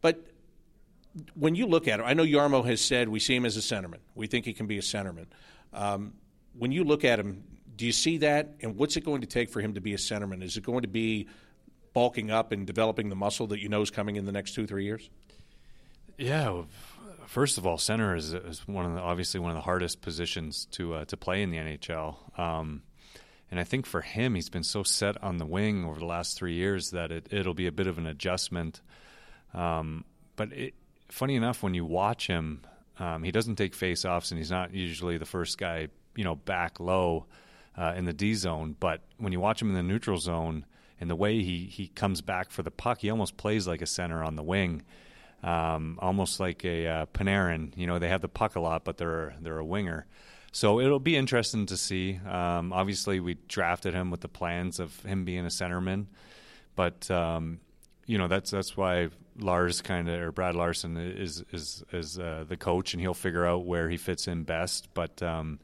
But 0.00 0.24
when 1.34 1.54
you 1.54 1.66
look 1.66 1.88
at 1.88 2.00
him, 2.00 2.06
I 2.06 2.14
know 2.14 2.24
Jarmo 2.24 2.64
has 2.66 2.80
said 2.80 3.08
we 3.08 3.20
see 3.20 3.34
him 3.34 3.46
as 3.46 3.56
a 3.56 3.60
centerman. 3.60 3.98
We 4.14 4.26
think 4.26 4.44
he 4.44 4.52
can 4.52 4.66
be 4.66 4.78
a 4.78 4.82
centerman. 4.82 5.26
Um, 5.72 6.14
when 6.56 6.72
you 6.72 6.84
look 6.84 7.04
at 7.04 7.18
him, 7.18 7.44
do 7.76 7.86
you 7.86 7.92
see 7.92 8.18
that? 8.18 8.54
And 8.60 8.76
what's 8.76 8.96
it 8.96 9.04
going 9.04 9.20
to 9.20 9.26
take 9.26 9.50
for 9.50 9.60
him 9.60 9.74
to 9.74 9.80
be 9.80 9.94
a 9.94 9.98
centerman? 9.98 10.42
Is 10.42 10.56
it 10.56 10.64
going 10.64 10.82
to 10.82 10.88
be 10.88 11.28
bulking 11.94 12.30
up 12.30 12.52
and 12.52 12.66
developing 12.66 13.08
the 13.08 13.16
muscle 13.16 13.46
that 13.48 13.60
you 13.60 13.68
know 13.68 13.82
is 13.82 13.90
coming 13.90 14.16
in 14.16 14.24
the 14.24 14.32
next 14.32 14.54
two, 14.54 14.66
three 14.66 14.84
years? 14.84 15.08
Yeah. 16.16 16.62
First 17.26 17.58
of 17.58 17.66
all, 17.66 17.78
center 17.78 18.16
is, 18.16 18.32
is 18.32 18.66
one 18.66 18.86
of 18.86 18.94
the, 18.94 19.00
obviously 19.00 19.38
one 19.38 19.50
of 19.50 19.56
the 19.56 19.62
hardest 19.62 20.00
positions 20.00 20.66
to 20.72 20.94
uh, 20.94 21.04
to 21.06 21.16
play 21.16 21.42
in 21.42 21.50
the 21.50 21.58
NHL. 21.58 22.38
Um, 22.38 22.82
and 23.50 23.58
I 23.58 23.64
think 23.64 23.86
for 23.86 24.00
him, 24.00 24.34
he's 24.34 24.50
been 24.50 24.62
so 24.62 24.82
set 24.82 25.22
on 25.22 25.38
the 25.38 25.46
wing 25.46 25.84
over 25.84 25.98
the 25.98 26.06
last 26.06 26.36
three 26.36 26.54
years 26.54 26.90
that 26.90 27.10
it, 27.10 27.28
it'll 27.30 27.54
be 27.54 27.66
a 27.66 27.72
bit 27.72 27.86
of 27.86 27.98
an 27.98 28.06
adjustment. 28.06 28.80
Um, 29.54 30.04
but 30.36 30.52
it, 30.52 30.74
funny 31.08 31.36
enough, 31.36 31.62
when 31.62 31.74
you 31.74 31.84
watch 31.84 32.26
him, 32.26 32.62
um, 32.98 33.22
he 33.22 33.30
doesn't 33.30 33.56
take 33.56 33.74
face-offs, 33.74 34.30
and 34.30 34.38
he's 34.38 34.50
not 34.50 34.74
usually 34.74 35.18
the 35.18 35.24
first 35.24 35.56
guy, 35.56 35.88
you 36.14 36.24
know, 36.24 36.34
back 36.34 36.80
low 36.80 37.26
uh, 37.76 37.94
in 37.96 38.04
the 38.04 38.12
D 38.12 38.34
zone. 38.34 38.76
But 38.78 39.00
when 39.18 39.32
you 39.32 39.40
watch 39.40 39.62
him 39.62 39.68
in 39.68 39.74
the 39.74 39.82
neutral 39.82 40.18
zone, 40.18 40.66
and 41.00 41.08
the 41.08 41.16
way 41.16 41.42
he 41.42 41.66
he 41.66 41.86
comes 41.86 42.20
back 42.20 42.50
for 42.50 42.62
the 42.62 42.70
puck, 42.72 43.00
he 43.00 43.10
almost 43.10 43.36
plays 43.36 43.68
like 43.68 43.82
a 43.82 43.86
center 43.86 44.22
on 44.22 44.34
the 44.34 44.42
wing, 44.42 44.82
um, 45.44 45.98
almost 46.02 46.40
like 46.40 46.64
a 46.64 46.86
uh, 46.86 47.06
Panarin. 47.06 47.72
You 47.76 47.86
know, 47.86 48.00
they 48.00 48.08
have 48.08 48.20
the 48.20 48.28
puck 48.28 48.56
a 48.56 48.60
lot, 48.60 48.84
but 48.84 48.96
they're 48.96 49.34
they're 49.40 49.58
a 49.58 49.64
winger. 49.64 50.06
So 50.52 50.80
it'll 50.80 50.98
be 50.98 51.16
interesting 51.16 51.66
to 51.66 51.76
see. 51.76 52.18
Um, 52.26 52.72
obviously, 52.72 53.20
we 53.20 53.36
drafted 53.48 53.94
him 53.94 54.10
with 54.10 54.20
the 54.20 54.28
plans 54.28 54.80
of 54.80 54.98
him 55.02 55.24
being 55.24 55.44
a 55.44 55.48
centerman, 55.48 56.06
but 56.74 57.10
um, 57.10 57.60
you 58.06 58.18
know 58.18 58.28
that's 58.28 58.50
that's 58.50 58.76
why 58.76 59.08
Lars 59.38 59.82
kind 59.82 60.08
of 60.08 60.20
or 60.20 60.32
Brad 60.32 60.54
Larsen 60.54 60.96
is 60.96 61.44
is 61.52 61.84
is 61.92 62.18
uh, 62.18 62.44
the 62.48 62.56
coach, 62.56 62.94
and 62.94 63.00
he'll 63.00 63.14
figure 63.14 63.46
out 63.46 63.66
where 63.66 63.88
he 63.88 63.96
fits 63.96 64.26
in 64.26 64.44
best. 64.44 64.88
But 64.94 65.22
um, 65.22 65.60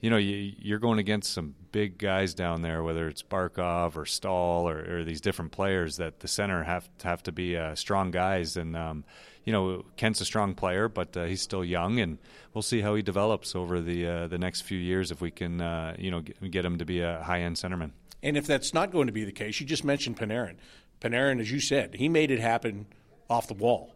you 0.00 0.10
know, 0.10 0.16
you, 0.18 0.74
are 0.74 0.78
going 0.78 0.98
against 0.98 1.32
some 1.32 1.54
big 1.72 1.98
guys 1.98 2.34
down 2.34 2.62
there, 2.62 2.82
whether 2.82 3.08
it's 3.08 3.22
Barkov 3.22 3.96
or 3.96 4.04
Staal 4.06 4.68
or, 4.68 4.98
or 4.98 5.04
these 5.04 5.20
different 5.20 5.50
players 5.50 5.96
that 5.96 6.20
the 6.20 6.28
center 6.28 6.62
have 6.62 6.88
have 7.02 7.22
to 7.24 7.32
be 7.32 7.56
uh, 7.56 7.74
strong 7.74 8.10
guys. 8.10 8.56
And 8.56 8.76
um, 8.76 9.04
you 9.44 9.52
know, 9.52 9.84
Kent's 9.96 10.20
a 10.20 10.24
strong 10.24 10.54
player, 10.54 10.88
but 10.88 11.16
uh, 11.16 11.24
he's 11.24 11.42
still 11.42 11.64
young, 11.64 11.98
and 11.98 12.18
we'll 12.54 12.62
see 12.62 12.80
how 12.80 12.94
he 12.94 13.02
develops 13.02 13.56
over 13.56 13.80
the 13.80 14.06
uh, 14.06 14.26
the 14.28 14.38
next 14.38 14.60
few 14.60 14.78
years 14.78 15.10
if 15.10 15.20
we 15.20 15.30
can, 15.30 15.60
uh, 15.60 15.96
you 15.98 16.10
know, 16.10 16.20
get, 16.20 16.50
get 16.50 16.64
him 16.64 16.78
to 16.78 16.84
be 16.84 17.00
a 17.00 17.22
high 17.22 17.40
end 17.40 17.56
centerman. 17.56 17.90
And 18.22 18.36
if 18.36 18.46
that's 18.46 18.72
not 18.72 18.92
going 18.92 19.08
to 19.08 19.12
be 19.12 19.24
the 19.24 19.32
case, 19.32 19.58
you 19.58 19.66
just 19.66 19.84
mentioned 19.84 20.16
Panarin. 20.16 20.56
Panarin, 21.00 21.40
as 21.40 21.50
you 21.50 21.58
said, 21.58 21.96
he 21.96 22.08
made 22.08 22.30
it 22.30 22.38
happen 22.38 22.86
off 23.28 23.48
the 23.48 23.54
wall. 23.54 23.94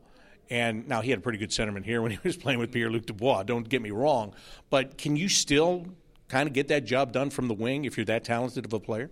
And 0.48 0.88
now 0.88 1.00
he 1.00 1.10
had 1.10 1.18
a 1.18 1.22
pretty 1.22 1.38
good 1.38 1.50
centerman 1.50 1.84
here 1.84 2.02
when 2.02 2.12
he 2.12 2.18
was 2.22 2.36
playing 2.36 2.58
with 2.58 2.72
Pierre 2.72 2.90
Luc 2.90 3.06
Dubois. 3.06 3.44
Don't 3.44 3.68
get 3.68 3.82
me 3.82 3.90
wrong, 3.90 4.34
but 4.70 4.96
can 4.96 5.16
you 5.16 5.28
still 5.28 5.86
kind 6.28 6.48
of 6.48 6.52
get 6.52 6.68
that 6.68 6.84
job 6.84 7.12
done 7.12 7.30
from 7.30 7.48
the 7.48 7.54
wing 7.54 7.84
if 7.84 7.96
you're 7.96 8.06
that 8.06 8.24
talented 8.24 8.64
of 8.64 8.72
a 8.72 8.80
player? 8.80 9.10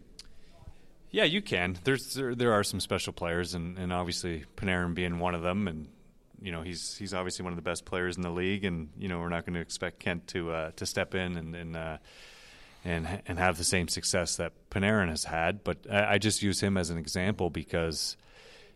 Yeah, 1.10 1.24
you 1.24 1.42
can. 1.42 1.78
There's 1.84 2.14
there, 2.14 2.34
there 2.34 2.52
are 2.52 2.64
some 2.64 2.80
special 2.80 3.12
players, 3.12 3.54
and, 3.54 3.78
and 3.78 3.92
obviously 3.92 4.44
Panarin 4.56 4.94
being 4.94 5.20
one 5.20 5.36
of 5.36 5.42
them, 5.42 5.68
and 5.68 5.86
you 6.42 6.50
know 6.50 6.62
he's 6.62 6.96
he's 6.96 7.14
obviously 7.14 7.44
one 7.44 7.52
of 7.52 7.56
the 7.56 7.62
best 7.62 7.84
players 7.84 8.16
in 8.16 8.22
the 8.22 8.30
league, 8.30 8.64
and 8.64 8.88
you 8.98 9.08
know 9.08 9.20
we're 9.20 9.28
not 9.28 9.46
going 9.46 9.54
to 9.54 9.60
expect 9.60 10.00
Kent 10.00 10.26
to 10.28 10.50
uh, 10.50 10.70
to 10.74 10.86
step 10.86 11.14
in 11.14 11.36
and 11.36 11.54
and, 11.54 11.76
uh, 11.76 11.98
and 12.84 13.22
and 13.28 13.38
have 13.38 13.58
the 13.58 13.64
same 13.64 13.86
success 13.86 14.36
that 14.36 14.52
Panarin 14.70 15.08
has 15.08 15.22
had. 15.22 15.62
But 15.62 15.86
I, 15.88 16.14
I 16.14 16.18
just 16.18 16.42
use 16.42 16.60
him 16.60 16.76
as 16.76 16.90
an 16.90 16.98
example 16.98 17.48
because 17.48 18.16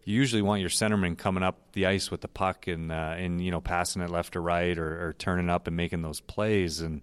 you 0.05 0.15
usually 0.15 0.43
want 0.43 0.61
your 0.61 0.71
centerman 0.71 1.19
coming 1.19 1.43
up 1.43 1.73
the 1.73 1.87
ice 1.87 2.09
with 2.09 2.21
the 2.21 2.29
puck 2.29 2.69
and 2.69 2.93
uh, 2.93 3.15
and 3.17 3.45
you 3.45 3.51
know 3.51 3.61
passing 3.61 4.01
it 4.01 4.11
left 4.11 4.37
or 4.37 4.43
right 4.43 4.79
or, 4.79 5.09
or, 5.09 5.13
turning 5.13 5.51
up 5.51 5.67
and 5.67 5.77
making 5.77 6.03
those 6.03 6.21
plays. 6.21 6.81
And 6.81 7.03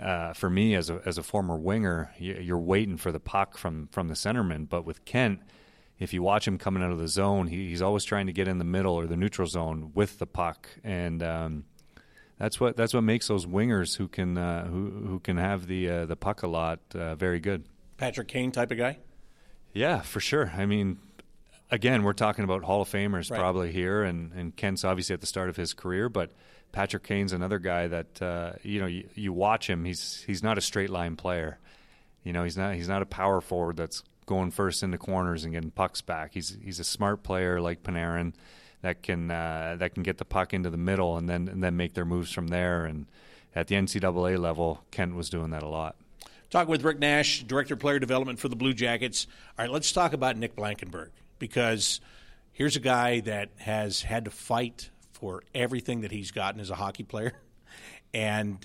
uh, 0.00 0.32
for 0.32 0.50
me, 0.50 0.74
as 0.74 0.90
a 0.90 1.00
as 1.04 1.18
a 1.18 1.22
former 1.22 1.56
winger, 1.56 2.12
you're 2.18 2.58
waiting 2.58 2.96
for 2.96 3.12
the 3.12 3.20
puck 3.20 3.56
from 3.56 3.88
from 3.88 4.08
the 4.08 4.14
centerman. 4.14 4.68
But 4.68 4.84
with 4.84 5.04
Kent, 5.04 5.40
if 5.98 6.12
you 6.12 6.22
watch 6.22 6.46
him 6.46 6.58
coming 6.58 6.82
out 6.82 6.90
of 6.90 6.98
the 6.98 7.08
zone, 7.08 7.48
he, 7.48 7.68
he's 7.68 7.82
always 7.82 8.04
trying 8.04 8.26
to 8.26 8.32
get 8.32 8.48
in 8.48 8.58
the 8.58 8.64
middle 8.64 8.94
or 8.94 9.06
the 9.06 9.16
neutral 9.16 9.46
zone 9.46 9.92
with 9.94 10.18
the 10.18 10.26
puck, 10.26 10.68
and 10.82 11.22
um, 11.22 11.64
that's 12.38 12.58
what 12.60 12.76
that's 12.76 12.94
what 12.94 13.02
makes 13.02 13.28
those 13.28 13.46
wingers 13.46 13.96
who 13.96 14.08
can 14.08 14.36
uh, 14.36 14.66
who 14.66 14.90
who 15.06 15.20
can 15.20 15.36
have 15.36 15.66
the 15.66 15.88
uh, 15.88 16.06
the 16.06 16.16
puck 16.16 16.42
a 16.42 16.48
lot 16.48 16.80
uh, 16.94 17.14
very 17.14 17.40
good. 17.40 17.64
Patrick 17.96 18.28
Kane 18.28 18.50
type 18.50 18.70
of 18.70 18.78
guy. 18.78 18.98
Yeah, 19.72 20.02
for 20.02 20.20
sure. 20.20 20.52
I 20.56 20.66
mean, 20.66 20.98
again, 21.70 22.02
we're 22.02 22.12
talking 22.12 22.44
about 22.44 22.64
Hall 22.64 22.82
of 22.82 22.88
Famers 22.88 23.30
right. 23.30 23.38
probably 23.38 23.72
here, 23.72 24.02
and, 24.02 24.32
and 24.32 24.54
Kent's 24.54 24.84
obviously 24.84 25.14
at 25.14 25.20
the 25.20 25.26
start 25.26 25.48
of 25.48 25.56
his 25.56 25.74
career, 25.74 26.08
but 26.08 26.30
Patrick 26.74 27.04
Kane's 27.04 27.32
another 27.32 27.60
guy 27.60 27.86
that 27.86 28.20
uh, 28.20 28.52
you 28.64 28.80
know 28.80 28.86
you, 28.86 29.08
you, 29.14 29.32
watch 29.32 29.70
him. 29.70 29.84
He's 29.84 30.24
he's 30.26 30.42
not 30.42 30.58
a 30.58 30.60
straight 30.60 30.90
line 30.90 31.14
player. 31.14 31.58
You 32.24 32.32
know, 32.32 32.42
he's 32.42 32.56
not 32.56 32.74
he's 32.74 32.88
not 32.88 33.00
a 33.00 33.06
power 33.06 33.40
forward 33.40 33.76
that's 33.76 34.02
going 34.26 34.50
first 34.50 34.82
into 34.82 34.98
corners 34.98 35.44
and 35.44 35.54
getting 35.54 35.70
pucks 35.70 36.00
back. 36.00 36.34
He's 36.34 36.58
he's 36.60 36.80
a 36.80 36.84
smart 36.84 37.22
player 37.22 37.60
like 37.60 37.84
Panarin 37.84 38.32
that 38.82 39.04
can 39.04 39.30
uh, 39.30 39.76
that 39.78 39.94
can 39.94 40.02
get 40.02 40.18
the 40.18 40.24
puck 40.24 40.52
into 40.52 40.68
the 40.68 40.76
middle 40.76 41.16
and 41.16 41.28
then 41.28 41.46
and 41.46 41.62
then 41.62 41.76
make 41.76 41.94
their 41.94 42.04
moves 42.04 42.32
from 42.32 42.48
there. 42.48 42.84
And 42.84 43.06
at 43.54 43.68
the 43.68 43.76
NCAA 43.76 44.36
level, 44.36 44.82
Kent 44.90 45.14
was 45.14 45.30
doing 45.30 45.50
that 45.50 45.62
a 45.62 45.68
lot. 45.68 45.94
Talking 46.50 46.72
with 46.72 46.82
Rick 46.82 46.98
Nash, 46.98 47.44
Director 47.44 47.74
of 47.74 47.80
Player 47.80 48.00
Development 48.00 48.40
for 48.40 48.48
the 48.48 48.56
Blue 48.56 48.74
Jackets. 48.74 49.28
All 49.56 49.64
right, 49.64 49.72
let's 49.72 49.92
talk 49.92 50.12
about 50.12 50.36
Nick 50.36 50.56
Blankenburg 50.56 51.12
because 51.38 52.00
here's 52.52 52.74
a 52.74 52.80
guy 52.80 53.20
that 53.20 53.50
has 53.58 54.02
had 54.02 54.24
to 54.24 54.32
fight 54.32 54.90
for 55.24 55.42
everything 55.54 56.02
that 56.02 56.12
he's 56.12 56.32
gotten 56.32 56.60
as 56.60 56.68
a 56.68 56.74
hockey 56.74 57.02
player. 57.02 57.32
And, 58.12 58.58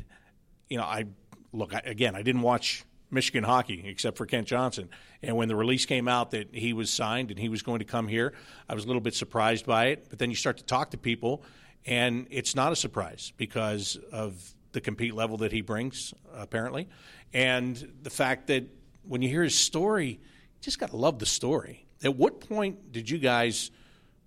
you 0.68 0.78
know, 0.78 0.84
I 0.84 1.06
look, 1.54 1.74
I, 1.74 1.80
again, 1.86 2.18
I 2.18 2.22
didn't 2.22 2.42
watch 2.42 2.84
Michigan 3.10 3.46
hockey 3.46 3.86
except 3.88 4.18
for 4.18 4.26
Kent 4.26 4.48
Johnson. 4.48 4.90
And 5.24 5.38
when 5.38 5.48
the 5.48 5.56
release 5.56 5.86
came 5.86 6.10
out 6.10 6.32
that 6.32 6.54
he 6.54 6.74
was 6.74 6.90
signed 6.90 7.32
and 7.32 7.40
he 7.40 7.48
was 7.48 7.62
going 7.62 7.80
to 7.80 7.86
come 7.86 8.10
here, 8.10 8.34
I 8.68 8.76
was 8.76 8.84
a 8.84 8.88
little 8.88 9.00
bit 9.00 9.14
surprised 9.14 9.66
by 9.66 9.86
it. 9.86 10.08
But 10.10 10.20
then 10.20 10.30
you 10.30 10.36
start 10.36 10.58
to 10.58 10.66
talk 10.66 10.92
to 10.92 10.98
people, 10.98 11.44
and 11.86 12.28
it's 12.30 12.58
not 12.58 12.74
a 12.74 12.76
surprise 12.76 13.32
because 13.38 13.98
of 14.12 14.54
the 14.74 14.82
compete 14.82 15.16
level 15.16 15.38
that 15.38 15.54
he 15.54 15.62
brings, 15.62 16.14
apparently, 16.34 16.90
and 17.34 17.90
the 18.04 18.10
fact 18.10 18.48
that 18.48 18.66
when 19.08 19.22
you 19.22 19.30
hear 19.30 19.44
his 19.44 19.56
story, 19.56 20.10
you 20.10 20.60
just 20.60 20.78
got 20.78 20.90
to 20.90 20.98
love 20.98 21.20
the 21.20 21.26
story. 21.26 21.88
At 22.04 22.18
what 22.18 22.42
point 22.42 22.92
did 22.92 23.10
you 23.10 23.18
guys 23.18 23.72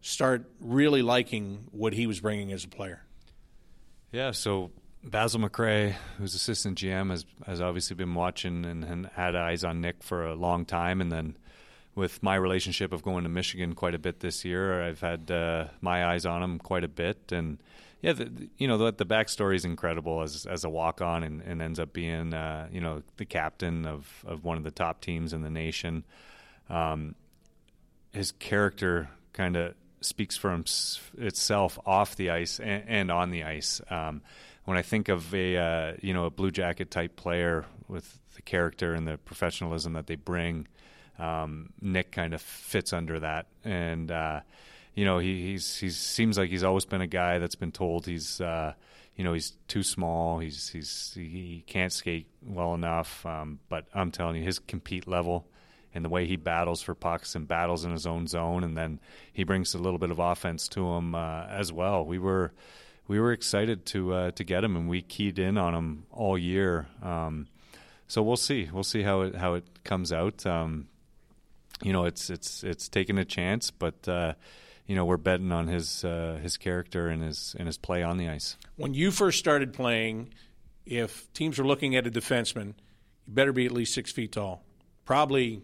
start 0.02 0.44
really 0.60 1.00
liking 1.00 1.64
what 1.70 1.94
he 1.94 2.06
was 2.06 2.20
bringing 2.20 2.52
as 2.52 2.64
a 2.64 2.68
player? 2.68 3.04
Yeah, 4.10 4.32
so 4.32 4.70
Basil 5.02 5.40
McRae, 5.40 5.94
who's 6.18 6.34
assistant 6.34 6.78
GM, 6.78 7.10
has 7.10 7.24
has 7.46 7.60
obviously 7.60 7.96
been 7.96 8.14
watching 8.14 8.66
and, 8.66 8.84
and, 8.84 9.06
had 9.06 9.34
eyes 9.34 9.64
on 9.64 9.80
Nick 9.80 10.02
for 10.02 10.26
a 10.26 10.34
long 10.34 10.66
time, 10.66 11.00
and 11.00 11.10
then 11.10 11.36
with 11.94 12.22
my 12.22 12.34
relationship 12.34 12.92
of 12.92 13.02
going 13.02 13.24
to 13.24 13.30
Michigan 13.30 13.74
quite 13.74 13.94
a 13.94 13.98
bit 13.98 14.20
this 14.20 14.44
year, 14.44 14.82
I've 14.82 15.00
had 15.00 15.30
uh, 15.30 15.66
my 15.80 16.06
eyes 16.06 16.26
on 16.26 16.42
him 16.42 16.58
quite 16.58 16.84
a 16.84 16.88
bit, 16.88 17.32
and 17.32 17.58
yeah, 18.00 18.12
the, 18.12 18.48
you 18.58 18.68
know 18.68 18.78
the, 18.78 18.92
the 18.92 19.06
backstory 19.06 19.56
is 19.56 19.64
incredible 19.64 20.22
as 20.22 20.46
as 20.46 20.64
a 20.64 20.68
walk 20.68 21.00
on, 21.00 21.22
and, 21.22 21.40
and, 21.42 21.62
ends 21.62 21.78
up 21.78 21.92
being 21.92 22.34
uh, 22.34 22.68
you 22.70 22.80
know 22.80 23.02
the 23.16 23.24
captain 23.24 23.86
of 23.86 24.24
of 24.26 24.44
one 24.44 24.58
of 24.58 24.64
the 24.64 24.70
top 24.70 25.00
teams 25.00 25.32
in 25.32 25.42
the 25.42 25.50
nation. 25.50 26.04
Um, 26.68 27.14
his 28.12 28.32
character 28.32 29.08
kind 29.32 29.56
of 29.56 29.74
speaks 30.04 30.36
for 30.36 30.62
itself 31.18 31.78
off 31.86 32.16
the 32.16 32.30
ice 32.30 32.60
and, 32.60 32.84
and 32.86 33.10
on 33.10 33.30
the 33.30 33.44
ice. 33.44 33.80
Um, 33.90 34.22
when 34.64 34.76
I 34.76 34.82
think 34.82 35.08
of 35.08 35.34
a 35.34 35.56
uh, 35.56 35.92
you 36.00 36.14
know 36.14 36.26
a 36.26 36.30
Blue 36.30 36.50
Jacket 36.50 36.90
type 36.90 37.16
player 37.16 37.64
with 37.88 38.18
the 38.36 38.42
character 38.42 38.94
and 38.94 39.06
the 39.06 39.18
professionalism 39.18 39.94
that 39.94 40.06
they 40.06 40.16
bring, 40.16 40.68
um, 41.18 41.70
Nick 41.80 42.12
kind 42.12 42.34
of 42.34 42.40
fits 42.40 42.92
under 42.92 43.20
that. 43.20 43.46
And 43.64 44.10
uh, 44.10 44.40
you 44.94 45.04
know 45.04 45.18
he 45.18 45.50
he's 45.50 45.76
he 45.76 45.90
seems 45.90 46.38
like 46.38 46.50
he's 46.50 46.64
always 46.64 46.84
been 46.84 47.00
a 47.00 47.06
guy 47.06 47.38
that's 47.38 47.56
been 47.56 47.72
told 47.72 48.06
he's 48.06 48.40
uh, 48.40 48.74
you 49.16 49.24
know 49.24 49.32
he's 49.32 49.52
too 49.68 49.82
small. 49.82 50.38
He's 50.38 50.68
he's 50.68 51.12
he 51.14 51.64
can't 51.66 51.92
skate 51.92 52.28
well 52.42 52.74
enough. 52.74 53.24
Um, 53.26 53.58
but 53.68 53.86
I'm 53.94 54.10
telling 54.10 54.36
you, 54.36 54.44
his 54.44 54.58
compete 54.58 55.08
level 55.08 55.46
and 55.94 56.04
the 56.04 56.08
way 56.08 56.26
he 56.26 56.36
battles 56.36 56.82
for 56.82 56.94
pucks 56.94 57.34
and 57.34 57.46
battles 57.46 57.84
in 57.84 57.90
his 57.90 58.06
own 58.06 58.26
zone, 58.26 58.64
and 58.64 58.76
then 58.76 59.00
he 59.32 59.44
brings 59.44 59.74
a 59.74 59.78
little 59.78 59.98
bit 59.98 60.10
of 60.10 60.18
offense 60.18 60.68
to 60.68 60.86
him 60.92 61.14
uh, 61.14 61.46
as 61.46 61.72
well. 61.72 62.04
We 62.04 62.18
were 62.18 62.52
we 63.08 63.20
were 63.20 63.32
excited 63.32 63.84
to 63.86 64.12
uh, 64.14 64.30
to 64.32 64.44
get 64.44 64.64
him, 64.64 64.76
and 64.76 64.88
we 64.88 65.02
keyed 65.02 65.38
in 65.38 65.58
on 65.58 65.74
him 65.74 66.04
all 66.10 66.38
year. 66.38 66.86
Um, 67.02 67.46
so 68.06 68.22
we'll 68.22 68.36
see. 68.36 68.68
We'll 68.72 68.84
see 68.84 69.02
how 69.02 69.22
it 69.22 69.34
how 69.34 69.54
it 69.54 69.84
comes 69.84 70.12
out. 70.12 70.44
Um, 70.46 70.88
you 71.82 71.92
know, 71.92 72.04
it's 72.04 72.30
it's 72.30 72.62
it's 72.62 72.88
taking 72.88 73.18
a 73.18 73.24
chance, 73.24 73.70
but 73.70 74.06
uh, 74.08 74.34
you 74.86 74.94
know 74.94 75.04
we're 75.04 75.16
betting 75.16 75.52
on 75.52 75.66
his 75.66 76.04
uh, 76.04 76.38
his 76.42 76.56
character 76.56 77.08
and 77.08 77.22
his 77.22 77.56
and 77.58 77.66
his 77.66 77.78
play 77.78 78.02
on 78.02 78.18
the 78.18 78.28
ice. 78.28 78.56
When 78.76 78.94
you 78.94 79.10
first 79.10 79.38
started 79.38 79.72
playing, 79.72 80.32
if 80.86 81.32
teams 81.32 81.58
are 81.58 81.66
looking 81.66 81.96
at 81.96 82.06
a 82.06 82.10
defenseman, 82.10 82.74
you 83.26 83.34
better 83.34 83.52
be 83.52 83.66
at 83.66 83.72
least 83.72 83.94
six 83.94 84.12
feet 84.12 84.32
tall, 84.32 84.62
probably 85.04 85.62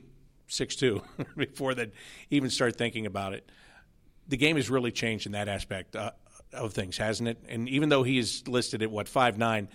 six 0.48 0.74
two 0.74 1.02
before 1.36 1.74
they 1.74 1.92
even 2.30 2.50
start 2.50 2.76
thinking 2.76 3.06
about 3.06 3.34
it. 3.34 3.48
The 4.26 4.36
game 4.36 4.56
has 4.56 4.68
really 4.68 4.92
changed 4.92 5.26
in 5.26 5.32
that 5.32 5.48
aspect 5.48 5.96
uh, 5.96 6.10
of 6.52 6.72
things, 6.72 6.96
hasn't 6.96 7.28
it? 7.28 7.38
And 7.48 7.68
even 7.68 7.88
though 7.88 8.02
he 8.02 8.18
is 8.18 8.46
listed 8.48 8.82
at 8.82 8.90
what 8.90 9.08
five 9.08 9.38
nine, 9.38 9.68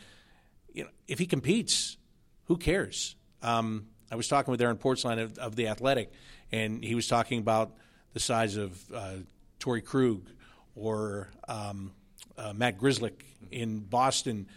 you 0.73 0.83
know, 0.83 0.89
if 1.07 1.19
he 1.19 1.25
competes, 1.25 1.97
who 2.45 2.57
cares? 2.57 3.15
Um, 3.41 3.87
I 4.11 4.15
was 4.15 4.27
talking 4.27 4.51
with 4.51 4.61
Aaron 4.61 4.77
Portzline 4.77 5.21
of, 5.21 5.37
of, 5.37 5.55
the 5.55 5.67
Athletic, 5.67 6.11
and 6.51 6.83
he 6.83 6.95
was 6.95 7.07
talking 7.07 7.39
about 7.39 7.73
the 8.13 8.19
size 8.19 8.57
of 8.57 8.79
uh, 8.93 9.13
Torey 9.59 9.83
Krug 9.83 10.29
or 10.75 11.29
um, 11.47 11.93
uh, 12.37 12.53
Matt 12.53 12.79
Grzelcyk 12.79 13.21
in 13.51 13.79
Boston, 13.79 14.47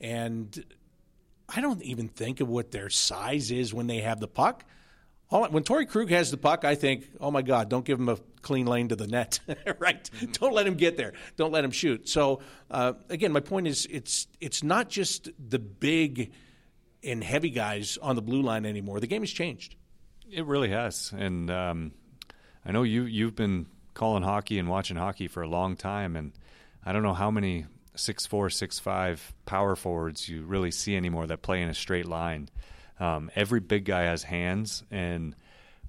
and 0.00 0.64
I 1.48 1.60
don't 1.60 1.82
even 1.82 2.08
think 2.08 2.40
of 2.40 2.48
what 2.48 2.70
their 2.70 2.88
size 2.88 3.50
is 3.50 3.74
when 3.74 3.86
they 3.86 3.98
have 3.98 4.20
the 4.20 4.28
puck. 4.28 4.64
All, 5.30 5.46
when 5.48 5.62
Torey 5.62 5.88
Krug 5.88 6.10
has 6.10 6.30
the 6.30 6.36
puck, 6.36 6.64
I 6.64 6.74
think, 6.74 7.08
oh 7.20 7.30
my 7.30 7.42
God, 7.42 7.68
don't 7.68 7.84
give 7.84 7.98
him 7.98 8.08
a 8.08 8.16
clean 8.42 8.66
lane 8.66 8.88
to 8.88 8.96
the 8.96 9.06
net, 9.06 9.38
right? 9.78 10.02
Mm-hmm. 10.02 10.32
Don't 10.32 10.52
let 10.52 10.66
him 10.66 10.74
get 10.74 10.96
there. 10.96 11.12
Don't 11.36 11.52
let 11.52 11.64
him 11.64 11.70
shoot. 11.70 12.08
So 12.08 12.40
uh, 12.70 12.94
again, 13.08 13.32
my 13.32 13.40
point 13.40 13.66
is, 13.68 13.86
it's 13.90 14.26
it's 14.40 14.62
not 14.62 14.88
just 14.88 15.28
the 15.38 15.58
big 15.58 16.32
and 17.02 17.22
heavy 17.22 17.50
guys 17.50 17.98
on 18.02 18.16
the 18.16 18.22
blue 18.22 18.42
line 18.42 18.66
anymore. 18.66 19.00
The 19.00 19.06
game 19.06 19.22
has 19.22 19.30
changed. 19.30 19.76
It 20.30 20.46
really 20.46 20.70
has, 20.70 21.12
and 21.16 21.50
um, 21.50 21.92
I 22.64 22.72
know 22.72 22.82
you 22.82 23.02
you've 23.02 23.34
been 23.34 23.66
calling 23.94 24.22
hockey 24.22 24.58
and 24.58 24.68
watching 24.68 24.96
hockey 24.96 25.28
for 25.28 25.42
a 25.42 25.48
long 25.48 25.76
time, 25.76 26.16
and 26.16 26.32
I 26.84 26.92
don't 26.92 27.02
know 27.02 27.14
how 27.14 27.30
many 27.30 27.66
six 27.94 28.26
four, 28.26 28.50
six 28.50 28.78
five 28.78 29.32
power 29.46 29.76
forwards 29.76 30.28
you 30.28 30.42
really 30.42 30.70
see 30.70 30.96
anymore 30.96 31.26
that 31.26 31.42
play 31.42 31.62
in 31.62 31.68
a 31.68 31.74
straight 31.74 32.06
line. 32.06 32.48
Um, 33.00 33.30
every 33.34 33.60
big 33.60 33.86
guy 33.86 34.02
has 34.02 34.22
hands, 34.22 34.84
and 34.90 35.34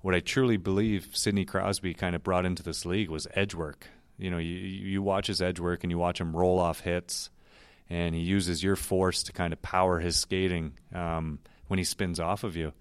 what 0.01 0.15
I 0.15 0.19
truly 0.21 0.57
believe 0.57 1.09
Sidney 1.13 1.45
Crosby 1.45 1.93
kind 1.93 2.15
of 2.15 2.23
brought 2.23 2.45
into 2.45 2.63
this 2.63 2.85
league 2.85 3.09
was 3.09 3.27
edge 3.35 3.53
work. 3.53 3.85
You 4.17 4.31
know, 4.31 4.37
you, 4.37 4.55
you 4.55 5.01
watch 5.01 5.27
his 5.27 5.41
edge 5.41 5.59
work 5.59 5.83
and 5.83 5.91
you 5.91 5.97
watch 5.97 6.21
him 6.21 6.35
roll 6.35 6.59
off 6.59 6.79
hits, 6.79 7.29
and 7.89 8.15
he 8.15 8.21
uses 8.21 8.63
your 8.63 8.75
force 8.75 9.23
to 9.23 9.33
kind 9.33 9.51
of 9.51 9.61
power 9.61 9.99
his 9.99 10.15
skating 10.15 10.73
um, 10.93 11.39
when 11.67 11.77
he 11.77 11.83
spins 11.83 12.19
off 12.19 12.43
of 12.43 12.55
you. 12.55 12.71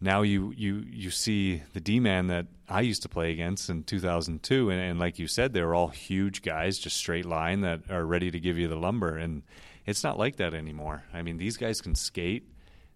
Now 0.00 0.22
you 0.22 0.52
you 0.56 0.84
you 0.90 1.10
see 1.10 1.62
the 1.74 1.80
D 1.80 2.00
man 2.00 2.26
that 2.26 2.46
I 2.68 2.80
used 2.80 3.02
to 3.02 3.08
play 3.08 3.30
against 3.30 3.70
in 3.70 3.84
2002, 3.84 4.70
and, 4.70 4.80
and 4.80 4.98
like 4.98 5.20
you 5.20 5.28
said, 5.28 5.52
they 5.52 5.62
were 5.62 5.76
all 5.76 5.88
huge 5.88 6.42
guys, 6.42 6.78
just 6.78 6.96
straight 6.96 7.24
line 7.24 7.60
that 7.60 7.88
are 7.88 8.04
ready 8.04 8.32
to 8.32 8.40
give 8.40 8.58
you 8.58 8.66
the 8.66 8.74
lumber, 8.74 9.16
and 9.16 9.42
it's 9.86 10.02
not 10.02 10.18
like 10.18 10.36
that 10.36 10.54
anymore. 10.54 11.04
I 11.14 11.22
mean, 11.22 11.36
these 11.36 11.56
guys 11.56 11.80
can 11.80 11.94
skate 11.94 12.48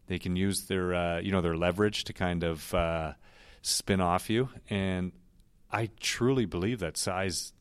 they 0.06 0.18
can 0.18 0.36
use 0.36 0.64
their 0.64 0.94
uh, 0.94 1.20
you 1.20 1.32
know 1.32 1.40
their 1.40 1.56
leverage 1.56 2.04
to 2.04 2.12
kind 2.12 2.44
of 2.44 2.74
uh, 2.74 3.12
spin 3.62 4.00
off 4.00 4.30
you, 4.30 4.48
and 4.70 5.12
I 5.70 5.90
truly 6.00 6.46
believe 6.46 6.80
that 6.80 6.96
size 6.96 7.52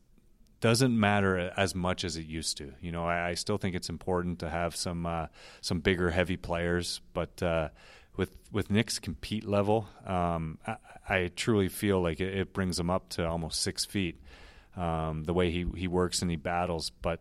doesn't 0.60 0.98
matter 0.98 1.52
as 1.56 1.74
much 1.74 2.04
as 2.04 2.16
it 2.16 2.26
used 2.26 2.56
to. 2.58 2.72
You 2.80 2.92
know, 2.92 3.04
I, 3.04 3.30
I 3.30 3.34
still 3.34 3.58
think 3.58 3.76
it's 3.76 3.88
important 3.88 4.38
to 4.40 4.48
have 4.48 4.74
some 4.74 5.06
uh, 5.06 5.26
some 5.60 5.80
bigger, 5.80 6.10
heavy 6.10 6.36
players, 6.36 7.00
but 7.12 7.42
uh, 7.42 7.68
with 8.16 8.36
with 8.50 8.70
Nick's 8.70 8.98
compete 8.98 9.44
level, 9.44 9.88
um, 10.06 10.58
I, 10.66 10.76
I, 11.08 11.30
truly 11.36 11.68
feel 11.68 12.00
like 12.00 12.20
it, 12.20 12.34
it, 12.34 12.52
brings 12.52 12.78
him 12.78 12.90
up 12.90 13.08
to 13.10 13.26
almost 13.26 13.60
six 13.60 13.84
feet. 13.84 14.20
Um, 14.76 15.24
the 15.24 15.34
way 15.34 15.50
he 15.50 15.66
he 15.76 15.88
works 15.88 16.22
and 16.22 16.30
he 16.30 16.36
battles, 16.36 16.90
but 17.02 17.20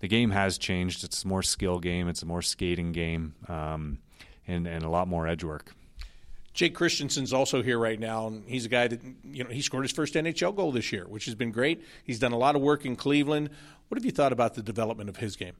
the 0.00 0.08
game 0.08 0.30
has 0.30 0.58
changed. 0.58 1.04
It's 1.04 1.24
a 1.24 1.28
more 1.28 1.42
skill 1.42 1.78
game. 1.78 2.08
It's 2.08 2.22
a 2.22 2.26
more 2.26 2.42
skating 2.42 2.92
game. 2.92 3.34
Um, 3.48 3.98
and, 4.52 4.66
and 4.66 4.84
a 4.84 4.88
lot 4.88 5.08
more 5.08 5.26
edge 5.26 5.42
work. 5.42 5.74
Jake 6.54 6.74
Christiansen's 6.74 7.32
also 7.32 7.62
here 7.62 7.78
right 7.78 7.98
now, 7.98 8.26
and 8.26 8.44
he's 8.46 8.66
a 8.66 8.68
guy 8.68 8.86
that 8.86 9.00
you 9.24 9.42
know 9.42 9.50
he 9.50 9.62
scored 9.62 9.84
his 9.84 9.92
first 9.92 10.14
NHL 10.14 10.54
goal 10.54 10.70
this 10.70 10.92
year, 10.92 11.06
which 11.08 11.24
has 11.24 11.34
been 11.34 11.50
great. 11.50 11.82
He's 12.04 12.18
done 12.18 12.32
a 12.32 12.36
lot 12.36 12.56
of 12.56 12.62
work 12.62 12.84
in 12.84 12.94
Cleveland. 12.94 13.50
What 13.88 13.98
have 13.98 14.04
you 14.04 14.10
thought 14.10 14.32
about 14.32 14.54
the 14.54 14.62
development 14.62 15.08
of 15.08 15.16
his 15.16 15.36
game? 15.36 15.54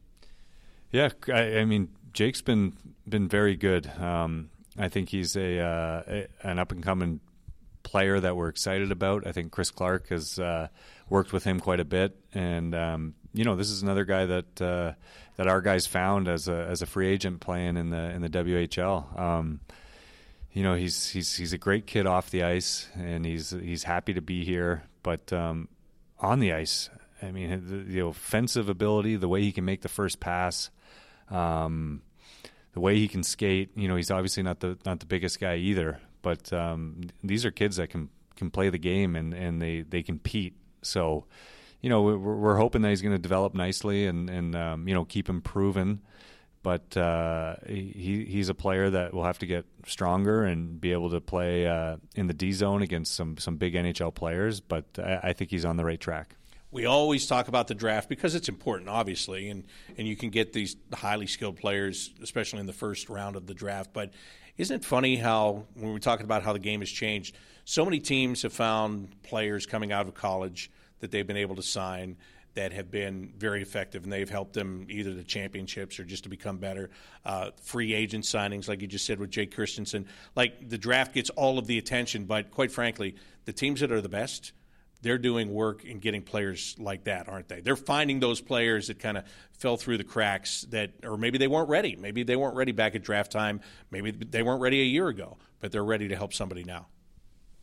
Yeah, 0.91 1.11
I, 1.29 1.59
I 1.59 1.65
mean 1.65 1.89
Jake's 2.13 2.43
been 2.43 2.75
been 3.09 3.27
very 3.27 3.57
good. 3.57 3.87
Um, 3.99 4.51
I 4.79 4.89
think 4.89 5.09
he's 5.09 5.35
a, 5.37 5.61
uh, 5.61 6.03
a 6.07 6.27
an 6.43 6.59
up 6.59 6.73
and 6.73 6.83
coming 6.83 7.21
player 7.83 8.21
that 8.21 8.37
we're 8.37 8.49
excited 8.49 8.93
about. 8.93 9.27
I 9.27 9.33
think 9.33 9.51
Chris 9.51 9.71
Clark 9.71 10.09
has 10.09 10.39
uh, 10.39 10.69
worked 11.09 11.33
with 11.33 11.45
him 11.45 11.59
quite 11.59 11.81
a 11.81 11.85
bit, 11.85 12.17
and 12.35 12.75
um, 12.75 13.15
you 13.35 13.45
know, 13.45 13.57
this 13.57 13.71
is 13.71 13.83
another 13.83 14.05
guy 14.05 14.27
that 14.27 14.63
uh, 14.63 14.93
that 15.37 15.49
our 15.49 15.61
guys 15.61 15.87
found 15.87 16.29
as 16.29 16.49
a 16.49 16.67
as 16.69 16.83
a 16.83 16.87
free 16.87 17.09
agent 17.09 17.41
playing 17.41 17.77
in 17.77 17.91
the 17.91 18.11
in 18.11 18.23
the 18.23 18.29
WHL. 18.29 19.19
Um, 19.19 19.61
you 20.53 20.63
know, 20.63 20.75
he's 20.75 21.09
he's 21.09 21.35
he's 21.35 21.53
a 21.53 21.59
great 21.59 21.87
kid 21.87 22.07
off 22.07 22.31
the 22.31 22.43
ice, 22.43 22.89
and 22.95 23.25
he's 23.25 23.51
he's 23.51 23.85
happy 23.85 24.15
to 24.15 24.21
be 24.21 24.45
here. 24.45 24.85
But 25.03 25.33
um, 25.33 25.69
on 26.21 26.41
the 26.41 26.53
ice, 26.53 26.91
I 27.23 27.31
mean, 27.31 27.51
the, 27.51 27.77
the, 27.95 28.07
offensive 28.07 28.69
ability, 28.69 29.17
the 29.17 29.29
way 29.29 29.43
he 29.43 29.53
can 29.53 29.65
make 29.65 29.83
the 29.83 29.89
first 29.89 30.21
pass, 30.21 30.71
um, 31.31 32.03
the 32.75 32.81
way 32.81 32.97
he 32.97 33.09
can 33.09 33.23
skate. 33.23 33.71
You 33.77 33.89
know, 33.89 33.97
he's 33.97 34.11
obviously 34.11 34.43
not 34.43 34.61
the 34.61 34.79
not 34.85 35.01
the 35.01 35.07
biggest 35.07 35.41
guy 35.41 35.57
either, 35.57 36.01
but 36.21 36.53
um, 36.53 37.03
these 37.25 37.45
are 37.45 37.51
kids 37.51 37.77
that 37.77 37.89
can 37.89 38.11
can 38.37 38.51
play 38.51 38.69
the 38.69 38.79
game 38.79 39.17
and 39.17 39.33
and 39.33 39.61
they 39.63 39.81
they 39.81 40.03
compete. 40.03 40.55
So 40.83 41.25
you 41.83 41.91
know, 41.91 42.03
we're, 42.03 42.17
we're 42.17 42.57
hoping 42.57 42.83
that 42.83 42.91
he's 42.91 43.03
going 43.03 43.15
to 43.15 43.21
develop 43.21 43.55
nicely 43.55 44.07
and 44.07 44.31
and 44.31 44.57
um, 44.57 44.89
you 44.89 44.95
know 44.95 45.05
keep 45.05 45.29
improving. 45.29 46.01
But 46.63 46.97
uh, 46.97 47.57
he 47.67 48.25
he's 48.29 48.49
a 48.49 48.55
player 48.55 48.89
that 48.89 49.13
will 49.13 49.25
have 49.25 49.39
to 49.41 49.47
get 49.47 49.67
stronger 49.85 50.45
and 50.45 50.81
be 50.81 50.93
able 50.93 51.11
to 51.11 51.21
play 51.21 51.67
uh, 51.67 51.97
in 52.15 52.29
the 52.29 52.35
D 52.35 52.53
zone 52.53 52.83
against 52.83 53.15
some 53.15 53.37
some 53.37 53.57
big 53.57 53.75
NHL 53.75 54.15
players. 54.15 54.61
But 54.61 54.87
I, 54.97 55.21
I 55.25 55.33
think 55.33 55.51
he's 55.51 55.65
on 55.65 55.77
the 55.77 55.85
right 55.85 56.01
track 56.01 56.37
we 56.73 56.87
always 56.87 57.27
talk 57.27 57.49
about 57.49 57.69
the 57.69 57.75
draft 57.75 58.09
because 58.09 58.35
it's 58.35 58.49
important, 58.49 58.89
obviously, 58.89 59.51
and, 59.51 59.65
and 59.99 60.09
you 60.09 60.17
can 60.17 60.31
get 60.31 60.55
these 60.55 60.75
highly 60.93 61.27
skilled 61.27 61.59
players, 61.59 62.11
especially 62.23 62.61
in 62.61 62.67
the 62.67 62.73
first 62.73 63.11
round 63.11 63.37
of 63.37 63.47
the 63.47 63.53
draft. 63.53 63.93
But 63.93 64.13
isn't 64.57 64.77
it 64.77 64.85
funny 64.85 65.17
how, 65.17 65.67
when 65.75 65.93
we're 65.93 65.99
talking 65.99 66.25
about 66.25 66.43
how 66.43 66.55
the 66.55 66.59
game 66.59 66.81
has 66.81 66.89
changed, 66.89 67.37
so 67.67 67.85
many 67.85 68.01
teams 68.01 68.43
have 68.43 68.55
found 68.55 69.23
players 69.23 69.67
coming 69.67 69.93
out 69.93 70.09
of 70.09 70.15
college 70.15 70.71
that 71.03 71.11
they've 71.11 71.27
been 71.27 71.37
able 71.37 71.57
to 71.57 71.63
sign 71.63 72.17
that 72.55 72.73
have 72.73 72.91
been 72.91 73.33
very 73.37 73.63
effective, 73.63 74.05
and 74.05 74.13
they've 74.13 74.29
helped 74.29 74.53
them 74.53 74.87
either 74.91 75.15
to 75.15 75.25
championships 75.25 75.99
or 75.99 76.05
just 76.05 76.25
to 76.25 76.29
become 76.29 76.59
better. 76.59 76.91
Uh, 77.25 77.51
free 77.63 77.95
agent 77.95 78.25
signings, 78.25 78.69
like 78.69 78.83
you 78.83 78.87
just 78.87 79.07
said 79.07 79.19
with 79.19 79.31
Jake 79.31 79.55
Christiansen, 79.55 80.07
like 80.37 80.69
the 80.69 80.79
draft 80.79 81.15
gets 81.15 81.31
all 81.31 81.59
of 81.59 81.67
the 81.67 81.79
attention, 81.79 82.25
but 82.25 82.51
quite 82.51 82.71
frankly, 82.71 83.17
the 83.45 83.53
teams 83.53 83.81
that 83.81 83.93
are 83.93 84.01
the 84.01 84.09
best. 84.09 84.53
They're 85.01 85.19
doing 85.19 85.53
work 85.53 85.85
in 85.85 85.99
getting 85.99 86.23
players 86.23 86.77
like 86.79 87.05
that, 87.05 87.29
aren't 87.29 87.49
they? 87.49 87.61
They're 87.61 87.75
finding 87.75 88.21
those 88.21 88.41
players 88.41 88.87
that 88.87 89.01
kind 89.01 89.19
of 89.19 89.25
fell 89.59 89.77
through 89.77 89.99
the 89.99 90.05
cracks 90.05 90.63
that, 90.71 90.93
or 91.03 91.17
maybe 91.17 91.39
they 91.39 91.49
weren't 91.49 91.69
ready. 91.69 91.97
Maybe 91.97 92.23
they 92.23 92.37
weren't 92.37 92.55
ready 92.55 92.71
back 92.71 92.95
at 92.95 93.03
draft 93.03 93.33
time. 93.33 93.63
Maybe 93.91 94.13
they 94.13 94.45
weren't 94.45 94.61
ready 94.61 94.81
a 94.81 94.85
year 94.85 95.09
ago, 95.09 95.39
but 95.59 95.73
they're 95.73 95.85
ready 95.85 96.07
to 96.07 96.15
help 96.15 96.33
somebody 96.33 96.63
now. 96.63 96.87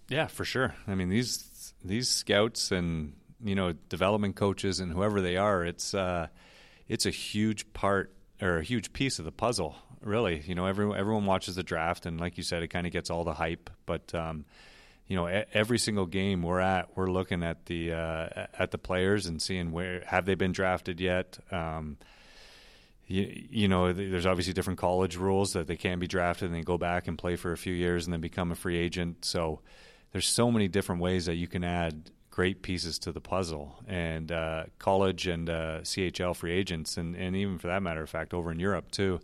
Yeah, 0.10 0.28
for 0.28 0.44
sure. 0.44 0.76
I 0.86 0.96
mean, 0.96 1.08
these 1.08 1.74
these 1.82 2.10
scouts 2.10 2.74
and 2.74 3.14
you 3.44 3.56
know 3.56 3.74
development 3.90 4.36
coaches 4.36 4.80
and 4.80 4.92
whoever 4.92 5.22
they 5.22 5.38
are, 5.38 5.66
it's 5.66 5.94
uh, 5.94 6.28
it's 6.88 7.06
a 7.06 7.12
huge 7.12 7.72
part 7.74 8.14
or 8.42 8.58
a 8.58 8.64
huge 8.64 8.94
piece 8.94 9.20
of 9.20 9.26
the 9.26 9.32
puzzle. 9.32 9.76
Really, 10.02 10.42
you 10.46 10.56
know, 10.56 10.66
everyone 10.66 10.98
everyone 10.98 11.26
watches 11.26 11.56
the 11.56 11.64
draft, 11.64 12.06
and 12.06 12.20
like 12.20 12.38
you 12.38 12.44
said, 12.44 12.64
it 12.64 12.70
kind 12.70 12.88
of 12.88 12.94
gets 12.94 13.10
all 13.10 13.24
the 13.24 13.34
hype. 13.34 13.70
But 13.86 14.14
um, 14.16 14.46
you 15.08 15.16
know, 15.16 15.26
every 15.26 15.80
single 15.80 16.06
game 16.06 16.44
we're 16.44 16.60
at, 16.60 16.96
we're 16.96 17.10
looking 17.10 17.44
at 17.44 17.66
the 17.66 17.94
uh, 17.94 18.48
at 18.58 18.72
the 18.72 18.78
players 18.78 19.26
and 19.26 19.42
seeing 19.42 19.72
where 19.72 20.04
have 20.06 20.26
they 20.26 20.36
been 20.36 20.52
drafted 20.52 21.02
yet. 21.02 21.40
Um, 21.52 21.98
you, 23.08 23.48
you, 23.50 23.68
know, 23.68 23.92
there's 23.92 24.28
obviously 24.28 24.54
different 24.54 24.78
college 24.78 25.18
rules 25.18 25.54
that 25.54 25.66
they 25.66 25.76
can 25.76 25.98
be 25.98 26.06
drafted 26.06 26.46
and 26.46 26.56
then 26.56 26.62
go 26.62 26.78
back 26.78 27.08
and 27.08 27.18
play 27.18 27.36
for 27.36 27.52
a 27.52 27.58
few 27.58 27.74
years 27.74 28.06
and 28.06 28.14
then 28.14 28.22
become 28.22 28.52
a 28.52 28.56
free 28.56 28.78
agent. 28.78 29.26
So 29.26 29.62
there's 30.12 30.28
so 30.28 30.52
many 30.52 30.68
different 30.68 31.02
ways 31.02 31.26
that 31.26 31.34
you 31.34 31.48
can 31.48 31.64
add 31.64 32.12
great 32.32 32.62
pieces 32.62 33.00
to 33.00 33.12
the 33.12 33.22
puzzle. 33.22 33.76
And 33.88 34.32
uh, 34.32 34.66
college 34.78 35.28
and 35.28 35.50
uh, 35.50 35.80
CHL 35.82 36.36
free 36.36 36.54
agents, 36.54 36.98
and, 36.98 37.16
and 37.16 37.36
even 37.36 37.58
for 37.58 37.68
that 37.68 37.84
matter 37.84 38.02
of 38.02 38.10
fact, 38.10 38.34
over 38.34 38.52
in 38.52 38.60
Europe 38.60 38.92
too 38.92 39.20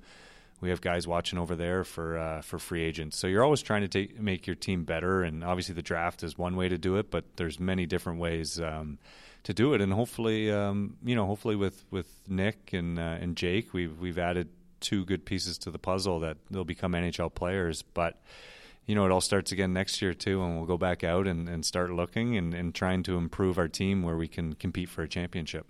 we 0.61 0.69
have 0.69 0.81
guys 0.81 1.07
watching 1.07 1.37
over 1.37 1.55
there 1.55 1.83
for 1.83 2.17
uh, 2.17 2.41
for 2.41 2.59
free 2.59 2.83
agents. 2.83 3.17
So 3.17 3.27
you're 3.27 3.43
always 3.43 3.61
trying 3.61 3.81
to 3.81 3.87
take, 3.87 4.19
make 4.19 4.47
your 4.47 4.55
team 4.55 4.83
better, 4.83 5.23
and 5.23 5.43
obviously 5.43 5.75
the 5.75 5.81
draft 5.81 6.23
is 6.23 6.37
one 6.37 6.55
way 6.55 6.69
to 6.69 6.77
do 6.77 6.97
it, 6.97 7.11
but 7.11 7.25
there's 7.35 7.59
many 7.59 7.85
different 7.85 8.19
ways 8.19 8.59
um, 8.59 8.97
to 9.43 9.53
do 9.53 9.73
it. 9.73 9.81
And 9.81 9.91
hopefully, 9.91 10.51
um, 10.51 10.97
you 11.03 11.15
know, 11.15 11.25
hopefully 11.25 11.55
with 11.55 11.83
with 11.91 12.07
Nick 12.27 12.73
and 12.73 12.97
uh, 12.97 13.17
and 13.21 13.35
Jake, 13.35 13.73
we've 13.73 13.99
we've 13.99 14.17
added 14.17 14.49
two 14.79 15.05
good 15.05 15.25
pieces 15.25 15.57
to 15.59 15.71
the 15.71 15.79
puzzle 15.79 16.21
that 16.21 16.37
they'll 16.49 16.63
become 16.63 16.93
NHL 16.93 17.33
players. 17.33 17.81
But 17.81 18.21
you 18.85 18.95
know, 18.95 19.05
it 19.05 19.11
all 19.11 19.21
starts 19.21 19.51
again 19.51 19.73
next 19.73 20.01
year 20.01 20.13
too, 20.13 20.43
and 20.43 20.57
we'll 20.57 20.65
go 20.65 20.77
back 20.77 21.03
out 21.03 21.27
and, 21.27 21.49
and 21.49 21.65
start 21.65 21.91
looking 21.91 22.37
and, 22.37 22.53
and 22.53 22.75
trying 22.75 23.03
to 23.03 23.17
improve 23.17 23.57
our 23.57 23.67
team 23.67 24.03
where 24.03 24.17
we 24.17 24.27
can 24.27 24.53
compete 24.53 24.89
for 24.89 25.01
a 25.01 25.07
championship. 25.07 25.65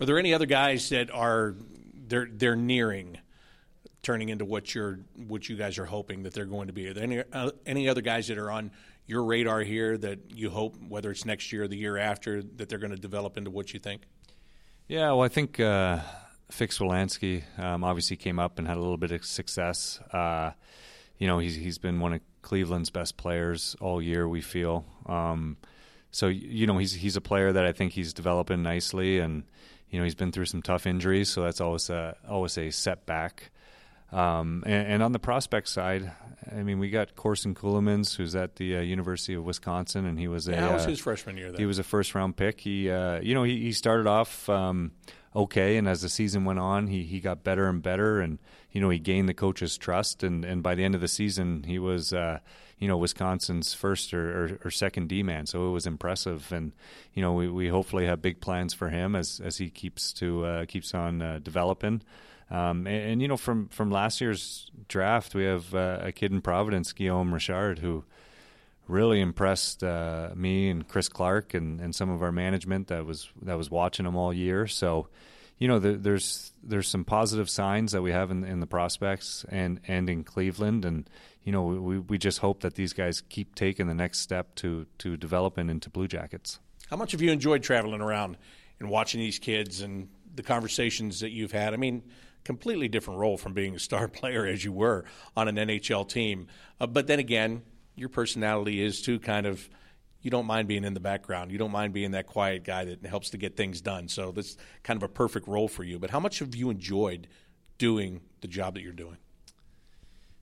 Are 0.00 0.06
there 0.06 0.18
any 0.18 0.34
other 0.34 0.46
guys 0.46 0.88
that 0.88 1.12
are 1.12 1.54
they're 2.08 2.28
they're 2.30 2.56
nearing? 2.56 3.18
turning 4.04 4.28
into 4.28 4.44
what 4.44 4.74
you're 4.74 5.00
what 5.26 5.48
you 5.48 5.56
guys 5.56 5.78
are 5.78 5.86
hoping 5.86 6.22
that 6.22 6.34
they're 6.34 6.44
going 6.44 6.68
to 6.68 6.72
be. 6.72 6.88
Are 6.88 6.94
there 6.94 7.02
any 7.02 7.22
uh, 7.32 7.50
any 7.66 7.88
other 7.88 8.02
guys 8.02 8.28
that 8.28 8.38
are 8.38 8.50
on 8.50 8.70
your 9.06 9.24
radar 9.24 9.60
here 9.60 9.98
that 9.98 10.18
you 10.34 10.50
hope, 10.50 10.76
whether 10.88 11.10
it's 11.10 11.24
next 11.24 11.52
year 11.52 11.64
or 11.64 11.68
the 11.68 11.76
year 11.76 11.98
after, 11.98 12.42
that 12.42 12.68
they're 12.68 12.78
going 12.78 12.92
to 12.92 12.98
develop 12.98 13.36
into 13.36 13.50
what 13.50 13.74
you 13.74 13.80
think? 13.80 14.02
Yeah, 14.86 15.08
well, 15.12 15.22
I 15.22 15.28
think 15.28 15.58
uh, 15.58 16.00
Fix 16.50 16.78
Wolansky 16.78 17.42
um, 17.58 17.82
obviously 17.82 18.16
came 18.16 18.38
up 18.38 18.58
and 18.58 18.68
had 18.68 18.76
a 18.76 18.80
little 18.80 18.98
bit 18.98 19.10
of 19.10 19.24
success. 19.24 19.98
Uh, 20.12 20.52
you 21.18 21.26
know, 21.26 21.38
he's 21.38 21.56
he's 21.56 21.78
been 21.78 22.00
one 22.00 22.12
of 22.14 22.20
Cleveland's 22.44 22.90
best 22.90 23.16
players 23.16 23.74
all 23.80 24.00
year. 24.00 24.28
We 24.28 24.42
feel. 24.42 24.84
Um, 25.06 25.56
so 26.10 26.28
you 26.28 26.66
know, 26.66 26.78
he's 26.78 26.92
he's 26.92 27.16
a 27.16 27.20
player 27.20 27.52
that 27.52 27.64
I 27.64 27.72
think 27.72 27.92
he's 27.92 28.12
developing 28.12 28.62
nicely, 28.62 29.18
and 29.18 29.42
you 29.90 29.98
know, 29.98 30.04
he's 30.04 30.14
been 30.14 30.30
through 30.30 30.44
some 30.44 30.62
tough 30.62 30.86
injuries, 30.86 31.28
so 31.30 31.42
that's 31.42 31.60
always 31.60 31.90
a 31.90 32.16
always 32.28 32.56
a 32.56 32.70
setback. 32.70 33.50
Um, 34.12 34.62
and, 34.66 34.86
and, 34.88 35.02
on 35.02 35.12
the 35.12 35.18
prospect 35.18 35.68
side, 35.68 36.12
I 36.50 36.62
mean, 36.62 36.78
we 36.78 36.90
got 36.90 37.16
Corson 37.16 37.54
Ceulemans, 37.54 38.16
who's 38.16 38.36
at 38.36 38.56
the 38.56 38.76
uh, 38.76 38.80
University 38.80 39.34
of 39.34 39.44
Wisconsin, 39.44 40.06
and 40.06 40.18
he 40.18 40.28
was 40.28 40.46
yeah, 40.46 40.56
a. 40.56 40.60
How 40.60 40.74
was 40.74 40.84
uh, 40.84 40.90
his 40.90 41.00
freshman 41.00 41.36
year? 41.36 41.50
Then? 41.50 41.58
He 41.58 41.66
was 41.66 41.78
a 41.78 41.82
first 41.82 42.14
round 42.14 42.36
pick. 42.36 42.60
He, 42.60 42.90
uh, 42.90 43.20
you 43.20 43.34
know, 43.34 43.42
he, 43.42 43.60
he 43.60 43.72
started 43.72 44.06
off 44.06 44.48
um, 44.48 44.92
okay, 45.34 45.76
and 45.76 45.88
as 45.88 46.02
the 46.02 46.08
season 46.08 46.44
went 46.44 46.60
on, 46.60 46.86
he 46.86 47.02
he 47.02 47.18
got 47.18 47.42
better 47.42 47.68
and 47.68 47.82
better, 47.82 48.20
and 48.20 48.38
you 48.70 48.80
know, 48.80 48.90
he 48.90 48.98
gained 48.98 49.28
the 49.28 49.34
coach's 49.34 49.76
trust, 49.76 50.22
and 50.22 50.44
and 50.44 50.62
by 50.62 50.74
the 50.74 50.84
end 50.84 50.94
of 50.94 51.00
the 51.00 51.08
season, 51.08 51.64
he 51.64 51.78
was. 51.78 52.12
Uh, 52.12 52.38
you 52.78 52.88
know 52.88 52.96
Wisconsin's 52.96 53.72
first 53.72 54.12
or, 54.12 54.44
or, 54.44 54.58
or 54.64 54.70
second 54.70 55.08
D 55.08 55.22
man, 55.22 55.46
so 55.46 55.68
it 55.68 55.70
was 55.70 55.86
impressive, 55.86 56.52
and 56.52 56.72
you 57.14 57.22
know 57.22 57.32
we, 57.32 57.48
we 57.48 57.68
hopefully 57.68 58.04
have 58.06 58.20
big 58.20 58.40
plans 58.40 58.74
for 58.74 58.88
him 58.88 59.14
as 59.14 59.40
as 59.42 59.56
he 59.56 59.70
keeps 59.70 60.12
to 60.14 60.44
uh, 60.44 60.64
keeps 60.66 60.92
on 60.92 61.22
uh, 61.22 61.38
developing. 61.42 62.02
Um, 62.54 62.86
and, 62.86 63.10
and, 63.10 63.22
you 63.22 63.26
know, 63.26 63.36
from 63.36 63.68
from 63.68 63.90
last 63.90 64.20
year's 64.20 64.70
draft, 64.86 65.34
we 65.34 65.44
have 65.44 65.74
uh, 65.74 65.98
a 66.02 66.12
kid 66.12 66.30
in 66.30 66.40
Providence, 66.40 66.92
Guillaume 66.92 67.34
Richard, 67.34 67.80
who 67.80 68.04
really 68.86 69.20
impressed 69.20 69.82
uh, 69.82 70.30
me 70.36 70.68
and 70.68 70.86
Chris 70.86 71.08
Clark 71.08 71.54
and, 71.54 71.80
and 71.80 71.94
some 71.94 72.10
of 72.10 72.22
our 72.22 72.30
management 72.30 72.88
that 72.88 73.04
was 73.06 73.28
that 73.42 73.56
was 73.56 73.70
watching 73.70 74.06
him 74.06 74.14
all 74.14 74.32
year. 74.32 74.68
So, 74.68 75.08
you 75.58 75.66
know, 75.66 75.80
the, 75.80 75.94
there's 75.94 76.52
there's 76.62 76.86
some 76.86 77.04
positive 77.04 77.50
signs 77.50 77.90
that 77.90 78.02
we 78.02 78.12
have 78.12 78.30
in, 78.30 78.44
in 78.44 78.60
the 78.60 78.66
prospects 78.66 79.44
and 79.48 79.80
and 79.88 80.08
in 80.08 80.22
Cleveland, 80.22 80.84
and 80.84 81.10
you 81.42 81.50
know, 81.50 81.64
we 81.64 81.98
we 81.98 82.18
just 82.18 82.38
hope 82.38 82.60
that 82.60 82.76
these 82.76 82.92
guys 82.92 83.20
keep 83.20 83.56
taking 83.56 83.88
the 83.88 83.94
next 83.94 84.20
step 84.20 84.54
to 84.56 84.86
to 84.98 85.16
developing 85.16 85.68
into 85.70 85.90
Blue 85.90 86.06
Jackets. 86.06 86.60
How 86.88 86.96
much 86.96 87.12
have 87.12 87.22
you 87.22 87.32
enjoyed 87.32 87.64
traveling 87.64 88.00
around 88.00 88.36
and 88.78 88.88
watching 88.88 89.20
these 89.20 89.40
kids 89.40 89.80
and 89.80 90.08
the 90.36 90.44
conversations 90.44 91.18
that 91.20 91.30
you've 91.30 91.52
had? 91.52 91.74
I 91.74 91.78
mean 91.78 92.04
completely 92.44 92.88
different 92.88 93.20
role 93.20 93.36
from 93.36 93.52
being 93.52 93.74
a 93.74 93.78
star 93.78 94.08
player 94.20 94.46
as 94.46 94.64
you 94.64 94.72
were 94.72 95.04
on 95.36 95.48
an 95.48 95.56
NHL 95.56 96.08
team. 96.08 96.48
Uh, 96.80 96.86
but 96.86 97.06
then 97.06 97.18
again, 97.18 97.62
your 97.96 98.08
personality 98.08 98.82
is 98.82 99.02
too 99.02 99.18
kind 99.18 99.46
of 99.46 99.68
you 100.24 100.30
don't 100.30 100.46
mind 100.46 100.66
being 100.66 100.84
in 100.84 100.94
the 100.94 101.00
background. 101.00 101.52
You 101.52 101.58
don't 101.58 101.70
mind 101.70 101.92
being 101.92 102.12
that 102.12 102.26
quiet 102.26 102.64
guy 102.64 102.86
that 102.86 103.04
helps 103.04 103.30
to 103.30 103.36
get 103.36 103.58
things 103.58 103.82
done. 103.82 104.08
So 104.08 104.32
that's 104.32 104.56
kind 104.82 104.96
of 104.96 105.02
a 105.02 105.08
perfect 105.08 105.46
role 105.46 105.68
for 105.68 105.84
you. 105.84 105.98
But 105.98 106.08
how 106.08 106.18
much 106.18 106.38
have 106.38 106.54
you 106.54 106.70
enjoyed 106.70 107.28
doing 107.76 108.22
the 108.40 108.48
job 108.48 108.74
that 108.74 108.82
you're 108.82 108.94
doing? 108.94 109.18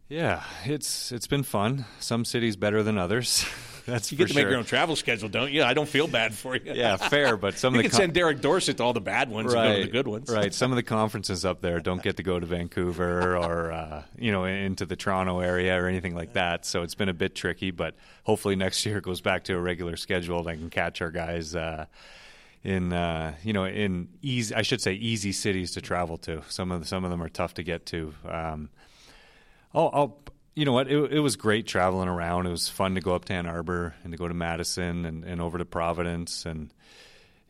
Yeah, 0.09 0.45
it's 0.65 1.11
it's 1.11 1.27
been 1.27 1.43
fun. 1.43 1.85
Some 1.99 2.25
cities 2.25 2.55
better 2.55 2.83
than 2.83 2.97
others. 2.97 3.45
That's 3.87 4.13
you 4.13 4.19
get 4.19 4.29
to 4.29 4.33
sure. 4.35 4.43
make 4.43 4.51
your 4.51 4.59
own 4.59 4.65
travel 4.65 4.97
schedule, 4.97 5.29
don't 5.29 5.53
you? 5.53 5.63
I 5.63 5.75
don't 5.75 5.89
feel 5.89 6.07
bad 6.07 6.35
for 6.35 6.57
you. 6.57 6.73
yeah, 6.73 6.97
fair, 6.97 7.37
but 7.39 7.59
some 7.59 7.75
you 7.75 7.81
of 7.81 7.85
the 7.85 7.89
can 7.91 7.99
send 7.99 8.15
Derek 8.15 8.41
Dorsett 8.41 8.77
to 8.77 8.83
all 8.83 8.93
the 8.93 9.01
bad 9.01 9.31
ones 9.31 9.53
right, 9.53 9.67
and 9.67 9.75
go 9.75 9.81
to 9.81 9.87
the 9.87 9.93
good 9.93 10.09
ones. 10.09 10.31
right. 10.31 10.55
Some 10.55 10.71
of 10.71 10.77
the 10.77 10.83
conferences 10.85 11.45
up 11.45 11.61
there 11.61 11.81
don't 11.81 12.03
get 12.03 12.17
to 12.19 12.23
go 12.23 12.39
to 12.39 12.47
Vancouver 12.47 13.37
or 13.37 13.73
uh, 13.73 14.03
you 14.19 14.31
know 14.31 14.45
into 14.45 14.87
the 14.87 14.97
Toronto 14.97 15.41
area 15.41 15.81
or 15.81 15.87
anything 15.87 16.15
like 16.15 16.35
that. 16.35 16.65
So 16.65 16.83
it's 16.83 16.95
been 16.95 17.09
a 17.09 17.15
bit 17.15 17.35
tricky, 17.35 17.71
but 17.71 17.97
hopefully 18.25 18.57
next 18.57 18.85
year 18.87 18.99
it 18.99 19.05
goes 19.05 19.21
back 19.21 19.45
to 19.45 19.55
a 19.55 19.61
regular 19.61 19.97
schedule 19.97 20.41
and 20.41 20.49
I 20.49 20.57
can 20.57 20.71
catch 20.71 21.03
our 21.03 21.11
guys. 21.11 21.55
Uh, 21.55 21.87
in 22.65 22.93
uh, 22.93 23.35
you 23.43 23.53
know 23.53 23.65
in 23.65 24.09
easy 24.23 24.55
I 24.55 24.63
should 24.63 24.81
say 24.81 24.93
easy 24.95 25.33
cities 25.33 25.73
to 25.73 25.81
travel 25.81 26.17
to. 26.19 26.43
Some 26.49 26.71
of 26.71 26.81
the, 26.81 26.87
some 26.87 27.05
of 27.05 27.11
them 27.11 27.23
are 27.23 27.29
tough 27.29 27.55
to 27.55 27.63
get 27.63 27.87
to. 27.87 28.15
Um, 28.29 28.71
I'll, 29.75 29.91
I'll 29.93 30.19
you 30.55 30.65
know 30.65 30.73
what? 30.73 30.91
It, 30.91 31.13
it, 31.13 31.21
was 31.21 31.37
great 31.37 31.67
traveling 31.67 32.09
around. 32.09 32.47
It 32.47 32.51
was 32.51 32.69
fun 32.69 32.95
to 32.95 33.01
go 33.01 33.15
up 33.15 33.25
to 33.27 33.33
Ann 33.33 33.47
Arbor 33.47 33.95
and 34.05 34.13
to 34.13 34.19
go 34.19 34.29
to 34.29 34.35
Madison 34.35 35.07
and, 35.07 35.25
and 35.25 35.41
over 35.41 35.59
to 35.59 35.65
Providence 35.65 36.45
and 36.45 36.73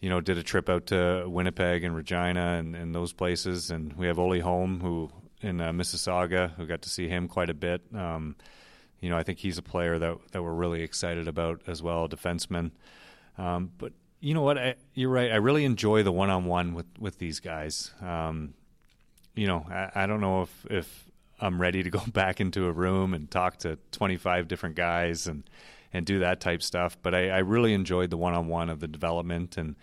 you 0.00 0.08
know 0.08 0.20
did 0.20 0.38
a 0.38 0.42
trip 0.42 0.68
out 0.68 0.86
to 0.86 1.24
Winnipeg 1.26 1.84
and 1.84 1.96
Regina 1.96 2.58
and, 2.58 2.76
and 2.76 2.94
those 2.94 3.12
places. 3.12 3.70
And 3.70 3.92
we 3.94 4.06
have 4.06 4.18
Oli 4.18 4.40
Holm 4.40 4.80
who 4.80 5.10
in 5.40 5.60
uh, 5.60 5.72
Mississauga 5.72 6.54
who 6.54 6.66
got 6.66 6.82
to 6.82 6.90
see 6.90 7.08
him 7.08 7.28
quite 7.28 7.50
a 7.50 7.54
bit. 7.54 7.82
Um, 7.94 8.36
you 9.00 9.10
know 9.10 9.16
I 9.16 9.24
think 9.24 9.40
he's 9.40 9.58
a 9.58 9.62
player 9.62 9.98
that 9.98 10.16
that 10.30 10.42
we're 10.42 10.54
really 10.54 10.82
excited 10.82 11.26
about 11.26 11.62
as 11.66 11.82
well, 11.82 12.04
a 12.04 12.08
defenseman. 12.08 12.70
Um, 13.36 13.72
but 13.78 13.92
you 14.20 14.34
know 14.34 14.42
what? 14.42 14.56
I, 14.56 14.76
you're 14.94 15.10
right. 15.10 15.32
I 15.32 15.36
really 15.36 15.64
enjoy 15.64 16.04
the 16.04 16.12
one 16.12 16.30
on 16.30 16.44
one 16.44 16.74
with 16.74 16.86
with 16.98 17.18
these 17.18 17.40
guys. 17.40 17.92
Um, 18.00 18.54
you 19.34 19.48
know, 19.48 19.66
I, 19.68 20.04
I 20.04 20.06
don't 20.06 20.20
know 20.20 20.42
if 20.42 20.66
if 20.70 21.04
I'm 21.42 21.60
ready 21.60 21.82
to 21.82 21.90
go 21.90 22.00
back 22.12 22.40
into 22.40 22.66
a 22.66 22.72
room 22.72 23.12
and 23.12 23.30
talk 23.30 23.58
to 23.58 23.78
25 23.92 24.48
different 24.48 24.76
guys 24.76 25.26
and 25.26 25.44
and 25.94 26.06
do 26.06 26.20
that 26.20 26.40
type 26.40 26.62
stuff. 26.62 26.96
But 27.02 27.14
I, 27.14 27.28
I 27.28 27.38
really 27.40 27.74
enjoyed 27.74 28.08
the 28.08 28.16
one-on-one 28.16 28.70
of 28.70 28.80
the 28.80 28.88
development 28.88 29.58
and 29.58 29.76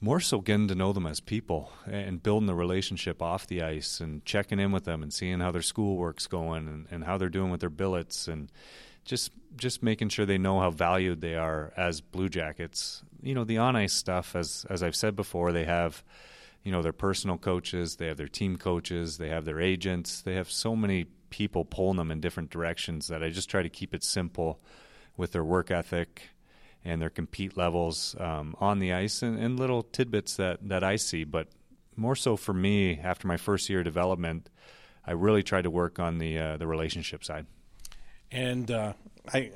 more 0.00 0.18
so 0.18 0.40
getting 0.40 0.66
to 0.68 0.74
know 0.74 0.92
them 0.92 1.06
as 1.06 1.20
people 1.20 1.70
and 1.86 2.22
building 2.22 2.46
the 2.46 2.54
relationship 2.54 3.22
off 3.22 3.46
the 3.46 3.62
ice 3.62 4.00
and 4.00 4.24
checking 4.24 4.58
in 4.58 4.72
with 4.72 4.84
them 4.84 5.02
and 5.02 5.12
seeing 5.12 5.40
how 5.40 5.50
their 5.52 5.62
schoolwork's 5.62 6.26
going 6.26 6.66
and, 6.66 6.86
and 6.90 7.04
how 7.04 7.18
they're 7.18 7.28
doing 7.28 7.50
with 7.50 7.60
their 7.60 7.70
billets 7.70 8.26
and 8.28 8.50
just 9.04 9.30
just 9.56 9.82
making 9.82 10.08
sure 10.08 10.24
they 10.24 10.38
know 10.38 10.58
how 10.58 10.70
valued 10.70 11.20
they 11.20 11.34
are 11.34 11.72
as 11.76 12.00
Blue 12.00 12.28
Jackets. 12.28 13.02
You 13.20 13.34
know, 13.34 13.44
the 13.44 13.58
on 13.58 13.76
ice 13.76 13.92
stuff, 13.92 14.34
as 14.34 14.64
as 14.70 14.82
I've 14.82 14.96
said 14.96 15.14
before, 15.14 15.52
they 15.52 15.64
have 15.64 16.02
you 16.62 16.72
know 16.72 16.82
their 16.82 16.92
personal 16.92 17.38
coaches, 17.38 17.96
they 17.96 18.06
have 18.06 18.16
their 18.16 18.28
team 18.28 18.56
coaches, 18.56 19.18
they 19.18 19.28
have 19.28 19.44
their 19.44 19.60
agents, 19.60 20.22
they 20.22 20.34
have 20.34 20.50
so 20.50 20.76
many 20.76 21.06
people 21.30 21.64
pulling 21.64 21.96
them 21.96 22.10
in 22.10 22.20
different 22.20 22.50
directions 22.50 23.08
that 23.08 23.22
I 23.22 23.30
just 23.30 23.48
try 23.48 23.62
to 23.62 23.68
keep 23.68 23.94
it 23.94 24.04
simple 24.04 24.60
with 25.16 25.32
their 25.32 25.44
work 25.44 25.70
ethic 25.70 26.28
and 26.84 27.00
their 27.00 27.10
compete 27.10 27.56
levels 27.56 28.14
um, 28.18 28.54
on 28.60 28.78
the 28.78 28.92
ice 28.92 29.22
and, 29.22 29.38
and, 29.38 29.58
little 29.58 29.82
tidbits 29.82 30.36
that, 30.36 30.58
that 30.68 30.82
I 30.82 30.96
see. 30.96 31.24
But 31.24 31.48
more 31.96 32.16
so 32.16 32.36
for 32.36 32.52
me, 32.52 32.98
after 32.98 33.28
my 33.28 33.36
first 33.36 33.68
year 33.70 33.80
of 33.80 33.84
development, 33.84 34.50
I 35.06 35.12
really 35.12 35.42
tried 35.42 35.62
to 35.62 35.70
work 35.70 35.98
on 35.98 36.18
the 36.18 36.38
uh, 36.38 36.56
the 36.56 36.66
relationship 36.66 37.24
side. 37.24 37.46
And 38.30 38.70
uh, 38.70 38.92
I 39.32 39.52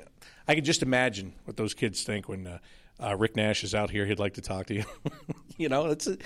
I 0.47 0.55
can 0.55 0.63
just 0.63 0.83
imagine 0.83 1.33
what 1.45 1.57
those 1.57 1.73
kids 1.73 2.03
think 2.03 2.27
when 2.29 2.47
uh, 2.47 2.59
uh, 2.99 3.15
Rick 3.15 3.35
Nash 3.35 3.63
is 3.63 3.73
out 3.73 3.89
here. 3.89 4.05
He'd 4.05 4.19
like 4.19 4.35
to 4.35 4.41
talk 4.41 4.67
to 4.67 4.75
you. 4.75 4.83
you 5.63 5.69
know, 5.69 5.87
it's 5.87 6.07
a, 6.07 6.17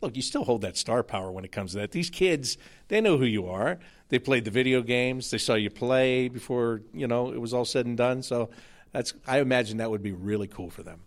look. 0.00 0.16
You 0.16 0.22
still 0.22 0.44
hold 0.44 0.62
that 0.62 0.76
star 0.76 1.02
power 1.02 1.30
when 1.30 1.44
it 1.44 1.52
comes 1.52 1.72
to 1.72 1.78
that. 1.78 1.92
These 1.92 2.10
kids, 2.10 2.58
they 2.88 3.00
know 3.00 3.16
who 3.16 3.24
you 3.24 3.48
are. 3.48 3.78
They 4.08 4.18
played 4.18 4.44
the 4.44 4.50
video 4.50 4.82
games. 4.82 5.30
They 5.30 5.38
saw 5.38 5.54
you 5.54 5.70
play 5.70 6.28
before 6.28 6.82
you 6.92 7.06
know 7.06 7.32
it 7.32 7.40
was 7.40 7.52
all 7.54 7.64
said 7.64 7.86
and 7.86 7.96
done. 7.96 8.22
So 8.22 8.50
that's. 8.92 9.14
I 9.26 9.40
imagine 9.40 9.78
that 9.78 9.90
would 9.90 10.02
be 10.02 10.12
really 10.12 10.46
cool 10.46 10.70
for 10.70 10.82
them. 10.82 11.00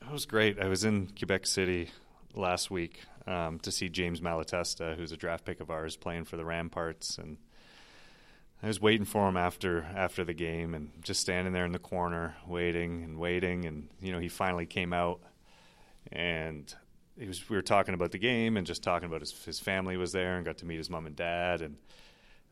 It 0.00 0.12
was 0.12 0.26
great. 0.26 0.60
I 0.60 0.66
was 0.66 0.84
in 0.84 1.08
Quebec 1.16 1.46
City 1.46 1.90
last 2.34 2.70
week 2.70 3.00
um, 3.26 3.58
to 3.60 3.70
see 3.70 3.88
James 3.88 4.20
Malatesta, 4.20 4.96
who's 4.96 5.12
a 5.12 5.16
draft 5.16 5.44
pick 5.44 5.60
of 5.60 5.70
ours, 5.70 5.96
playing 5.96 6.24
for 6.24 6.36
the 6.36 6.44
Ramparts, 6.44 7.18
and 7.18 7.38
I 8.62 8.68
was 8.68 8.80
waiting 8.80 9.04
for 9.04 9.28
him 9.28 9.36
after 9.36 9.84
after 9.94 10.24
the 10.24 10.34
game 10.34 10.74
and 10.74 10.90
just 11.02 11.20
standing 11.20 11.52
there 11.52 11.64
in 11.64 11.72
the 11.72 11.78
corner 11.78 12.36
waiting 12.46 13.02
and 13.02 13.18
waiting 13.18 13.64
and 13.64 13.88
you 14.00 14.12
know 14.12 14.20
he 14.20 14.28
finally 14.28 14.66
came 14.66 14.92
out 14.92 15.20
and 16.12 16.72
he 17.18 17.26
was 17.26 17.48
we 17.48 17.56
were 17.56 17.62
talking 17.62 17.94
about 17.94 18.10
the 18.10 18.18
game 18.18 18.56
and 18.56 18.66
just 18.66 18.82
talking 18.82 19.06
about 19.06 19.20
his 19.20 19.32
his 19.44 19.60
family 19.60 19.96
was 19.96 20.12
there 20.12 20.36
and 20.36 20.44
got 20.44 20.58
to 20.58 20.66
meet 20.66 20.78
his 20.78 20.90
mom 20.90 21.06
and 21.06 21.16
dad 21.16 21.62
and 21.62 21.76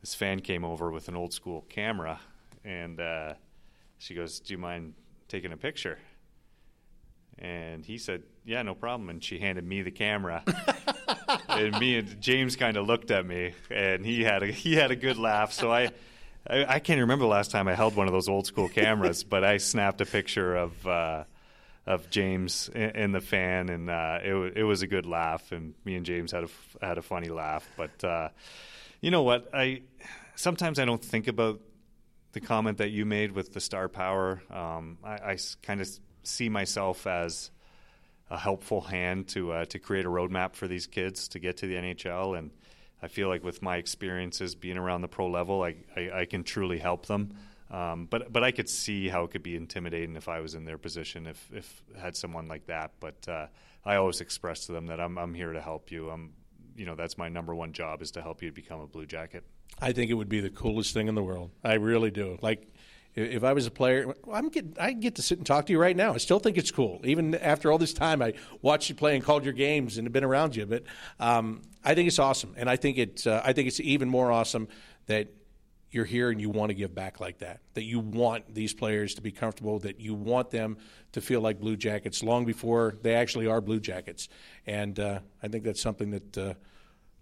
this 0.01 0.15
fan 0.15 0.39
came 0.39 0.63
over 0.63 0.91
with 0.91 1.07
an 1.07 1.15
old 1.15 1.33
school 1.33 1.65
camera 1.69 2.19
and 2.63 2.99
uh, 2.99 3.33
she 3.97 4.13
goes 4.13 4.39
do 4.39 4.53
you 4.53 4.57
mind 4.57 4.93
taking 5.27 5.51
a 5.51 5.57
picture? 5.57 5.99
And 7.39 7.85
he 7.85 7.97
said 7.97 8.23
yeah 8.45 8.61
no 8.61 8.75
problem. 8.75 9.09
And 9.09 9.23
she 9.23 9.39
handed 9.39 9.65
me 9.65 9.81
the 9.81 9.91
camera. 9.91 10.43
And 11.47 11.79
me 11.79 11.97
and 11.97 12.19
James 12.21 12.55
kind 12.55 12.77
of 12.77 12.87
looked 12.87 13.11
at 13.11 13.25
me, 13.25 13.53
and 13.69 14.05
he 14.05 14.23
had 14.23 14.43
a 14.43 14.47
he 14.47 14.75
had 14.75 14.91
a 14.91 14.95
good 14.95 15.17
laugh. 15.17 15.53
So 15.53 15.71
I, 15.71 15.91
I, 16.47 16.65
I 16.75 16.79
can't 16.79 16.99
remember 16.99 17.23
the 17.23 17.29
last 17.29 17.51
time 17.51 17.67
I 17.67 17.75
held 17.75 17.95
one 17.95 18.07
of 18.07 18.13
those 18.13 18.27
old 18.29 18.47
school 18.47 18.69
cameras, 18.69 19.23
but 19.23 19.43
I 19.43 19.57
snapped 19.57 20.01
a 20.01 20.05
picture 20.05 20.55
of 20.55 20.87
uh, 20.87 21.23
of 21.85 22.09
James 22.09 22.69
in, 22.69 23.11
the 23.11 23.21
fan, 23.21 23.69
and 23.69 23.89
uh, 23.89 24.19
it 24.23 24.57
it 24.57 24.63
was 24.63 24.81
a 24.81 24.87
good 24.87 25.05
laugh, 25.05 25.51
and 25.51 25.73
me 25.83 25.95
and 25.95 26.05
James 26.05 26.31
had 26.31 26.43
a 26.43 26.85
had 26.85 26.97
a 26.97 27.01
funny 27.01 27.29
laugh. 27.29 27.67
But 27.75 28.03
uh, 28.03 28.29
you 29.01 29.11
know 29.11 29.23
what? 29.23 29.49
I 29.53 29.81
sometimes 30.35 30.79
I 30.79 30.85
don't 30.85 31.03
think 31.03 31.27
about 31.27 31.59
the 32.33 32.41
comment 32.41 32.77
that 32.77 32.91
you 32.91 33.05
made 33.05 33.31
with 33.31 33.53
the 33.53 33.59
star 33.59 33.89
power. 33.89 34.41
Um, 34.49 34.99
I, 35.03 35.13
I 35.13 35.37
kind 35.63 35.81
of 35.81 35.89
see 36.23 36.49
myself 36.49 37.07
as 37.07 37.51
a 38.29 38.37
helpful 38.37 38.81
hand 38.81 39.27
to 39.29 39.51
uh, 39.51 39.65
to 39.65 39.79
create 39.79 40.05
a 40.05 40.09
roadmap 40.09 40.55
for 40.55 40.67
these 40.67 40.87
kids 40.87 41.27
to 41.29 41.39
get 41.39 41.57
to 41.57 41.67
the 41.67 41.75
NHL. 41.75 42.37
And 42.37 42.51
I 43.01 43.07
feel 43.07 43.27
like 43.27 43.43
with 43.43 43.61
my 43.61 43.77
experiences 43.77 44.55
being 44.55 44.77
around 44.77 45.01
the 45.01 45.07
pro 45.07 45.27
level, 45.27 45.63
I, 45.63 45.75
I, 45.95 46.11
I 46.21 46.25
can 46.25 46.43
truly 46.43 46.77
help 46.77 47.07
them. 47.07 47.35
Um, 47.71 48.05
but 48.09 48.31
but 48.31 48.43
I 48.43 48.51
could 48.51 48.67
see 48.67 49.07
how 49.07 49.23
it 49.23 49.31
could 49.31 49.43
be 49.43 49.55
intimidating 49.55 50.15
if 50.17 50.27
I 50.27 50.41
was 50.41 50.55
in 50.55 50.65
their 50.65 50.77
position 50.77 51.25
if 51.25 51.49
if 51.53 51.83
had 51.97 52.15
someone 52.17 52.47
like 52.47 52.67
that. 52.67 52.91
But 52.99 53.27
uh, 53.27 53.47
I 53.85 53.95
always 53.95 54.19
express 54.19 54.65
to 54.65 54.73
them 54.73 54.87
that 54.87 54.99
I'm 54.99 55.17
I'm 55.17 55.33
here 55.33 55.53
to 55.53 55.61
help 55.61 55.89
you. 55.89 56.09
I'm 56.09 56.33
you 56.75 56.85
know 56.85 56.95
that's 56.95 57.17
my 57.17 57.29
number 57.29 57.55
one 57.55 57.71
job 57.71 58.01
is 58.01 58.11
to 58.11 58.21
help 58.21 58.43
you 58.43 58.51
become 58.51 58.81
a 58.81 58.87
Blue 58.87 59.05
Jacket. 59.05 59.45
I 59.79 59.93
think 59.93 60.11
it 60.11 60.15
would 60.15 60.29
be 60.29 60.41
the 60.41 60.49
coolest 60.49 60.93
thing 60.93 61.07
in 61.07 61.15
the 61.15 61.23
world. 61.23 61.51
I 61.63 61.73
really 61.75 62.11
do. 62.11 62.37
Like 62.41 62.67
if 63.15 63.43
I 63.43 63.53
was 63.53 63.65
a 63.65 63.71
player, 63.71 64.13
I'm 64.31 64.49
get, 64.49 64.77
I 64.79 64.93
get 64.93 65.15
to 65.15 65.21
sit 65.21 65.37
and 65.37 65.45
talk 65.45 65.65
to 65.65 65.73
you 65.73 65.79
right 65.79 65.95
now. 65.95 66.13
I 66.13 66.17
still 66.17 66.39
think 66.39 66.57
it's 66.57 66.71
cool, 66.71 67.01
even 67.03 67.35
after 67.35 67.71
all 67.71 67.77
this 67.77 67.93
time. 67.93 68.21
I 68.21 68.33
watched 68.61 68.89
you 68.89 68.95
play 68.95 69.15
and 69.15 69.23
called 69.23 69.43
your 69.43 69.53
games 69.53 69.97
and 69.97 70.05
have 70.05 70.13
been 70.13 70.23
around 70.23 70.55
you, 70.55 70.65
but 70.65 70.83
um, 71.19 71.61
I 71.83 71.93
think 71.93 72.07
it's 72.07 72.19
awesome, 72.19 72.53
and 72.57 72.69
I 72.69 72.77
think 72.77 72.97
it. 72.97 73.27
Uh, 73.27 73.41
I 73.43 73.53
think 73.53 73.67
it's 73.67 73.79
even 73.79 74.09
more 74.09 74.31
awesome 74.31 74.67
that 75.07 75.27
you're 75.91 76.05
here 76.05 76.29
and 76.29 76.39
you 76.39 76.49
want 76.49 76.69
to 76.69 76.73
give 76.73 76.95
back 76.95 77.19
like 77.19 77.39
that. 77.39 77.59
That 77.73 77.83
you 77.83 77.99
want 77.99 78.53
these 78.53 78.73
players 78.73 79.15
to 79.15 79.21
be 79.21 79.31
comfortable. 79.31 79.79
That 79.79 79.99
you 79.99 80.13
want 80.13 80.49
them 80.49 80.77
to 81.11 81.21
feel 81.21 81.41
like 81.41 81.59
Blue 81.59 81.75
Jackets 81.75 82.23
long 82.23 82.45
before 82.45 82.95
they 83.01 83.13
actually 83.15 83.47
are 83.47 83.61
Blue 83.61 83.79
Jackets, 83.79 84.29
and 84.65 84.99
uh, 84.99 85.19
I 85.43 85.47
think 85.47 85.63
that's 85.63 85.81
something 85.81 86.11
that 86.11 86.37
uh, 86.37 86.53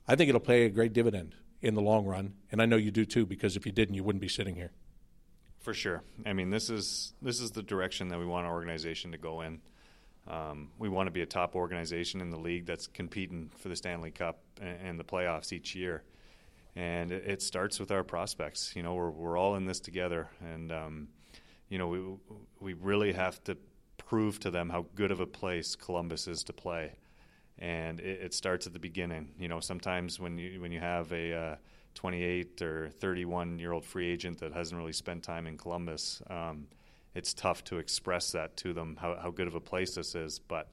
I 0.08 0.16
think 0.16 0.30
it'll 0.30 0.40
pay 0.40 0.66
a 0.66 0.70
great 0.70 0.94
dividend 0.94 1.36
in 1.62 1.74
the 1.74 1.82
long 1.82 2.06
run, 2.06 2.34
and 2.52 2.62
I 2.62 2.66
know 2.66 2.78
you 2.78 2.92
do 2.92 3.06
too. 3.06 3.26
Because 3.26 3.56
if 3.58 3.66
you 3.66 3.72
didn't, 3.72 3.96
you 3.96 4.04
wouldn't 4.04 4.22
be 4.22 4.30
sitting 4.30 4.56
here. 4.56 4.72
For 5.60 5.74
sure. 5.74 6.04
I 6.26 6.34
mean, 6.34 6.52
this 6.52 6.70
is 6.70 7.14
this 7.22 7.40
is 7.40 7.52
the 7.52 7.64
direction 7.64 8.10
that 8.10 8.20
we 8.20 8.26
want 8.26 8.46
our 8.46 8.54
organization 8.54 9.12
to 9.12 9.18
go 9.18 9.42
in. 9.42 9.60
Um, 10.28 10.70
we 10.78 10.90
want 10.90 11.08
to 11.08 11.12
be 11.12 11.22
a 11.22 11.26
top 11.26 11.56
organization 11.56 12.22
in 12.22 12.30
the 12.30 12.38
league 12.38 12.68
that's 12.68 12.86
competing 12.86 13.50
for 13.58 13.70
the 13.70 13.76
Stanley 13.76 14.12
Cup 14.12 14.40
and, 14.62 14.78
and 14.82 15.00
the 15.00 15.04
playoffs 15.04 15.52
each 15.52 15.76
year. 15.76 16.04
And 16.76 17.12
it, 17.12 17.24
it, 17.26 17.42
starts 17.42 17.80
with 17.80 17.92
our 17.92 18.04
prospects. 18.04 18.74
You 18.76 18.84
know, 18.84 18.94
we're 18.94 19.10
we're 19.10 19.38
all 19.38 19.56
in 19.56 19.66
this 19.66 19.80
together, 19.80 20.30
and 20.42 20.72
um, 20.72 21.08
you 21.68 21.78
know, 21.78 21.88
we 21.88 22.00
we 22.60 22.74
really 22.74 23.14
have 23.14 23.44
to 23.46 23.58
prove 23.98 24.40
to 24.40 24.52
them 24.52 24.70
how 24.70 24.86
good 24.96 25.12
of 25.12 25.20
a 25.20 25.26
place 25.26 25.76
Columbus 25.76 26.28
is 26.28 26.44
to 26.44 26.54
play. 26.54 26.94
And 27.58 28.00
it, 28.00 28.22
it 28.22 28.34
starts 28.34 28.66
at 28.68 28.74
the 28.74 28.80
beginning. 28.80 29.30
You 29.38 29.48
know, 29.48 29.60
sometimes 29.60 30.20
when 30.20 30.38
you 30.38 30.62
when 30.62 30.72
you 30.72 30.80
have 30.80 31.12
a 31.12 31.34
uh, 31.34 31.56
28 31.96 32.62
or 32.62 32.90
31 32.90 33.60
year 33.60 33.72
old 33.72 33.86
free 33.86 34.10
agent 34.10 34.40
that 34.40 34.54
hasn't 34.54 34.78
really 34.78 34.94
spent 34.94 35.24
time 35.24 35.48
in 35.48 35.58
Columbus, 35.58 36.22
um, 36.30 36.68
it's 37.14 37.34
tough 37.34 37.64
to 37.66 37.78
express 37.78 38.32
that 38.32 38.56
to 38.58 38.74
them 38.74 38.98
how, 39.00 39.18
how 39.22 39.32
good 39.32 39.48
of 39.48 39.56
a 39.56 39.60
place 39.60 39.96
this 39.96 40.16
is. 40.16 40.40
But 40.40 40.70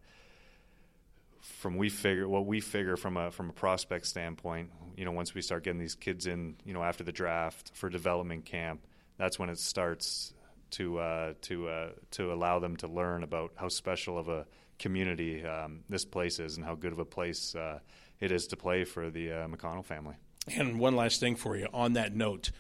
from 1.47 1.77
we 1.77 1.89
figure 1.89 2.29
what 2.29 2.47
we 2.47 2.61
figure 2.61 2.97
from 2.97 3.17
a 3.17 3.31
from 3.31 3.51
a 3.51 3.53
prospect 3.53 4.07
standpoint, 4.07 4.71
you 4.97 5.05
know, 5.05 5.13
once 5.13 5.35
we 5.35 5.43
start 5.43 5.65
getting 5.65 5.81
these 5.81 5.95
kids 5.95 6.27
in, 6.27 6.57
you 6.65 6.73
know, 6.73 6.83
after 6.83 7.05
the 7.05 7.13
draft 7.13 7.73
for 7.75 7.89
development 7.89 8.45
camp, 8.45 8.81
that's 9.17 9.39
when 9.39 9.49
it 9.49 9.59
starts 9.59 10.33
to 10.73 10.99
uh, 10.99 11.35
to 11.43 11.69
uh, 11.69 11.89
to 12.13 12.33
allow 12.33 12.59
them 12.59 12.77
to 12.77 12.89
learn 12.89 13.23
about 13.23 13.53
how 13.57 13.69
special 13.69 14.19
of 14.19 14.29
a 14.29 14.47
community 14.79 15.45
um, 15.45 15.81
this 15.89 16.05
place 16.05 16.39
is 16.39 16.57
and 16.57 16.67
how 16.67 16.75
good 16.75 16.93
of 16.93 16.99
a 16.99 17.05
place 17.05 17.55
uh, 17.55 17.79
it 18.21 18.31
is 18.31 18.49
to 18.49 18.57
play 18.57 18.85
for 18.85 19.11
the 19.11 19.33
uh, 19.33 19.49
McConnell 19.49 19.85
family. 19.85 20.15
And 20.55 20.79
one 20.79 20.95
last 20.95 21.21
thing 21.21 21.37
for 21.37 21.57
you 21.57 21.69
on 21.73 21.95
that 21.95 22.15
note 22.15 22.51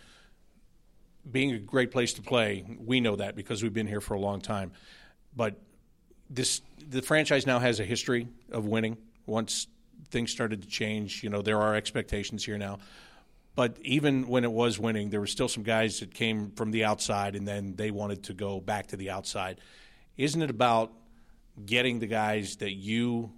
being 1.30 1.52
a 1.52 1.58
great 1.58 1.90
place 1.90 2.14
to 2.14 2.22
play, 2.22 2.64
we 2.78 3.00
know 3.00 3.16
that 3.16 3.34
because 3.34 3.62
we've 3.62 3.74
been 3.74 3.86
here 3.88 4.00
for 4.00 4.14
a 4.14 4.20
long 4.20 4.40
time. 4.40 4.72
But 5.34 5.60
this 6.30 6.60
the 6.88 7.02
franchise 7.02 7.46
now 7.46 7.58
has 7.58 7.80
a 7.80 7.84
history 7.84 8.28
of 8.50 8.66
winning. 8.66 8.96
Once 9.26 9.66
things 10.10 10.30
started 10.30 10.62
to 10.62 10.68
change, 10.68 11.22
you 11.22 11.30
know, 11.30 11.42
there 11.42 11.60
are 11.60 11.74
expectations 11.74 12.44
here 12.44 12.58
now. 12.58 12.78
But 13.56 13.78
even 13.80 14.28
when 14.28 14.44
it 14.44 14.52
was 14.52 14.78
winning, 14.78 15.10
there 15.10 15.18
were 15.18 15.26
still 15.26 15.48
some 15.48 15.62
guys 15.62 16.00
that 16.00 16.12
came 16.12 16.50
from 16.52 16.70
the 16.70 16.84
outside 16.84 17.34
and 17.34 17.48
then 17.48 17.74
they 17.74 17.90
wanted 17.90 18.24
to 18.24 18.34
go 18.34 18.60
back 18.60 18.88
to 18.88 18.96
the 18.96 19.10
outside. 19.10 19.60
Isn't 20.16 20.42
it 20.42 20.50
about 20.50 20.92
getting 21.64 21.98
the 21.98 22.06
guys 22.06 22.56
that 22.56 22.72
you 22.72 23.32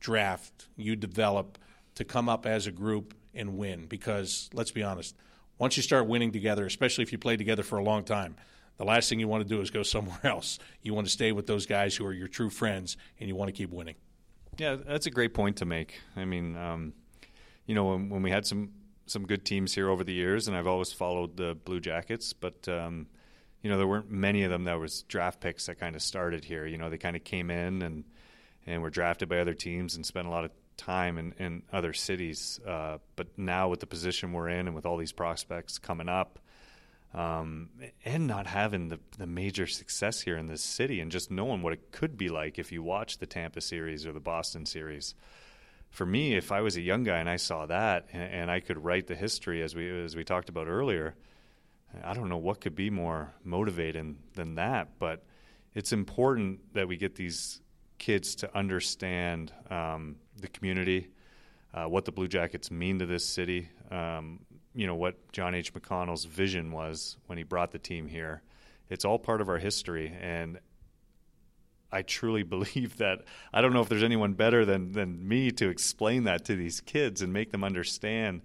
draft, 0.00 0.68
you 0.76 0.96
develop 0.96 1.58
to 1.94 2.04
come 2.04 2.28
up 2.28 2.44
as 2.44 2.66
a 2.66 2.70
group 2.70 3.14
and 3.34 3.56
win 3.56 3.86
because 3.86 4.50
let's 4.52 4.70
be 4.70 4.82
honest, 4.82 5.16
once 5.58 5.76
you 5.76 5.82
start 5.82 6.06
winning 6.06 6.30
together, 6.30 6.66
especially 6.66 7.02
if 7.02 7.10
you 7.10 7.18
play 7.18 7.36
together 7.36 7.62
for 7.62 7.78
a 7.78 7.82
long 7.82 8.04
time, 8.04 8.36
the 8.76 8.84
last 8.84 9.08
thing 9.08 9.20
you 9.20 9.28
want 9.28 9.46
to 9.46 9.48
do 9.48 9.60
is 9.60 9.70
go 9.70 9.82
somewhere 9.82 10.20
else. 10.24 10.58
You 10.82 10.94
want 10.94 11.06
to 11.06 11.12
stay 11.12 11.32
with 11.32 11.46
those 11.46 11.66
guys 11.66 11.96
who 11.96 12.06
are 12.06 12.12
your 12.12 12.28
true 12.28 12.50
friends, 12.50 12.96
and 13.20 13.28
you 13.28 13.36
want 13.36 13.48
to 13.48 13.52
keep 13.52 13.70
winning. 13.70 13.96
Yeah, 14.58 14.76
that's 14.76 15.06
a 15.06 15.10
great 15.10 15.34
point 15.34 15.56
to 15.58 15.64
make. 15.64 16.00
I 16.16 16.24
mean, 16.24 16.56
um, 16.56 16.92
you 17.66 17.74
know, 17.74 17.84
when, 17.84 18.08
when, 18.08 18.22
we 18.22 18.30
had 18.30 18.46
some 18.46 18.70
some 19.06 19.26
good 19.26 19.44
teams 19.44 19.74
here 19.74 19.88
over 19.88 20.04
the 20.04 20.12
years, 20.12 20.48
and 20.48 20.56
I've 20.56 20.66
always 20.66 20.92
followed 20.92 21.36
the 21.36 21.54
Blue 21.54 21.80
Jackets, 21.80 22.32
but 22.32 22.68
um, 22.68 23.06
you 23.62 23.70
know, 23.70 23.78
there 23.78 23.86
weren't 23.86 24.10
many 24.10 24.44
of 24.44 24.50
them 24.50 24.64
that 24.64 24.78
was 24.78 25.02
draft 25.02 25.40
picks 25.40 25.66
that 25.66 25.80
kind 25.80 25.96
of 25.96 26.02
started 26.02 26.44
here. 26.44 26.66
You 26.66 26.78
know, 26.78 26.90
they 26.90 26.98
kind 26.98 27.16
of 27.16 27.24
came 27.24 27.50
in 27.50 27.82
and 27.82 28.04
and 28.66 28.82
were 28.82 28.90
drafted 28.90 29.28
by 29.28 29.38
other 29.38 29.54
teams 29.54 29.96
and 29.96 30.06
spent 30.06 30.26
a 30.26 30.30
lot 30.30 30.44
of 30.44 30.50
time 30.76 31.18
in, 31.18 31.32
in 31.38 31.62
other 31.72 31.92
cities. 31.92 32.60
Uh, 32.66 32.98
but 33.16 33.26
now 33.36 33.68
with 33.68 33.80
the 33.80 33.86
position 33.86 34.32
we're 34.32 34.48
in 34.48 34.66
and 34.66 34.74
with 34.74 34.86
all 34.86 34.96
these 34.96 35.12
prospects 35.12 35.78
coming 35.78 36.08
up, 36.08 36.38
um, 37.14 37.68
and 38.04 38.26
not 38.26 38.46
having 38.46 38.88
the, 38.88 38.98
the 39.18 39.26
major 39.26 39.66
success 39.66 40.20
here 40.20 40.36
in 40.36 40.46
this 40.46 40.62
city 40.62 41.00
and 41.00 41.12
just 41.12 41.30
knowing 41.30 41.62
what 41.62 41.72
it 41.72 41.92
could 41.92 42.18
be 42.18 42.28
like 42.28 42.58
if 42.58 42.72
you 42.72 42.82
watch 42.82 43.18
the 43.18 43.26
Tampa 43.26 43.60
series 43.60 44.04
or 44.04 44.12
the 44.12 44.20
Boston 44.20 44.66
series. 44.66 45.14
For 45.90 46.04
me, 46.04 46.34
if 46.34 46.50
I 46.50 46.60
was 46.60 46.76
a 46.76 46.80
young 46.80 47.04
guy 47.04 47.18
and 47.18 47.30
I 47.30 47.36
saw 47.36 47.66
that 47.66 48.08
and, 48.12 48.22
and 48.22 48.50
I 48.50 48.58
could 48.58 48.82
write 48.82 49.06
the 49.06 49.14
history 49.14 49.62
as 49.62 49.76
we 49.76 49.88
as 50.04 50.16
we 50.16 50.24
talked 50.24 50.48
about 50.48 50.66
earlier, 50.66 51.14
I 52.02 52.14
don't 52.14 52.28
know 52.28 52.38
what 52.38 52.60
could 52.60 52.74
be 52.74 52.90
more 52.90 53.32
motivating 53.44 54.18
than 54.34 54.56
that. 54.56 54.98
But 54.98 55.24
it's 55.72 55.92
important 55.92 56.74
that 56.74 56.88
we 56.88 56.96
get 56.96 57.14
these 57.14 57.60
kids 57.98 58.34
to 58.36 58.56
understand 58.56 59.52
um, 59.70 60.16
the 60.40 60.48
community, 60.48 61.10
uh, 61.72 61.84
what 61.84 62.04
the 62.06 62.12
Blue 62.12 62.26
Jackets 62.26 62.72
mean 62.72 62.98
to 62.98 63.06
this 63.06 63.24
city, 63.24 63.68
um, 63.92 64.40
you 64.74 64.86
know, 64.86 64.94
what 64.94 65.32
John 65.32 65.54
H. 65.54 65.72
McConnell's 65.72 66.24
vision 66.24 66.72
was 66.72 67.16
when 67.26 67.38
he 67.38 67.44
brought 67.44 67.70
the 67.70 67.78
team 67.78 68.08
here. 68.08 68.42
It's 68.90 69.04
all 69.04 69.18
part 69.18 69.40
of 69.40 69.48
our 69.48 69.58
history. 69.58 70.14
And 70.20 70.58
I 71.92 72.02
truly 72.02 72.42
believe 72.54 72.98
that 72.98 73.20
I 73.52 73.60
don't 73.60 73.72
know 73.72 73.80
if 73.80 73.88
there's 73.88 74.02
anyone 74.02 74.34
better 74.34 74.64
than, 74.64 74.92
than 74.92 75.26
me 75.26 75.50
to 75.52 75.68
explain 75.68 76.24
that 76.24 76.44
to 76.46 76.56
these 76.56 76.80
kids 76.80 77.22
and 77.22 77.32
make 77.32 77.52
them 77.52 77.64
understand 77.64 78.42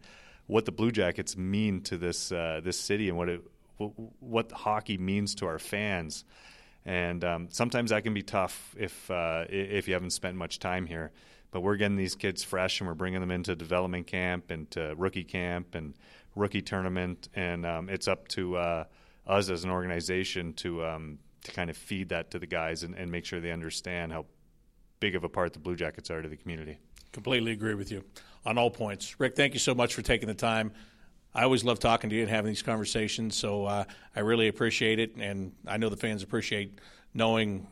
what 0.48 0.66
the 0.66 0.72
Blue 0.72 0.92
Jackets 0.92 1.38
mean 1.38 1.82
to 1.82 1.98
this 1.98 2.32
uh, 2.32 2.60
this 2.64 2.80
city 2.80 3.08
and 3.08 3.18
what 3.18 3.30
it 3.30 3.42
what 3.78 4.52
hockey 4.52 4.98
means 4.98 5.36
to 5.36 5.46
our 5.46 5.60
fans. 5.60 6.26
And 6.86 7.24
um, 7.24 7.48
sometimes 7.52 7.92
that 7.92 8.04
can 8.04 8.16
be 8.16 8.24
tough 8.24 8.76
if 8.78 9.12
uh, 9.12 9.46
if 9.48 9.88
you 9.88 9.94
haven't 9.94 10.10
spent 10.10 10.36
much 10.36 10.58
time 10.58 10.88
here. 10.88 11.12
But 11.52 11.62
we're 11.62 11.78
getting 11.78 11.98
these 11.98 12.16
kids 12.16 12.44
fresh, 12.44 12.80
and 12.80 12.88
we're 12.88 12.96
bringing 12.96 13.22
them 13.22 13.32
into 13.32 13.56
development 13.56 14.08
camp 14.08 14.52
and 14.52 14.70
to 14.72 14.94
rookie 14.98 15.24
camp 15.24 15.76
and 15.76 15.94
rookie 16.40 16.62
tournament, 16.62 17.30
and 17.36 17.66
um, 17.66 17.90
it's 17.90 18.08
up 18.08 18.28
to 18.30 18.56
uh, 18.58 18.84
us 19.28 19.50
as 19.50 19.64
an 19.64 19.70
organization 19.70 20.54
to 20.54 20.86
um, 20.86 21.20
to 21.44 21.52
kind 21.52 21.70
of 21.70 21.78
feed 21.78 22.10
that 22.10 22.32
to 22.32 22.40
the 22.40 22.48
guys 22.48 22.84
and, 22.84 22.96
and 22.96 23.12
make 23.12 23.26
sure 23.26 23.40
they 23.40 23.52
understand 23.52 24.12
how 24.12 24.26
big 25.00 25.16
of 25.16 25.24
a 25.24 25.30
part 25.30 25.54
the 25.54 25.60
Blue 25.60 25.76
Jackets 25.76 26.10
are 26.10 26.22
to 26.22 26.30
the 26.30 26.36
community. 26.36 26.78
Completely 27.12 27.52
agree 27.52 27.76
with 27.76 27.92
you 27.92 28.04
on 28.46 28.58
all 28.58 28.70
points. 28.70 29.20
Rick, 29.20 29.36
thank 29.36 29.54
you 29.54 29.60
so 29.60 29.74
much 29.74 29.94
for 29.94 30.02
taking 30.02 30.28
the 30.28 30.34
time. 30.34 30.72
I 31.34 31.44
always 31.44 31.64
love 31.64 31.80
talking 31.80 32.10
to 32.10 32.16
you 32.16 32.24
and 32.24 32.30
having 32.30 32.50
these 32.50 32.62
conversations. 32.62 33.36
So 33.36 33.66
uh, 33.66 33.84
I 34.16 34.20
really 34.22 34.48
appreciate 34.48 35.00
it, 35.00 35.16
and 35.18 35.54
I 35.68 35.78
know 35.78 35.90
the 35.90 35.98
fans 35.98 36.24
appreciate 36.24 36.80
knowing 37.14 37.68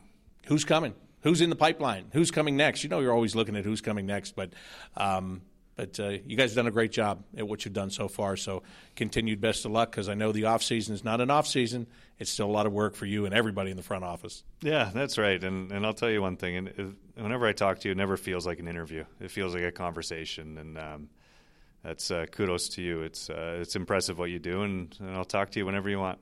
who's 0.46 0.64
coming, 0.64 0.94
who's 1.22 1.40
in 1.40 1.50
the 1.50 1.56
pipeline, 1.56 2.06
who's 2.12 2.30
coming 2.30 2.56
next. 2.56 2.82
You 2.82 2.88
know, 2.88 3.00
you're 3.00 3.12
always 3.12 3.34
looking 3.34 3.56
at 3.56 3.64
who's 3.64 3.80
coming 3.80 4.06
next, 4.06 4.36
but. 4.36 4.52
Um, 4.96 5.42
but 5.78 6.00
uh, 6.00 6.08
you 6.26 6.36
guys 6.36 6.50
have 6.50 6.56
done 6.56 6.66
a 6.66 6.72
great 6.72 6.90
job 6.90 7.22
at 7.36 7.46
what 7.46 7.64
you've 7.64 7.72
done 7.72 7.88
so 7.88 8.08
far. 8.08 8.36
So 8.36 8.64
continued 8.96 9.40
best 9.40 9.64
of 9.64 9.70
luck 9.70 9.92
because 9.92 10.08
I 10.08 10.14
know 10.14 10.32
the 10.32 10.46
off 10.46 10.64
season 10.64 10.92
is 10.92 11.04
not 11.04 11.20
an 11.20 11.30
off 11.30 11.46
season. 11.46 11.86
It's 12.18 12.32
still 12.32 12.46
a 12.46 12.50
lot 12.50 12.66
of 12.66 12.72
work 12.72 12.96
for 12.96 13.06
you 13.06 13.26
and 13.26 13.32
everybody 13.32 13.70
in 13.70 13.76
the 13.76 13.82
front 13.84 14.02
office. 14.02 14.42
Yeah, 14.60 14.90
that's 14.92 15.18
right. 15.18 15.42
And 15.42 15.70
and 15.70 15.86
I'll 15.86 15.94
tell 15.94 16.10
you 16.10 16.20
one 16.20 16.36
thing. 16.36 16.56
And 16.56 16.96
whenever 17.14 17.46
I 17.46 17.52
talk 17.52 17.78
to 17.78 17.88
you, 17.88 17.92
it 17.92 17.96
never 17.96 18.16
feels 18.16 18.44
like 18.44 18.58
an 18.58 18.66
interview. 18.66 19.04
It 19.20 19.30
feels 19.30 19.54
like 19.54 19.62
a 19.62 19.70
conversation. 19.70 20.58
And 20.58 20.78
um, 20.78 21.08
that's 21.84 22.10
uh, 22.10 22.26
kudos 22.26 22.70
to 22.70 22.82
you. 22.82 23.02
It's 23.02 23.30
uh, 23.30 23.58
it's 23.60 23.76
impressive 23.76 24.18
what 24.18 24.30
you 24.30 24.40
do, 24.40 24.62
and, 24.62 24.92
and 24.98 25.16
I'll 25.16 25.24
talk 25.24 25.50
to 25.52 25.60
you 25.60 25.64
whenever 25.64 25.88
you 25.88 26.00
want. 26.00 26.18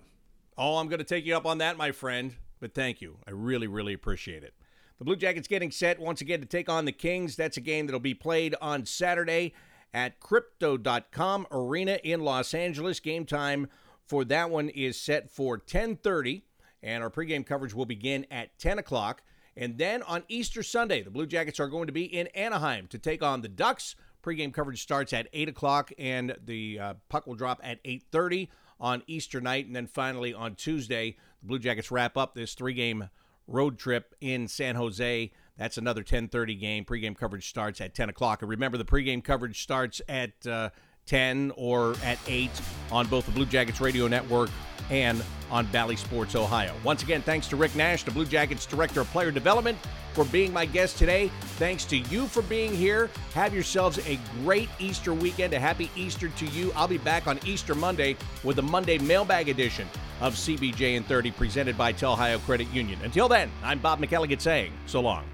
Oh, 0.58 0.76
I'm 0.76 0.88
going 0.88 0.98
to 0.98 1.04
take 1.04 1.24
you 1.24 1.34
up 1.34 1.46
on 1.46 1.58
that, 1.58 1.78
my 1.78 1.92
friend. 1.92 2.34
But 2.60 2.74
thank 2.74 3.00
you. 3.00 3.16
I 3.26 3.30
really, 3.30 3.68
really 3.68 3.94
appreciate 3.94 4.42
it. 4.42 4.52
The 4.98 5.04
Blue 5.04 5.16
Jackets 5.16 5.46
getting 5.46 5.70
set 5.70 6.00
once 6.00 6.22
again 6.22 6.40
to 6.40 6.46
take 6.46 6.70
on 6.70 6.86
the 6.86 6.92
Kings. 6.92 7.36
That's 7.36 7.58
a 7.58 7.60
game 7.60 7.86
that'll 7.86 8.00
be 8.00 8.14
played 8.14 8.54
on 8.62 8.86
Saturday 8.86 9.52
at 9.92 10.20
Crypto.com 10.20 11.46
Arena 11.50 11.98
in 12.02 12.22
Los 12.22 12.54
Angeles. 12.54 12.98
Game 12.98 13.26
time 13.26 13.68
for 14.06 14.24
that 14.24 14.50
one 14.50 14.70
is 14.70 14.98
set 14.98 15.30
for 15.30 15.58
10:30, 15.58 16.44
and 16.82 17.02
our 17.02 17.10
pregame 17.10 17.44
coverage 17.44 17.74
will 17.74 17.84
begin 17.84 18.24
at 18.30 18.58
10 18.58 18.78
o'clock. 18.78 19.22
And 19.54 19.76
then 19.76 20.02
on 20.02 20.22
Easter 20.28 20.62
Sunday, 20.62 21.02
the 21.02 21.10
Blue 21.10 21.26
Jackets 21.26 21.60
are 21.60 21.68
going 21.68 21.88
to 21.88 21.92
be 21.92 22.04
in 22.04 22.28
Anaheim 22.28 22.86
to 22.88 22.98
take 22.98 23.22
on 23.22 23.42
the 23.42 23.48
Ducks. 23.48 23.96
Pregame 24.22 24.52
coverage 24.52 24.82
starts 24.82 25.12
at 25.12 25.28
8 25.32 25.50
o'clock, 25.50 25.92
and 25.98 26.36
the 26.42 26.78
uh, 26.78 26.94
puck 27.10 27.26
will 27.26 27.34
drop 27.34 27.60
at 27.62 27.82
8:30 27.84 28.48
on 28.80 29.02
Easter 29.06 29.42
night, 29.42 29.66
and 29.66 29.76
then 29.76 29.86
finally 29.86 30.32
on 30.32 30.54
Tuesday, 30.54 31.16
the 31.42 31.48
Blue 31.48 31.58
Jackets 31.58 31.90
wrap 31.90 32.16
up 32.16 32.34
this 32.34 32.54
three-game 32.54 33.10
road 33.46 33.78
trip 33.78 34.14
in 34.20 34.48
San 34.48 34.76
Jose. 34.76 35.30
That's 35.56 35.78
another 35.78 36.02
10:30 36.02 36.58
game. 36.58 36.84
Pregame 36.84 37.16
coverage 37.16 37.48
starts 37.48 37.80
at 37.80 37.94
10 37.94 38.08
o'clock. 38.08 38.42
And 38.42 38.50
remember, 38.50 38.78
the 38.78 38.84
pregame 38.84 39.22
coverage 39.22 39.62
starts 39.62 40.02
at 40.08 40.46
uh, 40.46 40.70
10 41.06 41.52
or 41.56 41.94
at 42.04 42.18
8 42.26 42.50
on 42.90 43.06
both 43.06 43.26
the 43.26 43.32
Blue 43.32 43.46
Jackets 43.46 43.80
Radio 43.80 44.08
Network 44.08 44.50
and 44.90 45.22
on 45.50 45.66
Bally 45.66 45.96
Sports 45.96 46.34
Ohio. 46.34 46.74
Once 46.84 47.02
again, 47.02 47.22
thanks 47.22 47.46
to 47.48 47.56
Rick 47.56 47.74
Nash, 47.76 48.02
the 48.02 48.10
Blue 48.10 48.26
Jackets 48.26 48.66
Director 48.66 49.00
of 49.00 49.06
Player 49.08 49.30
Development, 49.30 49.78
for 50.12 50.24
being 50.26 50.52
my 50.52 50.64
guest 50.64 50.98
today. 50.98 51.30
Thanks 51.58 51.84
to 51.86 51.98
you 51.98 52.26
for 52.26 52.42
being 52.42 52.74
here. 52.74 53.10
Have 53.34 53.54
yourselves 53.54 53.98
a 54.06 54.18
great 54.42 54.68
Easter 54.78 55.12
weekend. 55.12 55.52
A 55.52 55.58
happy 55.58 55.90
Easter 55.94 56.28
to 56.30 56.46
you. 56.46 56.72
I'll 56.74 56.88
be 56.88 56.98
back 56.98 57.26
on 57.26 57.38
Easter 57.44 57.74
Monday 57.74 58.16
with 58.42 58.56
the 58.56 58.62
Monday 58.62 58.98
mailbag 58.98 59.48
edition 59.48 59.88
of 60.20 60.34
CBJ 60.34 60.96
and 60.96 61.06
30 61.06 61.30
presented 61.32 61.76
by 61.76 61.92
Telhio 61.92 62.40
Credit 62.40 62.68
Union. 62.72 62.98
Until 63.04 63.28
then, 63.28 63.50
I'm 63.62 63.78
Bob 63.78 64.00
McElligott 64.00 64.40
saying 64.40 64.72
so 64.86 65.00
long. 65.00 65.24